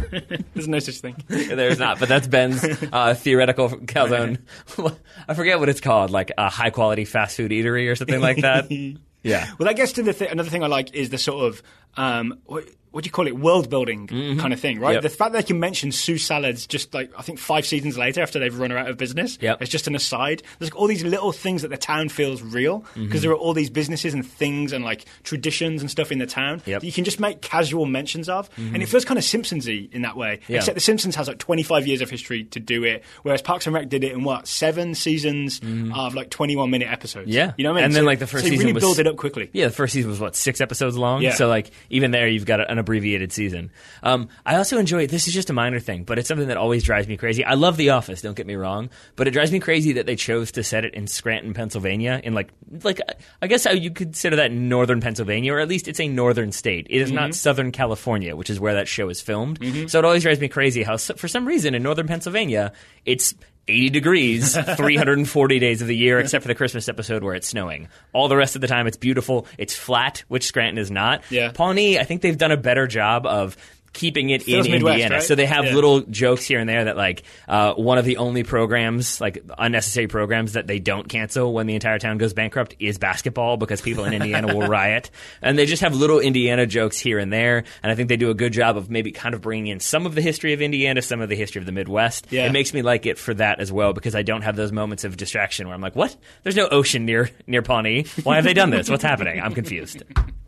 There's 0.55 0.67
no 0.67 0.79
such 0.81 0.97
thing. 0.97 1.17
There's 1.29 1.79
not, 1.79 2.01
but 2.01 2.09
that's 2.09 2.27
Ben's 2.27 2.65
uh, 2.93 3.15
theoretical 3.15 3.44
calzone. 3.87 4.39
I 5.29 5.35
forget 5.35 5.59
what 5.59 5.69
it's 5.69 5.81
called, 5.81 6.11
like 6.11 6.33
a 6.37 6.49
high 6.49 6.71
quality 6.71 7.05
fast 7.05 7.37
food 7.37 7.51
eatery 7.51 7.91
or 7.91 7.97
something 7.97 8.21
like 8.21 8.39
that. 8.39 8.71
Yeah. 9.25 9.51
Well, 9.59 9.65
gets 9.75 9.93
to 9.93 10.03
the 10.03 10.13
th- 10.13 10.31
another 10.31 10.51
thing 10.51 10.63
I 10.63 10.67
like 10.67 10.95
is 10.95 11.09
the 11.09 11.17
sort 11.17 11.47
of 11.47 11.63
um, 11.97 12.41
what, 12.95 13.05
do 13.05 13.09
you 13.09 13.13
call 13.13 13.27
it, 13.27 13.37
world 13.37 13.69
building 13.69 14.07
kind 14.07 14.53
of 14.53 14.61
thing, 14.61 14.79
right? 14.81 14.91
Mm-hmm. 14.91 14.95
Yep. 14.95 15.03
The 15.03 15.09
fact 15.11 15.33
that 15.33 15.39
they 15.43 15.47
can 15.47 15.61
mention 15.61 15.93
Sue 15.93 16.17
Salads 16.19 16.67
just 16.67 16.95
like 16.95 17.11
I 17.19 17.23
think 17.23 17.39
five 17.39 17.67
seasons 17.67 17.99
later 17.99 18.23
after 18.23 18.39
they've 18.39 18.57
run 18.59 18.71
her 18.71 18.79
out 18.79 18.89
of 18.89 18.97
business. 18.97 19.37
Yep. 19.41 19.63
It's 19.63 19.71
just 19.71 19.87
an 19.87 19.95
aside. 19.95 20.43
There's 20.59 20.71
like 20.73 20.79
all 20.81 20.87
these 20.87 21.05
little 21.05 21.33
things 21.33 21.63
that 21.63 21.69
the 21.69 21.77
town 21.77 22.09
feels 22.09 22.43
real 22.43 22.79
because 22.79 22.95
Mm-hmm. 23.05 23.19
there 23.21 23.31
are 23.33 23.37
all 23.37 23.53
these 23.53 23.71
businesses 23.71 24.15
and 24.15 24.27
things 24.27 24.73
and 24.73 24.85
like 24.85 25.05
traditions 25.23 25.81
and 25.83 25.91
stuff 25.91 26.13
in 26.13 26.19
the 26.19 26.27
town 26.27 26.63
Yep. 26.67 26.81
that 26.81 26.87
you 26.87 26.93
can 26.93 27.05
just 27.05 27.21
make 27.21 27.41
casual 27.43 27.87
mentions 27.87 28.29
of, 28.29 28.49
and 28.57 28.83
it 28.83 28.87
feels 28.89 29.05
kind 29.05 29.19
of 29.19 29.25
Simpsonsy 29.25 29.93
in 29.93 30.03
that 30.03 30.17
way. 30.17 30.41
Yeah. 30.49 30.59
Except 30.59 30.75
The 30.75 30.81
Simpsons 30.81 31.17
has 31.17 31.29
like 31.29 31.39
25 31.39 31.87
years 31.87 32.01
of 32.01 32.11
history 32.11 32.45
to 32.45 32.61
do 32.61 32.85
it, 32.85 33.03
whereas 33.23 33.43
Parks 33.43 33.67
and 33.67 33.75
Rec 33.75 33.89
did 33.89 34.05
it 34.05 34.13
in 34.13 34.23
what 34.25 34.47
seven 34.47 34.95
seasons 34.95 35.61
of 35.95 36.15
like 36.15 36.31
21 36.31 36.71
minute 36.71 36.89
episodes. 36.91 37.27
Mm-hmm. 37.29 37.37
Yeah. 37.37 37.53
you 37.57 37.65
know 37.65 37.71
what 37.73 37.79
I 37.79 37.81
mean. 37.81 37.85
And 37.87 37.95
then, 37.95 38.05
like, 38.05 38.19
the 38.19 38.27
first 38.27 38.45
so 38.45 38.47
you 38.47 38.53
season 38.53 38.67
really 38.67 38.75
was- 38.75 38.83
build 38.85 38.99
it 38.99 39.07
up 39.07 39.17
quickly. 39.17 39.51
Yeah, 39.53 39.67
the 39.67 39.73
first 39.73 39.93
season 39.95 40.11
was 40.11 40.21
what 40.21 40.37
six 40.37 40.61
episodes 40.61 40.97
long. 40.97 41.23
Yeah. 41.23 41.35
So 41.35 41.49
like 41.49 41.71
even 41.91 42.11
there, 42.11 42.29
you've 42.29 42.45
got 42.47 42.71
an 42.71 42.79
abbreviated 42.85 43.33
season. 43.33 43.71
Um, 44.03 44.29
I 44.47 44.57
also 44.57 44.79
enjoy. 44.79 45.07
This 45.07 45.27
is 45.27 45.35
just 45.35 45.51
a 45.51 45.53
minor 45.53 45.81
thing, 45.81 46.05
but 46.05 46.19
it's 46.19 46.29
something 46.29 46.49
that 46.49 46.57
always 46.57 46.85
drives 46.85 47.09
me 47.09 47.17
crazy. 47.17 47.45
I 47.45 47.55
love 47.55 47.77
The 47.77 47.91
Office. 47.91 48.23
Don't 48.23 48.37
get 48.37 48.47
me 48.47 48.55
wrong, 48.55 48.91
but 49.17 49.27
it 49.27 49.33
drives 49.33 49.51
me 49.51 49.61
crazy 49.61 49.93
that 49.95 50.07
they 50.07 50.17
chose 50.17 50.53
to 50.53 50.63
set 50.63 50.85
it 50.85 50.95
in 50.95 51.07
Scranton, 51.07 51.55
Pennsylvania, 51.55 52.21
in 52.23 52.35
like 52.35 52.51
like 52.83 53.01
I 53.43 53.47
guess 53.47 53.65
how 53.65 53.73
you 53.73 53.91
consider 53.91 54.37
that 54.37 54.53
northern 54.53 55.01
Pennsylvania, 55.01 55.53
or 55.55 55.61
at 55.61 55.69
least 55.69 55.89
it's 55.89 56.01
a 56.01 56.09
northern 56.09 56.53
state. 56.53 56.87
It 56.91 57.01
is 57.01 57.09
Mm-hmm. 57.09 57.17
not 57.17 57.35
Southern 57.35 57.73
California, 57.73 58.37
which 58.37 58.51
is 58.51 58.61
where 58.61 58.75
that 58.75 58.89
show 58.89 59.09
is 59.09 59.21
filmed. 59.21 59.59
So 59.91 59.99
it 59.99 60.05
always 60.05 60.23
drives 60.23 60.41
me 60.41 60.49
crazy 60.49 60.83
how 60.83 60.97
for 60.97 61.29
some 61.29 61.47
reason 61.47 61.75
in 61.75 61.83
northern 61.83 62.07
Pennsylvania 62.07 62.73
it's 63.05 63.35
80 63.69 63.91
degrees 63.91 64.55
340 64.77 65.59
days 65.59 65.81
of 65.83 65.89
the 65.89 65.97
year 65.97 66.19
except 66.19 66.43
for 66.43 66.49
the 66.49 66.55
christmas 66.55 66.89
episode 66.89 67.23
where 67.23 67.35
it's 67.35 67.49
snowing. 67.49 67.89
All 68.13 68.29
the 68.29 68.37
rest 68.37 68.55
of 68.55 68.61
the 68.61 68.69
time 68.69 68.87
it's 68.87 68.97
beautiful. 68.97 69.47
It's 69.59 69.75
flat 69.75 70.25
which 70.29 70.45
scranton 70.45 70.79
is 70.79 70.91
not. 70.91 71.23
Yeah. 71.31 71.53
pawnee 71.53 71.99
i 71.99 72.05
think 72.05 72.21
they've 72.23 72.37
done 72.39 72.53
a 72.53 72.57
better 72.57 72.87
job 72.87 73.27
of 73.27 73.57
keeping 73.95 74.29
it 74.31 74.43
Feels 74.43 74.67
in 74.67 74.73
Midwest, 74.73 74.93
indiana 74.95 75.15
right? 75.15 75.23
so 75.25 75.35
they 75.35 75.47
have 75.47 75.65
Yeah. 75.65 75.75
little 75.75 76.01
jokes 76.03 76.45
here 76.45 76.59
and 76.59 76.69
there 76.69 76.85
that 76.85 76.97
like 76.99 77.23
uh, 77.49 77.73
one 77.75 77.97
of 77.97 78.05
the 78.05 78.19
only 78.19 78.43
programs 78.43 79.21
like 79.21 79.43
unnecessary 79.57 80.07
programs 80.09 80.53
that 80.53 80.67
they 80.67 80.79
don't 80.79 81.09
cancel 81.09 81.55
when 81.55 81.67
the 81.67 81.75
entire 81.75 81.99
town 81.99 82.19
goes 82.19 82.35
bankrupt 82.35 82.77
is 82.79 82.99
basketball 82.99 83.57
because 83.57 83.81
people 83.81 84.05
in 84.05 84.13
indiana 84.21 84.55
will 84.55 84.67
riot 84.67 85.11
and 85.41 85.57
they 85.57 85.65
just 85.65 85.81
have 85.83 85.95
little 85.95 86.19
indiana 86.21 86.67
jokes 86.67 86.99
here 86.99 87.19
and 87.19 87.33
there 87.33 87.65
and 87.83 87.91
i 87.91 87.95
think 87.95 88.09
they 88.11 88.17
do 88.19 88.29
a 88.31 88.35
good 88.35 88.53
job 88.53 88.77
of 88.77 88.91
maybe 88.91 89.13
kind 89.13 89.35
of 89.35 89.41
bringing 89.41 89.69
in 89.69 89.81
some 89.81 90.05
of 90.07 90.15
the 90.15 90.21
history 90.21 90.53
of 90.53 90.61
indiana 90.61 91.01
some 91.01 91.21
of 91.23 91.29
the 91.31 91.37
history 91.37 91.61
of 91.61 91.67
the 91.67 91.73
midwest 91.73 92.27
Yeah. 92.31 92.47
it 92.47 92.53
makes 92.53 92.75
me 92.75 92.83
like 92.83 93.07
it 93.07 93.17
for 93.19 93.33
that 93.35 93.61
as 93.61 93.71
well 93.73 93.93
because 93.93 94.15
I 94.15 94.23
don't 94.23 94.43
have 94.43 94.57
those 94.57 94.73
moments 94.73 95.05
of 95.05 95.17
distraction 95.17 95.67
where 95.69 95.75
I'm 95.75 95.81
like, 95.81 95.95
"What? 95.95 96.17
There's 96.43 96.57
no 96.57 96.67
ocean 96.69 97.05
near 97.07 97.31
near 97.47 97.63
Pawnee. 97.63 98.07
Why 98.25 98.37
have 98.37 98.45
they 98.45 98.55
done 98.55 98.71
this? 98.71 98.91
What's 98.91 99.03
happening? 99.05 99.41
I'm 99.41 99.55
confused." 99.55 100.03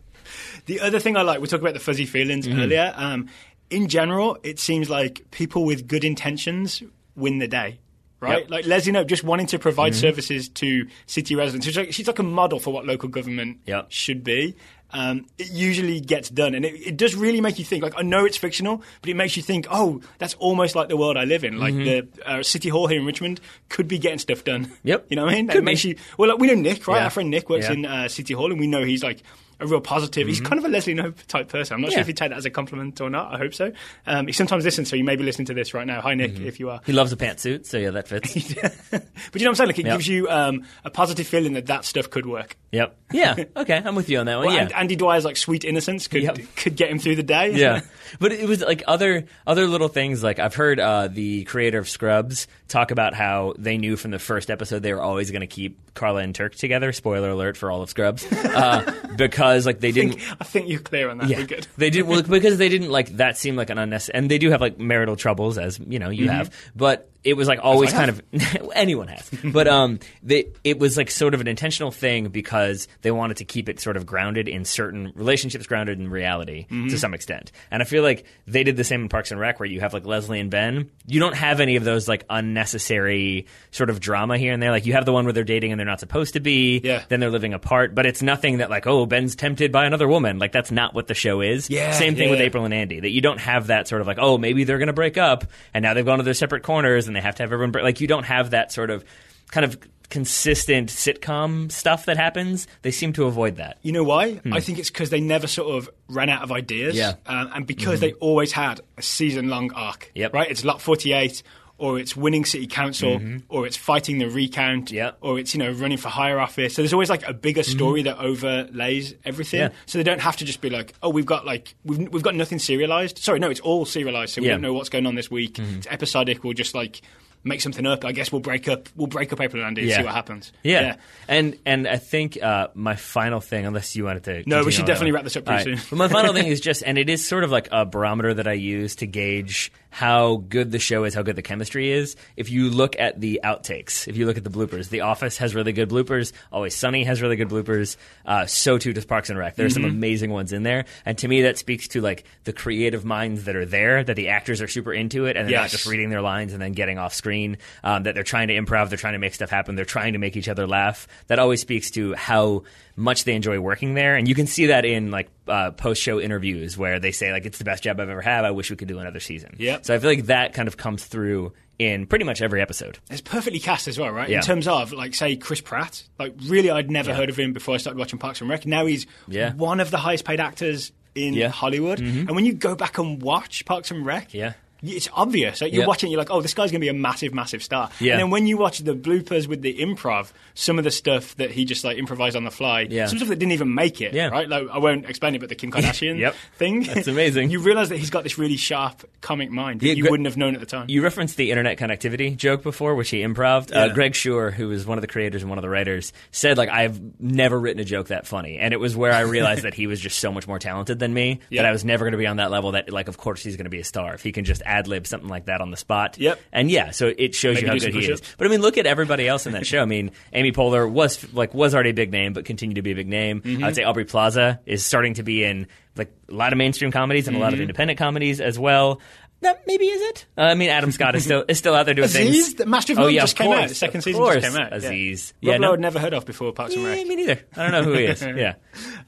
The 0.67 0.81
other 0.81 0.99
thing 0.99 1.17
I 1.17 1.23
like, 1.23 1.41
we 1.41 1.47
talked 1.49 1.62
about 1.62 1.75
the 1.75 1.81
fuzzy 1.81 2.07
feelings 2.07 2.47
Mm-hmm. 2.47 2.61
earlier. 2.61 2.93
Um, 2.97 3.29
in 3.71 3.89
general, 3.89 4.39
it 4.43 4.59
seems 4.59 4.89
like 4.91 5.31
people 5.31 5.64
with 5.64 5.89
good 5.89 6.05
intentions 6.05 6.83
win 7.17 7.39
the 7.39 7.49
day. 7.49 7.81
Right, 8.19 8.41
Yep. 8.43 8.51
like 8.51 8.67
Leslie 8.67 8.93
Knope 8.95 9.09
just 9.09 9.25
wanting 9.25 9.47
to 9.49 9.59
provide 9.59 9.93
Mm-hmm. 9.93 10.01
services 10.01 10.49
to 10.51 10.87
city 11.07 11.35
residents. 11.35 11.67
She's 11.67 11.77
like, 11.77 11.93
she's 11.93 12.07
like 12.07 12.19
a 12.19 12.23
model 12.23 12.59
for 12.59 12.73
what 12.73 12.87
local 12.87 13.09
government 13.11 13.59
Yep. 13.67 13.87
should 13.91 14.25
be. 14.25 14.57
Um, 14.93 15.27
it 15.37 15.51
usually 15.51 16.01
gets 16.01 16.31
done, 16.31 16.55
and 16.55 16.64
it, 16.64 16.75
it 16.75 16.97
does 16.97 17.14
really 17.17 17.41
make 17.41 17.59
you 17.59 17.64
think. 17.64 17.83
Like 17.83 17.95
I 17.97 18.03
know 18.03 18.25
it's 18.25 18.37
fictional, 18.37 18.83
but 19.03 19.11
it 19.11 19.14
makes 19.14 19.37
you 19.37 19.43
think. 19.43 19.67
Oh, 19.69 20.01
that's 20.19 20.35
almost 20.35 20.75
like 20.77 20.89
the 20.89 20.97
world 20.97 21.17
I 21.17 21.25
live 21.25 21.43
in. 21.45 21.59
Like 21.59 21.75
the 21.75 22.07
uh, 22.25 22.43
city 22.45 22.69
hall 22.69 22.87
here 22.87 23.01
in 23.01 23.05
Richmond 23.05 23.41
could 23.69 23.89
be 23.89 23.99
getting 23.99 24.19
stuff 24.21 24.45
done. 24.45 24.67
Mm-hmm. 24.67 24.75
Yep. 24.89 25.07
you 25.11 25.17
know 25.17 25.25
what 25.25 25.33
I 25.35 25.37
mean. 25.37 25.49
Could 25.49 25.57
it 25.59 25.64
makes 25.64 25.83
be. 25.83 25.91
you. 25.91 25.97
Well, 26.17 26.31
like, 26.31 26.39
we 26.39 26.47
know 26.47 26.55
Nick, 26.55 26.87
right? 26.87 26.99
Yeah. 26.99 27.05
Our 27.05 27.11
friend 27.11 27.31
Nick 27.31 27.51
works 27.51 27.67
Yeah. 27.67 27.73
in 27.73 27.85
uh, 27.85 28.09
City 28.09 28.33
Hall, 28.33 28.51
and 28.53 28.61
we 28.61 28.67
know 28.69 28.83
he's 28.85 29.03
like 29.03 29.23
a 29.61 29.67
real 29.67 29.81
positive. 29.81 30.27
He's 30.29 30.41
kind 30.41 30.59
of 30.59 30.65
a 30.65 30.69
Leslie 30.69 30.95
Knope 30.95 31.25
type 31.27 31.49
person. 31.49 31.75
I'm 31.75 31.81
not 31.81 31.91
sure 31.93 31.97
Mm-hmm. 31.97 32.01
If 32.03 32.09
you 32.09 32.15
take 32.15 32.29
that 32.31 32.37
as 32.39 32.45
a 32.45 32.51
compliment 32.51 33.01
or 33.01 33.09
not. 33.11 33.35
I 33.35 33.39
hope 33.39 33.55
so. 33.55 33.73
Um, 34.07 34.27
he 34.27 34.33
sometimes 34.33 34.65
listens, 34.65 34.89
so 34.91 34.97
you 34.97 35.05
may 35.05 35.17
be 35.17 35.25
listening 35.25 35.47
to 35.47 35.55
this 35.55 35.73
right 35.73 35.87
now. 35.87 36.01
Hi, 36.03 36.15
Nick, 36.15 36.33
Mm-hmm. 36.35 36.47
if 36.47 36.61
you 36.61 36.69
are. 36.71 36.81
He 36.85 36.93
loves 36.93 37.11
a 37.13 37.17
pantsuit, 37.17 37.65
so 37.67 37.79
yeah, 37.79 37.91
that 37.93 38.07
fits. 38.09 38.35
but 38.91 38.93
you 38.93 38.99
know 39.01 39.01
what 39.33 39.47
I'm 39.47 39.55
saying? 39.55 39.67
Like, 39.69 39.79
it 39.79 39.87
Yep. 39.87 39.95
gives 39.97 40.09
you 40.09 40.29
um, 40.29 40.65
a 40.85 40.91
positive 40.91 41.27
feeling 41.27 41.55
that 41.55 41.67
that 41.67 41.85
stuff 41.85 42.11
could 42.11 42.27
work. 42.27 42.57
Yep. 42.73 42.97
Yeah. 43.13 43.35
Okay, 43.57 43.81
I'm 43.83 43.95
with 43.95 44.11
you 44.11 44.19
on 44.19 44.27
that 44.27 44.37
one. 44.37 44.47
Well, 44.47 44.55
yeah. 44.55 44.63
and 44.65 44.73
Andy 44.75 44.97
Dwyer's 44.97 45.25
like 45.25 45.37
sweet 45.39 45.65
innocence 45.65 46.09
could 46.09 46.23
Yep. 46.23 46.39
could 46.57 46.77
get 46.77 46.91
him 46.91 46.99
through 46.99 47.17
the 47.17 47.23
day. 47.23 47.53
yeah, 47.55 47.81
but 48.21 48.33
it 48.33 48.47
was 48.47 48.61
like 48.61 48.83
other 48.87 49.25
other 49.47 49.67
little 49.67 49.89
things. 49.89 50.23
Like 50.23 50.39
I've 50.39 50.55
heard 50.55 50.79
uh, 50.79 51.09
the 51.09 51.45
creator 51.45 51.79
of 51.79 51.89
Scrubs 51.89 52.47
talk 52.69 52.91
about 52.91 53.14
how 53.14 53.55
they 53.59 53.79
knew 53.79 53.97
from 53.97 54.11
the 54.11 54.19
first 54.19 54.51
episode 54.51 54.83
they 54.83 54.93
were 54.93 55.03
always 55.03 55.31
going 55.31 55.41
to 55.41 55.47
keep 55.47 55.95
Carla 55.95 56.21
and 56.21 56.35
Turk 56.35 56.55
together. 56.55 56.93
Spoiler 56.93 57.31
alert 57.31 57.57
for 57.57 57.71
all 57.71 57.83
of 57.83 57.91
Scrubs, 57.91 58.31
uh, 58.33 58.95
because 59.17 59.67
like 59.67 59.81
they 59.81 59.89
I 59.89 59.93
didn't. 59.93 60.12
think, 60.14 60.41
I 60.41 60.45
think 60.45 60.69
you're 60.69 60.81
clear 60.81 61.11
on 61.11 61.19
that. 61.19 61.49
Good. 61.49 61.67
They 61.77 61.91
did 61.91 62.07
well 62.07 62.23
because 62.23 62.59
they 62.59 62.69
didn't 62.69 62.91
like 62.91 63.17
that 63.17 63.37
seemed 63.39 63.57
like 63.57 63.71
an 63.71 63.79
unnecessary, 63.79 64.19
and 64.19 64.31
they 64.31 64.39
do 64.39 64.51
have 64.51 64.61
like 64.61 64.79
marital 64.79 65.17
troubles, 65.17 65.59
as 65.59 65.79
you 65.79 65.99
know 65.99 66.11
you 66.11 66.29
have. 66.29 66.51
But 66.75 67.11
it 67.25 67.37
was 67.37 67.49
like 67.49 67.59
always 67.61 67.93
kind 67.93 68.09
of 68.09 68.23
anyone 68.75 69.09
has. 69.09 69.31
But 69.57 69.69
um, 69.69 70.01
they 70.23 70.49
it 70.64 70.79
was 70.79 70.97
like 70.97 71.11
sort 71.11 71.35
of 71.35 71.41
an 71.41 71.49
intentional 71.49 71.91
thing 71.91 72.29
because 72.29 72.89
they 73.03 73.11
wanted 73.11 73.39
to 73.39 73.45
keep 73.45 73.69
it 73.69 73.81
sort 73.81 73.97
of 73.97 74.05
grounded 74.07 74.49
in 74.49 74.64
certain 74.64 75.12
relationships, 75.14 75.67
grounded 75.67 75.99
in 75.99 76.11
reality 76.11 76.67
to 76.69 76.99
some 76.99 77.14
extent. 77.14 77.53
And 77.71 77.83
I 77.83 77.85
feel 77.87 78.03
like 78.03 78.27
they 78.47 78.64
did 78.64 78.77
the 78.77 78.85
same 78.85 79.03
in 79.03 79.09
Parks 79.09 79.31
and 79.31 79.41
Rec, 79.41 79.59
where 79.59 79.69
you 79.69 79.81
have 79.81 79.93
like 79.93 80.05
Leslie 80.05 80.41
and 80.41 80.51
Ben. 80.51 80.91
You 81.07 81.21
don't 81.21 81.35
have 81.35 81.61
any 81.61 81.77
of 81.77 81.85
those 81.85 82.07
like 82.07 82.25
unnecessary 82.57 83.47
sort 83.71 83.91
of 83.91 84.01
drama 84.01 84.39
here 84.39 84.53
and 84.53 84.63
there. 84.63 84.71
Like 84.71 84.87
you 84.87 84.95
have 84.95 85.05
the 85.05 85.13
one 85.13 85.25
where 85.25 85.33
they're 85.35 85.45
dating 85.45 85.73
and 85.73 85.79
they're 85.79 85.87
not 85.87 86.01
supposed 86.01 86.33
to 86.33 86.41
be. 86.41 86.81
Yeah. 86.83 87.05
Then 87.09 87.21
they're 87.21 87.31
living 87.31 87.53
apart, 87.53 87.95
but 87.95 88.07
it's 88.07 88.23
nothing 88.23 88.59
that 88.59 88.71
like 88.71 88.87
oh 88.87 89.05
Ben's 89.05 89.37
tempted 89.37 89.71
by 89.71 89.85
another 89.85 90.09
woman. 90.09 90.39
Like 90.39 90.53
that's 90.53 90.71
not 90.71 90.95
what 90.95 91.07
the 91.07 91.15
show 91.15 91.43
is. 91.43 91.69
Yeah, 91.69 91.93
Same 91.93 92.17
thing 92.17 92.25
yeah, 92.25 92.31
with 92.31 92.41
yeah. 92.41 92.47
April 92.47 92.65
and 92.65 92.73
Andy. 92.73 93.01
That 93.01 93.11
you 93.11 93.21
don't 93.21 93.41
have 93.41 93.67
that 93.67 93.89
sort 93.89 94.01
of 94.01 94.07
like 94.07 94.19
oh 94.19 94.39
maybe 94.39 94.65
they're 94.65 94.79
going 94.79 94.87
to 94.87 94.95
break 94.95 95.19
up 95.19 95.45
and 95.75 95.83
now 95.83 95.93
they've 95.93 96.05
gone 96.05 96.19
to 96.19 96.25
their 96.25 96.35
separate 96.35 96.63
corners 96.63 97.07
and 97.07 97.15
they 97.15 97.21
have 97.21 97.35
to 97.37 97.43
have 97.43 97.53
everyone 97.53 97.73
break. 97.73 97.85
like 97.85 98.01
you 98.01 98.07
don't 98.07 98.25
have 98.25 98.51
that 98.51 98.73
sort 98.73 98.91
of 98.91 99.05
kind 99.51 99.65
of 99.65 99.79
consistent 100.09 100.89
sitcom 100.89 101.71
stuff 101.71 102.07
that 102.07 102.17
happens. 102.17 102.67
They 102.83 102.91
seem 102.91 103.13
to 103.15 103.25
avoid 103.25 103.57
that. 103.57 103.79
You 103.83 103.93
know 103.93 104.05
why? 104.05 104.41
I 104.51 104.61
think 104.61 104.79
it's 104.79 104.91
because 104.91 105.11
they 105.11 105.21
never 105.21 105.47
sort 105.47 105.77
of 105.77 105.91
ran 106.09 106.29
out 106.29 106.43
of 106.43 106.53
ideas. 106.53 106.95
Hmm. 106.95 106.99
Yeah. 106.99 107.15
Um, 107.27 107.51
and 107.55 107.67
because 107.67 108.01
they 108.01 108.13
always 108.15 108.53
had 108.53 108.81
a 108.97 109.03
season 109.03 109.49
long 109.49 109.73
arc. 109.73 110.11
Yep. 110.15 110.33
Right? 110.33 110.51
It's 110.51 110.65
lot 110.65 110.81
48. 110.81 111.43
Or 111.79 111.99
it's 111.99 112.16
winning 112.16 112.45
city 112.45 112.66
council, 112.66 113.20
or 113.49 113.66
it's 113.66 113.77
fighting 113.77 114.18
the 114.18 114.29
recount, 114.29 114.91
Mm-hmm. 114.91 115.16
Or 115.27 115.39
it's 115.39 115.55
you 115.55 115.59
know 115.59 115.70
running 115.72 115.99
for 115.99 116.09
higher 116.09 116.39
office. 116.41 116.74
So 116.74 116.83
there's 116.83 116.93
always 116.93 117.11
like 117.11 117.27
a 117.29 117.33
bigger 117.35 117.62
story 117.62 118.03
that 118.03 118.18
overlays 118.18 119.14
everything. 119.24 119.61
Mm-hmm. 119.61 119.72
Yeah. 119.72 119.79
So 119.87 119.99
they 119.99 120.05
don't 120.05 120.20
have 120.20 120.37
to 120.39 120.45
just 120.45 120.61
be 120.61 120.70
like, 120.70 120.95
oh, 121.03 121.11
we've 121.11 121.27
got 121.27 121.45
like 121.47 121.74
we've 121.85 122.09
we've 122.12 122.22
got 122.22 122.35
nothing 122.35 122.59
serialized. 122.59 123.18
Sorry, 123.18 123.39
no, 123.39 123.51
it's 123.51 123.61
all 123.61 123.85
serialized. 123.85 124.35
So 124.35 124.41
we 124.41 124.47
Yeah. 124.49 124.55
Mm-hmm. 124.55 124.62
don't 124.62 124.70
know 124.70 124.74
what's 124.74 124.89
going 124.89 125.07
on 125.07 125.14
this 125.14 125.31
week. 125.31 125.59
It's 125.59 125.87
episodic. 125.89 126.45
We'll 126.45 126.53
just 126.55 126.74
like 126.74 127.01
make 127.45 127.61
something 127.61 127.87
up. 127.87 128.05
I 128.05 128.11
guess 128.11 128.33
we'll 128.33 128.41
break 128.41 128.68
up. 128.68 128.89
We'll 128.97 129.07
break 129.07 129.33
up 129.33 129.41
April 129.41 129.62
and 129.62 129.68
Andy 129.68 129.83
and 129.83 129.91
Yeah. 129.91 129.97
see 129.99 130.03
what 130.05 130.14
happens. 130.14 130.53
Yeah. 130.64 130.97
And 131.29 131.57
and 131.64 131.87
I 131.87 131.97
think 131.97 132.43
uh, 132.43 132.68
my 132.74 132.97
final 132.97 133.41
thing, 133.41 133.66
unless 133.66 133.95
you 133.95 134.05
wanted 134.05 134.24
to. 134.24 134.43
No, 134.47 134.64
we 134.64 134.72
should 134.72 134.87
definitely 134.87 135.12
wrap 135.12 135.24
this 135.24 135.37
up 135.37 135.45
pretty 135.45 135.70
right. 135.70 135.79
soon. 135.79 135.87
But 135.91 135.97
my 135.97 136.09
final 136.09 136.33
thing 136.39 136.47
is 136.47 136.61
just, 136.61 136.83
and 136.85 136.99
it 136.99 137.09
is 137.11 137.27
sort 137.27 137.45
of 137.45 137.51
like 137.51 137.68
a 137.70 137.85
barometer 137.85 138.35
that 138.35 138.49
I 138.49 138.55
use 138.55 138.97
to 138.97 139.07
gauge 139.07 139.70
how 139.97 140.37
good 140.51 140.71
the 140.73 140.79
show 140.79 141.05
is, 141.05 141.15
how 141.15 141.23
good 141.23 141.37
the 141.37 141.43
chemistry 141.43 141.91
is. 141.91 142.17
If 142.37 142.51
you 142.51 142.69
look 142.69 142.97
at 142.99 143.19
the 143.19 143.41
outtakes, 143.43 144.07
if 144.07 144.19
you 144.19 144.27
look 144.27 144.37
at 144.37 144.45
the 144.45 144.51
bloopers, 144.51 144.91
The 144.91 145.01
Office 145.01 145.39
has 145.39 145.55
really 145.55 145.73
good 145.73 145.89
bloopers. 145.89 146.33
Always 146.53 146.75
Sunny 146.75 147.05
has 147.05 147.23
really 147.23 147.37
good 147.37 147.49
bloopers. 147.49 147.97
Uh, 148.27 148.45
so 148.45 148.77
too 148.77 148.93
does 148.93 149.07
Parks 149.07 149.31
and 149.31 149.39
Rec. 149.39 149.55
There 149.57 149.65
are 149.65 149.71
some 149.71 149.85
Mm-hmm. 149.85 149.97
amazing 149.97 150.31
ones 150.33 150.53
in 150.53 150.65
there, 150.65 150.85
and 151.07 151.17
to 151.19 151.29
me, 151.29 151.43
that 151.43 151.57
speaks 151.57 151.89
to 151.89 152.03
like 152.03 152.25
the 152.45 152.53
creative 152.53 153.07
minds 153.07 153.45
that 153.45 153.57
are 153.57 153.65
there. 153.65 154.05
That 154.05 154.17
the 154.17 154.29
actors 154.29 154.61
are 154.61 154.69
super 154.69 154.93
into 154.93 155.25
it, 155.25 155.39
and 155.39 155.49
they're 155.49 155.57
not 155.63 155.71
just 155.71 155.87
reading 155.87 156.11
their 156.11 156.21
lines 156.21 156.53
and 156.53 156.61
then 156.61 156.73
getting 156.73 156.99
off 156.99 157.15
screen. 157.15 157.57
Um, 157.83 158.03
that 158.03 158.15
they're 158.15 158.23
trying 158.23 158.49
to 158.49 158.55
improv, 158.55 158.91
they're 158.91 158.99
trying 158.99 159.15
to 159.15 159.19
make 159.19 159.33
stuff 159.33 159.49
happen, 159.49 159.77
they're 159.77 159.87
trying 159.87 160.13
to 160.13 160.19
make 160.19 160.37
each 160.37 160.49
other 160.51 160.67
laugh. 160.67 161.09
That 161.29 161.39
always 161.39 161.63
speaks 161.63 161.91
to 161.93 162.13
how 162.15 162.65
much 162.97 163.25
they 163.25 163.35
enjoy 163.35 163.61
working 163.61 163.95
there, 163.95 164.17
and 164.17 164.27
you 164.27 164.35
can 164.35 164.47
see 164.47 164.67
that 164.67 164.85
in 164.85 165.11
like 165.11 165.29
uh, 165.47 165.71
post-show 165.73 166.19
interviews 166.19 166.77
where 166.79 166.99
they 166.99 167.13
say 167.13 167.31
like 167.33 167.45
it's 167.47 167.59
the 167.59 167.65
best 167.65 167.83
job 167.83 168.01
I've 168.01 168.09
ever 168.09 168.23
had. 168.23 168.45
I 168.45 168.51
wish 168.53 168.71
we 168.71 168.77
could 168.77 168.89
do 168.89 168.99
another 168.99 169.21
season. 169.21 169.55
Yep. 169.59 169.85
So 169.87 169.95
I 169.95 169.99
feel 169.99 170.11
like 170.11 170.27
that 170.27 170.55
kind 170.55 170.67
of 170.67 170.77
comes 170.77 171.05
through 171.05 171.53
in 171.79 172.07
pretty 172.07 172.25
much 172.25 172.41
every 172.41 172.63
episode. 172.63 172.99
It's 173.11 173.21
perfectly 173.21 173.61
cast 173.61 173.87
as 173.87 173.99
well, 173.99 174.11
right? 174.11 174.31
Yeah. 174.31 174.39
In 174.39 174.43
terms 174.43 174.67
of, 174.67 174.95
like, 174.95 175.15
say, 175.15 175.37
Chris 175.37 175.61
Pratt. 175.61 176.03
Like, 176.19 176.35
really, 176.47 176.71
I'd 176.71 176.91
never 176.91 177.13
heard 177.13 177.29
of 177.29 177.37
him 177.39 177.53
before 177.53 177.75
I 177.75 177.77
started 177.77 177.99
watching 177.99 178.19
Parks 178.19 178.41
and 178.41 178.49
Rec. 178.49 178.65
Now 178.65 178.87
he's 178.87 179.07
Yeah. 179.29 179.53
one 179.53 179.81
of 179.81 179.91
the 179.91 179.99
highest 179.99 180.25
paid 180.25 180.41
actors 180.41 180.91
in 181.15 181.35
Yeah. 181.35 181.49
Mm-hmm. 181.49 181.53
Hollywood. 181.53 181.99
And 182.01 182.31
when 182.35 182.47
you 182.47 182.55
go 182.55 182.75
back 182.77 182.97
and 182.97 183.21
watch 183.21 183.67
Parks 183.67 183.91
and 183.91 184.07
Rec, 184.07 184.33
Yeah. 184.33 184.55
It's 184.89 185.09
obvious. 185.12 185.61
Like, 185.61 185.72
you're 185.72 185.82
Yeah. 185.82 185.87
watching, 185.89 186.11
you're 186.11 186.18
like, 186.18 186.30
oh, 186.30 186.41
this 186.41 186.55
guy's 186.55 186.70
going 186.70 186.80
to 186.80 186.84
be 186.84 186.89
a 186.89 186.95
massive, 186.95 187.34
massive 187.34 187.62
star. 187.62 187.91
Yeah. 188.01 188.12
And 188.14 188.20
then 188.22 188.30
when 188.30 188.47
you 188.47 188.57
watch 188.57 188.78
the 188.80 188.95
bloopers 188.95 189.47
with 189.47 189.62
the 189.62 189.74
improv, 189.78 190.32
some 190.55 190.78
of 190.78 190.84
the 190.84 190.91
stuff 190.91 191.34
that 191.37 191.51
he 191.51 191.64
just 191.64 191.84
like 191.84 191.99
improvised 191.99 192.37
on 192.37 192.45
the 192.45 192.51
fly, 192.51 192.87
Yeah. 192.91 193.07
some 193.07 193.18
stuff 193.18 193.28
that 193.28 193.39
didn't 193.39 193.53
even 193.53 193.74
make 193.74 194.01
it, 194.01 194.14
Yeah. 194.14 194.28
right? 194.28 194.49
Like, 194.49 194.68
I 194.72 194.78
won't 194.78 195.07
explain 195.09 195.34
it, 195.34 195.41
but 195.41 195.49
the 195.49 195.55
Kim 195.55 195.70
Kardashian 195.72 196.18
Yep. 196.18 196.34
thing. 196.59 196.82
That's 196.82 197.09
amazing. 197.09 197.51
you 197.51 197.61
realize 197.61 197.89
that 197.91 197.99
he's 197.99 198.11
got 198.11 198.22
this 198.24 198.39
really 198.39 198.57
sharp 198.57 199.03
comic 199.20 199.51
mind 199.51 199.80
that 199.80 199.87
Yeah, 199.87 199.93
you 199.95 200.05
Gre- 200.05 200.11
wouldn't 200.11 200.26
have 200.26 200.37
known 200.37 200.55
at 200.55 200.61
the 200.61 200.66
time. 200.66 200.87
You 200.89 201.03
referenced 201.03 201.37
the 201.37 201.51
internet 201.51 201.78
connectivity 201.78 202.37
joke 202.37 202.62
before, 202.62 202.95
which 202.95 203.11
he 203.11 203.22
improved. 203.22 203.72
Uh, 203.72 203.89
Greg 203.93 204.14
Shore, 204.14 204.51
who 204.51 204.68
was 204.68 204.87
one 204.87 204.99
of 204.99 205.03
the 205.03 205.09
creators 205.09 205.43
and 205.43 205.49
one 205.51 205.59
of 205.59 205.62
the 205.62 205.68
writers, 205.68 206.12
said 206.30 206.57
like 206.59 206.68
I've 206.68 207.01
never 207.20 207.59
written 207.59 207.80
a 207.80 207.84
joke 207.84 208.09
that 208.09 208.26
funny, 208.26 208.59
and 208.59 208.72
it 208.72 208.78
was 208.80 208.97
where 208.97 209.12
I 209.12 209.20
realized 209.20 209.62
that 209.62 209.74
he 209.74 209.87
was 209.87 210.01
just 210.01 210.18
so 210.18 210.32
much 210.32 210.47
more 210.49 210.59
talented 210.59 210.99
than 210.99 211.12
me 211.12 211.41
Yeah. 211.51 211.62
that 211.62 211.68
I 211.68 211.72
was 211.72 211.84
never 211.84 212.05
going 212.05 212.12
to 212.12 212.18
be 212.18 212.26
on 212.26 212.37
that 212.37 212.51
level. 212.51 212.72
That 212.72 212.91
like, 212.93 213.09
of 213.09 213.16
course, 213.16 213.43
he's 213.43 213.57
going 213.57 213.64
to 213.64 213.70
be 213.70 213.80
a 213.80 213.84
star 213.84 214.14
if 214.14 214.22
he 214.22 214.32
can 214.32 214.45
just 214.45 214.62
ad 214.77 214.89
lib 214.89 215.07
something 215.07 215.29
like 215.29 215.47
that 215.47 215.61
on 215.61 215.70
the 215.70 215.77
spot. 215.77 216.18
Yep. 216.18 216.41
And 216.53 216.70
yeah, 216.70 216.91
so 216.91 217.12
it 217.16 217.35
shows 217.35 217.61
you 217.61 217.66
how 217.68 217.74
good 217.79 217.95
he 217.95 218.11
is. 218.11 218.20
But 218.39 218.47
I 218.47 218.51
mean, 218.51 218.61
look 218.62 218.79
at 218.79 218.87
everybody 218.87 219.27
else 219.29 219.47
in 219.47 219.53
that 219.53 219.66
show. 219.66 219.81
I 219.81 219.87
mean, 219.87 220.11
Amy 220.33 220.53
Poehler 220.53 220.91
was 220.91 221.33
like 221.33 221.55
was 221.55 221.74
already 221.74 221.91
a 221.91 221.95
big 221.95 222.11
name, 222.12 222.33
but 222.33 222.45
continued 222.45 222.74
to 222.77 222.83
be 222.83 222.93
a 222.93 222.95
big 222.97 223.09
name. 223.09 223.41
Mm-hmm. 223.41 223.62
I 223.64 223.68
would 223.68 223.77
say 223.77 223.85
Aubrey 223.85 224.05
Plaza 224.05 224.61
is 224.66 224.85
starting 224.85 225.14
to 225.14 225.22
be 225.22 225.45
in 225.45 225.66
like 225.97 226.12
a 226.31 226.35
lot 226.35 226.53
of 226.53 226.59
mainstream 226.59 226.91
comedies 226.93 227.29
and 227.29 227.37
a 227.37 227.41
lot 227.41 227.47
Mm-hmm. 227.47 227.55
of 227.55 227.61
independent 227.62 227.99
comedies 227.99 228.41
as 228.41 228.59
well. 228.59 229.01
That 229.43 229.66
maybe 229.66 229.85
is 229.85 230.01
it. 230.01 230.27
Uh, 230.39 230.43
I 230.43 230.55
mean, 230.55 230.70
Adam 230.70 230.91
Scott 230.91 231.14
is 231.14 231.24
still 231.24 231.45
is 231.47 231.59
still 231.59 231.74
out 231.74 231.85
there 231.85 231.95
doing 231.95 232.07
Aziz, 232.07 232.47
things. 232.47 232.55
the 232.55 232.64
Master 232.66 232.95
of 232.95 233.01
oh 233.01 233.07
yeah, 233.07 233.20
just 233.20 233.35
of 233.35 233.39
came 233.39 233.53
out. 233.53 233.68
The 233.68 233.74
second 233.74 234.01
season 234.01 234.22
course. 234.22 234.37
just 234.37 234.47
came 234.57 234.57
out. 234.64 234.72
Aziz. 234.72 235.35
Yeah. 235.43 235.53
Yeah, 235.53 235.59
no, 235.59 235.74
I'd 235.74 235.81
never 235.81 235.99
heard 235.99 236.14
of 236.14 236.24
before 236.24 236.53
Parks 236.53 236.74
and 236.74 236.85
Rec. 236.85 237.07
me 237.07 237.16
neither. 237.16 237.41
I 237.55 237.62
don't 237.62 237.72
know 237.72 237.83
who 237.83 237.93
he 237.99 238.05
is. 238.07 238.22
yeah, 238.37 238.55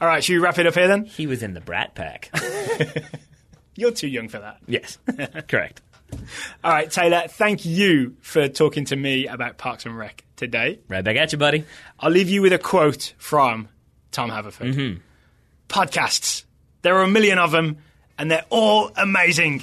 All 0.00 0.06
right, 0.06 0.22
should 0.22 0.34
we 0.34 0.38
wrap 0.38 0.58
it 0.58 0.66
up 0.66 0.74
here 0.74 0.86
then? 0.86 1.06
he 1.06 1.26
was 1.26 1.42
in 1.42 1.54
the 1.54 1.62
Brat 1.62 1.94
Pack. 1.94 2.30
You're 3.78 3.92
too 3.92 4.08
young 4.08 4.28
for 4.28 4.40
that. 4.40 4.58
yes, 4.66 4.98
correct. 5.48 5.82
All 6.64 6.72
right, 6.72 6.90
Taylor, 6.90 7.28
thank 7.28 7.64
you 7.64 8.16
for 8.22 8.48
talking 8.48 8.84
to 8.86 8.96
me 8.96 9.28
about 9.28 9.56
Parks 9.56 9.86
and 9.86 9.96
Rec 9.96 10.24
today. 10.34 10.80
Right 10.88 11.04
back 11.04 11.16
at 11.16 11.30
you, 11.30 11.38
buddy. 11.38 11.64
I'll 12.00 12.10
leave 12.10 12.28
you 12.28 12.42
with 12.42 12.52
a 12.52 12.58
quote 12.58 13.14
from 13.18 13.68
Tom 14.10 14.30
Haverford. 14.30 14.74
Mm-hmm. 14.74 15.00
Podcasts. 15.68 16.42
There 16.82 16.96
are 16.96 17.04
a 17.04 17.08
million 17.08 17.38
of 17.38 17.52
them, 17.52 17.78
and 18.18 18.28
they're 18.28 18.46
all 18.50 18.90
amazing. 18.96 19.62